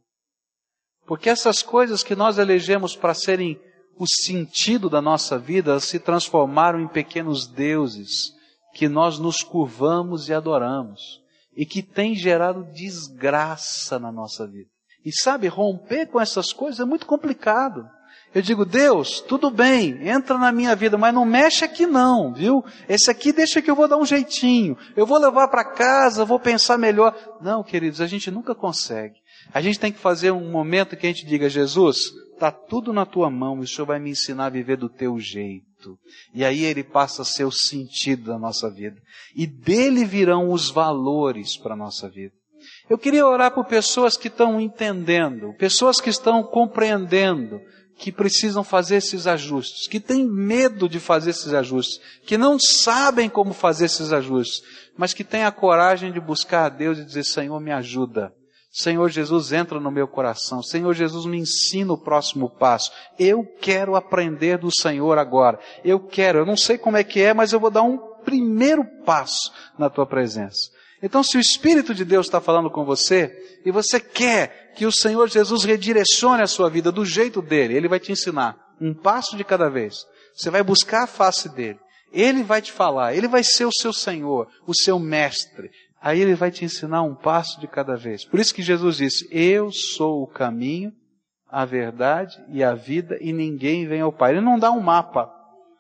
Porque 1.06 1.30
essas 1.30 1.62
coisas 1.62 2.04
que 2.04 2.16
nós 2.16 2.38
elegemos 2.38 2.96
para 2.96 3.14
serem 3.14 3.60
o 3.98 4.06
sentido 4.08 4.90
da 4.90 5.02
nossa 5.02 5.38
vida 5.38 5.80
se 5.80 6.00
transformaram 6.00 6.80
em 6.82 6.88
pequenos 6.88 7.48
deuses 7.48 8.34
que 8.74 8.90
nós 8.90 9.20
nos 9.20 9.42
curvamos 9.42 10.28
e 10.28 10.34
adoramos 10.34 11.22
e 11.56 11.66
que 11.66 11.82
tem 11.82 12.14
gerado 12.14 12.66
desgraça 12.74 13.98
na 13.98 14.12
nossa 14.12 14.46
vida. 14.46 14.70
E 15.06 15.12
sabe, 15.14 15.48
romper 15.48 16.08
com 16.08 16.20
essas 16.20 16.52
coisas 16.52 16.80
é 16.80 16.86
muito 16.86 17.06
complicado. 17.06 17.88
Eu 18.36 18.42
digo, 18.42 18.66
Deus, 18.66 19.22
tudo 19.22 19.50
bem, 19.50 20.10
entra 20.10 20.38
na 20.38 20.52
minha 20.52 20.76
vida, 20.76 20.98
mas 20.98 21.14
não 21.14 21.24
mexe 21.24 21.64
aqui 21.64 21.86
não, 21.86 22.34
viu? 22.34 22.66
Esse 22.90 23.10
aqui 23.10 23.32
deixa 23.32 23.62
que 23.62 23.72
eu 23.72 23.76
vou 23.76 23.88
dar 23.88 23.96
um 23.96 24.06
jeitinho. 24.06 24.78
Eu 24.94 25.06
vou 25.06 25.18
levar 25.18 25.48
para 25.48 25.64
casa, 25.64 26.26
vou 26.26 26.38
pensar 26.38 26.78
melhor. 26.78 27.16
Não, 27.42 27.64
queridos, 27.64 28.02
a 28.02 28.08
gente 28.08 28.30
nunca 28.30 28.54
consegue. 28.54 29.16
A 29.54 29.62
gente 29.62 29.80
tem 29.80 29.90
que 29.90 30.00
fazer 30.00 30.32
um 30.32 30.52
momento 30.52 30.98
que 30.98 31.08
a 31.08 31.10
gente 31.10 31.26
diga, 31.26 31.48
Jesus, 31.48 32.12
está 32.34 32.52
tudo 32.52 32.92
na 32.92 33.06
tua 33.06 33.30
mão 33.30 33.60
o 33.60 33.66
Senhor 33.66 33.86
vai 33.86 34.00
me 34.00 34.10
ensinar 34.10 34.48
a 34.48 34.50
viver 34.50 34.76
do 34.76 34.90
teu 34.90 35.18
jeito. 35.18 35.98
E 36.34 36.44
aí 36.44 36.66
ele 36.66 36.84
passa 36.84 37.22
a 37.22 37.26
ser 37.26 37.46
o 37.46 37.52
sentido 37.52 38.26
da 38.26 38.38
nossa 38.38 38.70
vida. 38.70 38.98
E 39.34 39.48
dele 39.48 40.04
virão 40.04 40.52
os 40.52 40.70
valores 40.70 41.56
para 41.56 41.74
a 41.74 41.78
nossa 41.78 42.10
vida. 42.10 42.34
Eu 42.90 42.98
queria 42.98 43.26
orar 43.26 43.54
por 43.54 43.64
pessoas 43.64 44.18
que 44.18 44.28
estão 44.28 44.60
entendendo, 44.60 45.54
pessoas 45.58 46.02
que 46.02 46.10
estão 46.10 46.44
compreendendo 46.44 47.62
que 47.98 48.12
precisam 48.12 48.64
fazer 48.64 48.98
esses 48.98 49.26
ajustes, 49.26 49.88
que 49.88 50.00
têm 50.00 50.26
medo 50.26 50.89
de 50.89 51.00
fazer 51.00 51.30
esses 51.30 51.54
ajustes, 51.54 52.02
que 52.26 52.38
não 52.38 52.60
sabem 52.60 53.30
como 53.30 53.54
fazer 53.54 53.86
esses 53.86 54.12
ajustes, 54.12 54.62
mas 54.98 55.14
que 55.14 55.24
têm 55.24 55.46
a 55.46 55.52
coragem 55.52 56.12
de 56.12 56.20
buscar 56.20 56.66
a 56.66 56.70
Deus 56.70 56.98
e 56.98 57.06
dizer: 57.06 57.24
Senhor, 57.24 57.60
me 57.60 57.72
ajuda. 57.72 58.34
Senhor 58.72 59.10
Jesus, 59.10 59.54
entra 59.54 59.80
no 59.80 59.89
meu 59.89 60.06
coração. 60.06 60.62
Senhor 60.62 60.93
Jesus, 60.93 61.26
me 61.26 61.38
ensina 61.38 61.93
o 61.93 61.98
próximo 61.98 62.50
passo. 62.50 62.91
Eu 63.18 63.46
quero 63.62 63.96
aprender 63.96 64.58
do 64.58 64.70
Senhor 64.70 65.18
agora. 65.18 65.58
Eu 65.82 65.98
quero, 65.98 66.39
eu 66.39 66.46
não 66.46 66.58
sei 66.58 66.78
como 66.78 66.98
é 66.98 67.04
que 67.04 67.22
é, 67.22 67.34
mas 67.34 67.54
eu 67.54 67.60
vou 67.60 67.72
dar 67.72 67.84
um 67.84 67.98
primeiro 67.98 68.84
passo 69.06 69.54
na 69.80 69.89
tua 69.89 70.06
presença. 70.06 70.70
Então, 71.02 71.24
se 71.24 71.38
o 71.38 71.39
Espírito 71.39 71.93
de 71.93 72.04
Deus 72.04 72.26
está 72.26 72.41
falando 72.41 72.70
com 72.70 72.84
você 72.84 73.62
e 73.66 73.72
você 73.72 73.98
quer 73.98 74.64
que 74.76 74.86
o 74.86 74.91
Senhor 74.91 75.28
Jesus 75.30 75.63
redirecione 75.63 76.43
a 76.43 76.47
sua 76.47 76.69
vida 76.69 76.91
do 76.91 77.05
jeito 77.05 77.41
dele, 77.41 77.76
ele 77.76 77.88
vai 77.88 77.99
te 77.99 78.11
ensinar 78.11 78.57
um 78.80 78.93
passo 78.93 79.38
de 79.38 79.43
cada 79.43 79.69
vez. 79.69 80.05
Você 80.36 80.49
vai 80.49 80.61
buscar 80.61 81.03
a 81.03 81.07
face 81.07 81.49
dele. 81.49 81.80
Ele 82.11 82.43
vai 82.43 82.61
te 82.61 82.71
falar, 82.71 83.15
ele 83.15 83.28
vai 83.28 83.43
ser 83.43 83.65
o 83.65 83.73
seu 83.73 83.91
Senhor, 83.91 84.47
o 84.67 84.73
seu 84.73 84.99
mestre. 84.99 85.69
Aí 86.01 86.21
ele 86.21 86.36
vai 86.36 86.51
te 86.51 86.63
ensinar 86.63 87.01
um 87.01 87.15
passo 87.15 87.59
de 87.59 87.67
cada 87.67 87.95
vez. 87.95 88.26
Por 88.26 88.39
isso 88.39 88.53
que 88.53 88.61
Jesus 88.61 88.97
disse: 88.97 89.28
Eu 89.32 89.71
sou 89.71 90.21
o 90.21 90.28
caminho, 90.28 90.93
a 91.49 91.65
verdade 91.65 92.38
e 92.49 92.63
a 92.63 92.73
vida, 92.73 93.17
e 93.19 93.34
ninguém 93.34 93.88
vem 93.88 94.01
ao 94.01 94.13
Pai. 94.13 94.32
Ele 94.32 94.41
não 94.41 94.59
dá 94.59 94.71
um 94.71 94.82
mapa. 94.82 95.30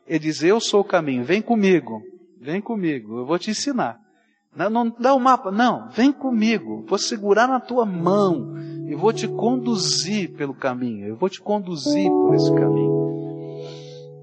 Ele 0.07 0.19
diz: 0.19 0.41
Eu 0.41 0.59
sou 0.59 0.81
o 0.81 0.85
caminho, 0.85 1.23
vem 1.23 1.41
comigo, 1.41 2.01
vem 2.41 2.59
comigo, 2.59 3.19
eu 3.19 3.25
vou 3.25 3.37
te 3.37 3.51
ensinar. 3.51 3.99
Não, 4.55 4.69
não 4.69 4.89
dá 4.89 5.13
um 5.13 5.19
mapa, 5.19 5.51
não, 5.51 5.89
vem 5.89 6.11
comigo, 6.11 6.85
vou 6.87 6.97
segurar 6.97 7.47
na 7.47 7.59
tua 7.59 7.85
mão 7.85 8.53
e 8.87 8.95
vou 8.95 9.11
te 9.11 9.27
conduzir 9.27 10.33
pelo 10.35 10.53
caminho, 10.53 11.07
eu 11.07 11.15
vou 11.15 11.29
te 11.29 11.41
conduzir 11.41 12.09
por 12.09 12.35
esse 12.35 12.53
caminho. 12.53 12.95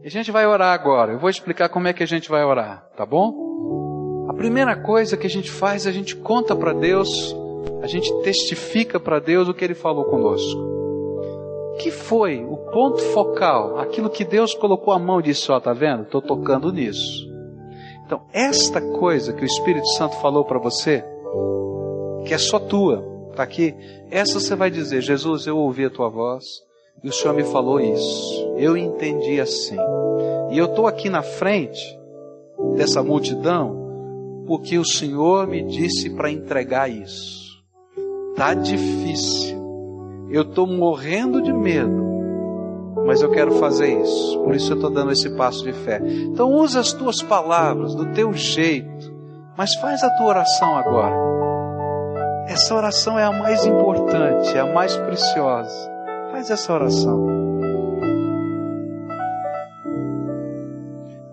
E 0.03 0.07
a 0.07 0.11
gente 0.11 0.31
vai 0.31 0.47
orar 0.47 0.73
agora, 0.73 1.13
eu 1.13 1.19
vou 1.19 1.31
explicar 1.31 1.69
como 1.69 1.89
é 1.89 1.93
que 1.93 2.03
a 2.03 2.07
gente 2.07 2.29
vai 2.29 2.45
orar, 2.45 2.87
tá 2.97 3.05
bom? 3.05 4.27
A 4.29 4.35
primeira 4.35 4.77
coisa 4.77 5.17
que 5.17 5.27
a 5.27 5.31
gente 5.31 5.51
faz, 5.51 5.87
a 5.87 5.93
gente 5.93 6.17
conta 6.17 6.55
para 6.55 6.73
Deus, 6.73 7.37
a 7.83 7.87
gente 7.87 8.13
testifica 8.23 8.99
para 8.99 9.19
Deus 9.19 9.49
o 9.49 9.55
que 9.55 9.65
Ele 9.65 9.75
falou 9.75 10.05
conosco. 10.05 10.61
Que 11.81 11.91
foi 11.91 12.45
o 12.45 12.57
ponto 12.57 13.03
focal, 13.03 13.79
aquilo 13.79 14.11
que 14.11 14.25
Deus 14.25 14.55
colocou 14.55 14.95
a 14.95 14.99
mão 14.99 15.21
e 15.21 15.25
disse, 15.25 15.51
ó, 15.51 15.59
tá 15.59 15.73
vendo? 15.73 16.03
Estou 16.03 16.23
tocando 16.23 16.73
nisso. 16.73 17.29
Então, 18.07 18.23
esta 18.33 18.81
coisa 18.81 19.33
que 19.33 19.43
o 19.43 19.47
Espírito 19.47 19.87
Santo 19.97 20.17
falou 20.17 20.45
para 20.45 20.59
você, 20.59 21.05
que 22.25 22.35
é 22.35 22.39
só 22.39 22.59
tua, 22.59 23.12
está 23.33 23.43
aqui, 23.43 23.75
essa 24.11 24.39
você 24.39 24.55
vai 24.55 24.71
dizer: 24.71 25.01
Jesus, 25.01 25.47
eu 25.47 25.57
ouvi 25.57 25.85
a 25.85 25.91
tua 25.91 26.09
voz 26.09 26.45
e 27.03 27.09
o 27.09 27.13
Senhor 27.13 27.35
me 27.35 27.45
falou 27.45 27.81
isso, 27.81 28.55
eu 28.57 28.77
entendi 28.77 29.41
assim. 29.41 29.79
E 30.51 30.59
eu 30.59 30.67
estou 30.67 30.87
aqui 30.87 31.09
na 31.09 31.23
frente 31.23 31.99
dessa 32.77 33.03
multidão 33.03 33.81
porque 34.47 34.79
o 34.79 34.85
Senhor 34.85 35.47
me 35.47 35.63
disse 35.63 36.11
para 36.11 36.31
entregar 36.31 36.91
isso. 36.91 37.43
Tá 38.37 38.55
difícil. 38.55 39.61
Eu 40.31 40.43
estou 40.43 40.67
morrendo 40.67 41.43
de 41.43 41.53
medo 41.53 42.13
mas 43.07 43.23
eu 43.23 43.31
quero 43.31 43.53
fazer 43.53 44.01
isso. 44.01 44.39
Por 44.41 44.55
isso 44.55 44.73
eu 44.73 44.77
estou 44.77 44.91
dando 44.91 45.13
esse 45.13 45.29
passo 45.31 45.65
de 45.65 45.73
fé. 45.73 46.01
Então 46.03 46.51
usa 46.51 46.81
as 46.81 46.93
tuas 46.93 47.23
palavras 47.23 47.95
do 47.95 48.07
teu 48.13 48.33
jeito, 48.33 49.13
mas 49.57 49.75
faz 49.77 50.03
a 50.03 50.11
tua 50.11 50.27
oração 50.27 50.77
agora. 50.77 51.42
Essa 52.47 52.75
oração 52.75 53.19
é 53.19 53.25
a 53.25 53.33
mais 53.33 53.65
importante, 53.65 54.57
é 54.57 54.61
a 54.61 54.67
mais 54.67 54.97
preciosa. 54.97 55.91
Faz 56.31 56.51
essa 56.51 56.73
oração. 56.73 57.27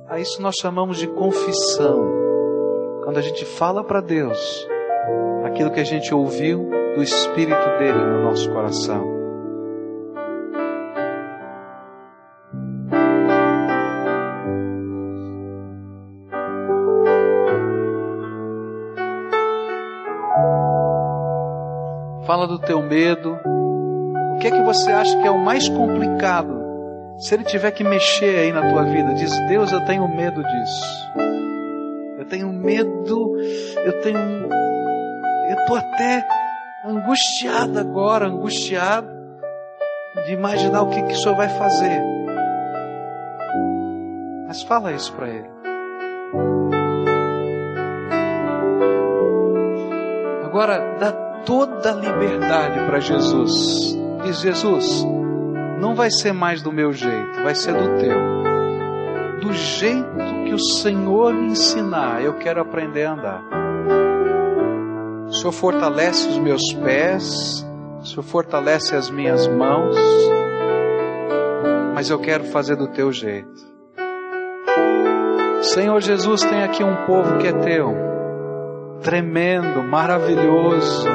A 0.07 0.19
isso 0.19 0.41
nós 0.41 0.55
chamamos 0.59 0.97
de 0.97 1.07
confissão. 1.07 2.07
Quando 3.03 3.17
a 3.17 3.21
gente 3.21 3.45
fala 3.45 3.83
para 3.83 4.01
Deus 4.01 4.67
aquilo 5.43 5.71
que 5.71 5.79
a 5.79 5.85
gente 5.85 6.13
ouviu 6.13 6.69
do 6.95 7.03
Espírito 7.03 7.77
dele 7.79 7.99
no 7.99 8.23
nosso 8.23 8.49
coração. 8.51 9.18
Teu 22.59 22.81
medo. 22.81 23.37
O 24.35 24.37
que 24.39 24.47
é 24.47 24.51
que 24.51 24.61
você 24.61 24.91
acha 24.91 25.17
que 25.19 25.27
é 25.27 25.31
o 25.31 25.39
mais 25.39 25.67
complicado? 25.67 26.59
Se 27.17 27.33
ele 27.33 27.43
tiver 27.43 27.71
que 27.71 27.83
mexer 27.83 28.39
aí 28.39 28.51
na 28.51 28.69
tua 28.69 28.83
vida, 28.83 29.13
diz: 29.13 29.31
Deus, 29.47 29.71
eu 29.71 29.83
tenho 29.85 30.07
medo 30.07 30.41
disso. 30.41 31.09
Eu 32.17 32.25
tenho 32.25 32.53
medo, 32.53 33.35
eu 33.83 34.01
tenho. 34.01 34.19
Eu 35.49 35.55
estou 35.57 35.75
até 35.75 36.25
angustiado 36.85 37.79
agora, 37.79 38.27
angustiado, 38.27 39.09
de 40.25 40.33
imaginar 40.33 40.83
o 40.83 40.89
que, 40.89 41.01
que 41.01 41.13
o 41.13 41.17
Senhor 41.17 41.35
vai 41.35 41.49
fazer. 41.49 42.01
Mas 44.47 44.63
fala 44.63 44.93
isso 44.93 45.13
para 45.13 45.27
Ele. 45.27 45.49
Agora, 50.45 50.97
dá 50.99 51.28
toda 51.45 51.91
a 51.91 51.95
liberdade 51.95 52.79
para 52.85 52.99
Jesus. 52.99 53.97
Diz 54.23 54.39
Jesus, 54.41 55.05
não 55.79 55.95
vai 55.95 56.11
ser 56.11 56.33
mais 56.33 56.61
do 56.61 56.71
meu 56.71 56.91
jeito, 56.91 57.41
vai 57.41 57.55
ser 57.55 57.73
do 57.73 57.97
teu. 57.99 58.39
Do 59.39 59.53
jeito 59.53 60.09
que 60.45 60.53
o 60.53 60.59
Senhor 60.59 61.33
me 61.33 61.51
ensinar, 61.51 62.21
eu 62.21 62.33
quero 62.33 62.61
aprender 62.61 63.05
a 63.05 63.13
andar. 63.13 63.43
O 65.27 65.31
Senhor 65.31 65.51
fortalece 65.51 66.27
os 66.27 66.37
meus 66.37 66.73
pés, 66.73 67.65
o 68.01 68.05
Senhor 68.05 68.23
fortalece 68.23 68.95
as 68.95 69.09
minhas 69.09 69.47
mãos, 69.47 69.95
mas 71.93 72.09
eu 72.09 72.19
quero 72.19 72.45
fazer 72.45 72.75
do 72.75 72.87
teu 72.87 73.11
jeito. 73.11 73.69
Senhor 75.61 76.01
Jesus, 76.01 76.41
tem 76.41 76.63
aqui 76.63 76.83
um 76.83 77.05
povo 77.05 77.37
que 77.37 77.47
é 77.47 77.53
teu, 77.53 77.93
tremendo, 79.01 79.83
maravilhoso, 79.83 81.07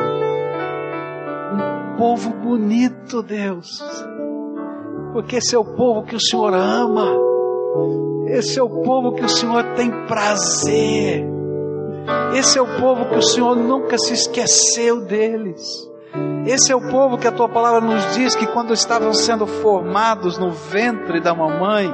povo 1.96 2.30
bonito, 2.30 3.22
Deus. 3.22 3.82
Porque 5.12 5.36
esse 5.36 5.54
é 5.54 5.58
o 5.58 5.64
povo 5.64 6.04
que 6.04 6.16
o 6.16 6.20
Senhor 6.20 6.52
ama. 6.54 7.06
Esse 8.28 8.58
é 8.58 8.62
o 8.62 8.68
povo 8.68 9.12
que 9.12 9.24
o 9.24 9.28
Senhor 9.28 9.62
tem 9.74 9.90
prazer. 10.06 11.24
Esse 12.34 12.58
é 12.58 12.62
o 12.62 12.80
povo 12.80 13.06
que 13.06 13.16
o 13.16 13.22
Senhor 13.22 13.54
nunca 13.54 13.96
se 13.98 14.12
esqueceu 14.12 15.00
deles. 15.02 15.62
Esse 16.46 16.72
é 16.72 16.76
o 16.76 16.90
povo 16.90 17.16
que 17.16 17.26
a 17.26 17.32
tua 17.32 17.48
palavra 17.48 17.80
nos 17.80 18.14
diz 18.14 18.34
que 18.34 18.46
quando 18.46 18.74
estavam 18.74 19.12
sendo 19.14 19.46
formados 19.46 20.36
no 20.36 20.50
ventre 20.50 21.20
da 21.20 21.34
mamãe, 21.34 21.92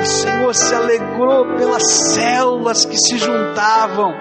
o 0.00 0.06
Senhor 0.06 0.54
se 0.54 0.74
alegrou 0.74 1.56
pelas 1.56 1.82
células 1.84 2.84
que 2.84 2.96
se 2.96 3.18
juntavam 3.18 4.12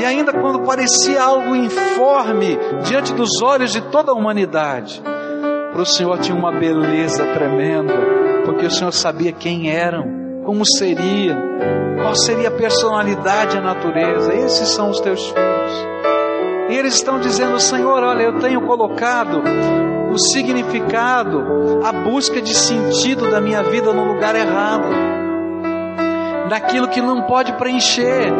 e 0.00 0.04
ainda 0.04 0.32
quando 0.32 0.62
parecia 0.62 1.22
algo 1.22 1.54
informe 1.54 2.58
diante 2.84 3.12
dos 3.12 3.40
olhos 3.42 3.72
de 3.72 3.80
toda 3.82 4.10
a 4.10 4.14
humanidade, 4.14 5.02
para 5.72 5.82
o 5.82 5.86
Senhor 5.86 6.18
tinha 6.18 6.36
uma 6.36 6.52
beleza 6.52 7.24
tremenda, 7.32 7.94
porque 8.44 8.66
o 8.66 8.70
Senhor 8.70 8.92
sabia 8.92 9.32
quem 9.32 9.70
eram, 9.70 10.04
como 10.44 10.64
seriam, 10.66 11.38
qual 12.02 12.14
seria 12.16 12.48
a 12.48 12.52
personalidade, 12.52 13.56
a 13.56 13.60
natureza. 13.60 14.34
Esses 14.34 14.68
são 14.68 14.90
os 14.90 15.00
teus 15.00 15.24
filhos. 15.24 15.86
E 16.68 16.74
eles 16.74 16.94
estão 16.94 17.20
dizendo: 17.20 17.58
Senhor, 17.60 18.02
olha, 18.02 18.22
eu 18.22 18.38
tenho 18.38 18.60
colocado 18.66 19.42
o 20.12 20.18
significado, 20.18 21.80
a 21.84 21.92
busca 21.92 22.42
de 22.42 22.54
sentido 22.54 23.30
da 23.30 23.40
minha 23.40 23.62
vida 23.62 23.92
no 23.92 24.04
lugar 24.04 24.34
errado, 24.34 24.88
naquilo 26.50 26.88
que 26.88 27.00
não 27.00 27.22
pode 27.22 27.52
preencher, 27.54 28.32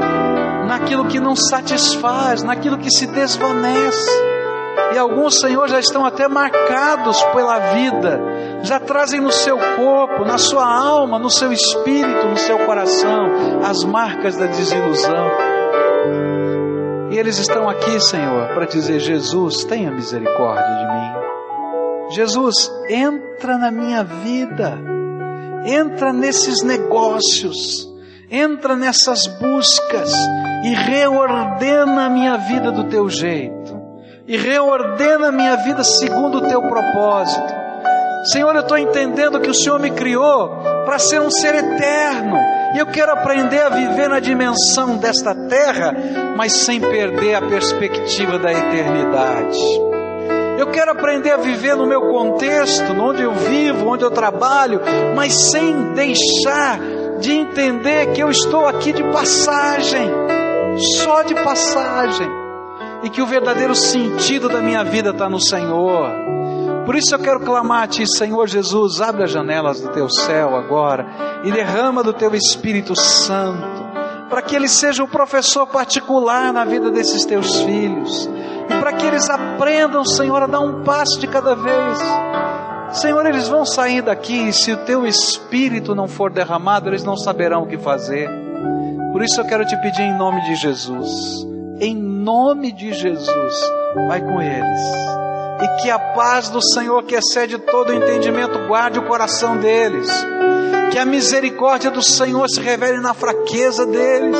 naquilo 0.66 1.06
que 1.06 1.20
não 1.20 1.34
satisfaz, 1.34 2.42
naquilo 2.42 2.78
que 2.78 2.90
se 2.90 3.06
desvanece. 3.06 4.32
E 4.94 4.98
alguns, 4.98 5.40
Senhor, 5.40 5.68
já 5.68 5.80
estão 5.80 6.04
até 6.04 6.28
marcados 6.28 7.22
pela 7.34 7.58
vida, 7.58 8.20
já 8.62 8.78
trazem 8.78 9.20
no 9.20 9.32
seu 9.32 9.56
corpo, 9.76 10.24
na 10.24 10.38
sua 10.38 10.66
alma, 10.66 11.18
no 11.18 11.30
seu 11.30 11.52
espírito, 11.52 12.26
no 12.26 12.36
seu 12.36 12.58
coração, 12.66 13.60
as 13.64 13.84
marcas 13.84 14.36
da 14.36 14.46
desilusão. 14.46 15.30
E 17.10 17.18
eles 17.18 17.38
estão 17.38 17.68
aqui, 17.68 18.00
Senhor, 18.00 18.48
para 18.54 18.64
dizer: 18.64 18.98
Jesus, 19.00 19.64
tenha 19.64 19.90
misericórdia 19.90 20.64
de 20.64 20.86
mim. 20.86 22.12
Jesus, 22.14 22.70
entra 22.88 23.58
na 23.58 23.70
minha 23.70 24.02
vida, 24.02 24.78
entra 25.64 26.12
nesses 26.12 26.62
negócios, 26.62 27.91
entra 28.32 28.74
nessas 28.74 29.26
buscas 29.26 30.10
e 30.64 30.74
reordena 30.74 32.06
a 32.06 32.08
minha 32.08 32.38
vida 32.38 32.72
do 32.72 32.84
teu 32.84 33.10
jeito, 33.10 33.78
e 34.26 34.38
reordena 34.38 35.28
a 35.28 35.32
minha 35.32 35.56
vida 35.56 35.84
segundo 35.84 36.38
o 36.38 36.48
teu 36.48 36.62
propósito. 36.62 37.52
Senhor, 38.24 38.54
eu 38.54 38.62
estou 38.62 38.78
entendendo 38.78 39.38
que 39.38 39.50
o 39.50 39.54
Senhor 39.54 39.78
me 39.78 39.90
criou 39.90 40.48
para 40.86 40.98
ser 40.98 41.20
um 41.20 41.30
ser 41.30 41.56
eterno, 41.56 42.38
e 42.74 42.78
eu 42.78 42.86
quero 42.86 43.12
aprender 43.12 43.60
a 43.60 43.68
viver 43.68 44.08
na 44.08 44.18
dimensão 44.18 44.96
desta 44.96 45.34
terra, 45.34 45.94
mas 46.34 46.52
sem 46.52 46.80
perder 46.80 47.34
a 47.34 47.42
perspectiva 47.42 48.38
da 48.38 48.50
eternidade. 48.50 49.58
Eu 50.58 50.70
quero 50.70 50.92
aprender 50.92 51.32
a 51.32 51.36
viver 51.36 51.76
no 51.76 51.86
meu 51.86 52.00
contexto, 52.00 52.92
onde 52.92 53.22
eu 53.22 53.32
vivo, 53.32 53.88
onde 53.88 54.04
eu 54.04 54.10
trabalho, 54.10 54.80
mas 55.14 55.34
sem 55.50 55.92
deixar 55.92 56.78
de 57.22 57.32
entender 57.32 58.12
que 58.12 58.20
eu 58.20 58.28
estou 58.28 58.66
aqui 58.66 58.92
de 58.92 59.02
passagem, 59.04 60.10
só 60.98 61.22
de 61.22 61.34
passagem, 61.36 62.28
e 63.02 63.08
que 63.08 63.22
o 63.22 63.26
verdadeiro 63.26 63.74
sentido 63.74 64.48
da 64.48 64.60
minha 64.60 64.82
vida 64.82 65.10
está 65.10 65.30
no 65.30 65.40
Senhor. 65.40 66.10
Por 66.84 66.96
isso 66.96 67.14
eu 67.14 67.20
quero 67.20 67.40
clamar 67.40 67.84
a 67.84 67.86
Ti, 67.86 68.04
Senhor 68.06 68.48
Jesus, 68.48 69.00
abre 69.00 69.22
as 69.22 69.30
janelas 69.30 69.80
do 69.80 69.88
Teu 69.90 70.10
céu 70.10 70.56
agora 70.56 71.06
e 71.44 71.52
derrama 71.52 72.02
do 72.02 72.12
Teu 72.12 72.34
Espírito 72.34 72.96
Santo, 72.96 73.84
para 74.28 74.42
que 74.42 74.56
Ele 74.56 74.68
seja 74.68 75.04
o 75.04 75.08
professor 75.08 75.64
particular 75.66 76.52
na 76.52 76.64
vida 76.64 76.90
desses 76.90 77.24
Teus 77.24 77.60
filhos, 77.60 78.28
e 78.68 78.80
para 78.80 78.92
que 78.94 79.06
eles 79.06 79.30
aprendam, 79.30 80.04
Senhor, 80.04 80.42
a 80.42 80.46
dar 80.46 80.60
um 80.60 80.82
passo 80.82 81.20
de 81.20 81.28
cada 81.28 81.54
vez. 81.54 81.98
Senhor, 82.92 83.24
eles 83.26 83.48
vão 83.48 83.64
sair 83.64 84.02
daqui 84.02 84.48
e 84.48 84.52
se 84.52 84.72
o 84.72 84.84
Teu 84.84 85.06
Espírito 85.06 85.94
não 85.94 86.06
for 86.06 86.30
derramado, 86.30 86.88
eles 86.90 87.04
não 87.04 87.16
saberão 87.16 87.62
o 87.62 87.66
que 87.66 87.78
fazer. 87.78 88.28
Por 89.12 89.22
isso 89.22 89.40
eu 89.40 89.44
quero 89.44 89.64
te 89.64 89.76
pedir 89.78 90.02
em 90.02 90.16
nome 90.16 90.42
de 90.42 90.54
Jesus, 90.54 91.46
em 91.80 91.94
nome 91.94 92.72
de 92.72 92.92
Jesus, 92.92 93.54
vai 94.08 94.20
com 94.20 94.40
eles 94.40 95.12
e 95.62 95.68
que 95.80 95.90
a 95.90 95.98
paz 95.98 96.48
do 96.48 96.60
Senhor, 96.60 97.04
que 97.04 97.14
excede 97.14 97.56
todo 97.56 97.94
entendimento, 97.94 98.66
guarde 98.66 98.98
o 98.98 99.06
coração 99.06 99.56
deles. 99.56 100.10
Que 100.90 100.98
a 100.98 101.06
misericórdia 101.06 101.90
do 101.90 102.02
Senhor 102.02 102.48
se 102.48 102.60
revele 102.60 102.98
na 102.98 103.14
fraqueza 103.14 103.86
deles. 103.86 104.36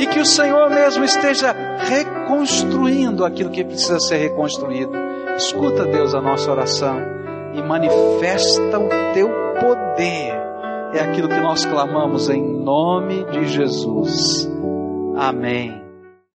E 0.00 0.06
que 0.06 0.18
o 0.18 0.26
Senhor 0.26 0.68
mesmo 0.68 1.04
esteja 1.04 1.54
reconstruindo 1.78 3.24
aquilo 3.24 3.50
que 3.50 3.64
precisa 3.64 4.00
ser 4.00 4.16
reconstruído. 4.16 4.92
Escuta, 5.36 5.84
Deus, 5.84 6.14
a 6.14 6.20
nossa 6.20 6.50
oração 6.50 7.25
e 7.56 7.62
manifesta 7.62 8.78
o 8.78 8.88
teu 9.14 9.28
poder. 9.60 10.34
É 10.92 11.00
aquilo 11.00 11.28
que 11.28 11.40
nós 11.40 11.64
clamamos 11.64 12.28
em 12.28 12.42
nome 12.42 13.24
de 13.24 13.46
Jesus. 13.48 14.48
Amém. 15.16 15.85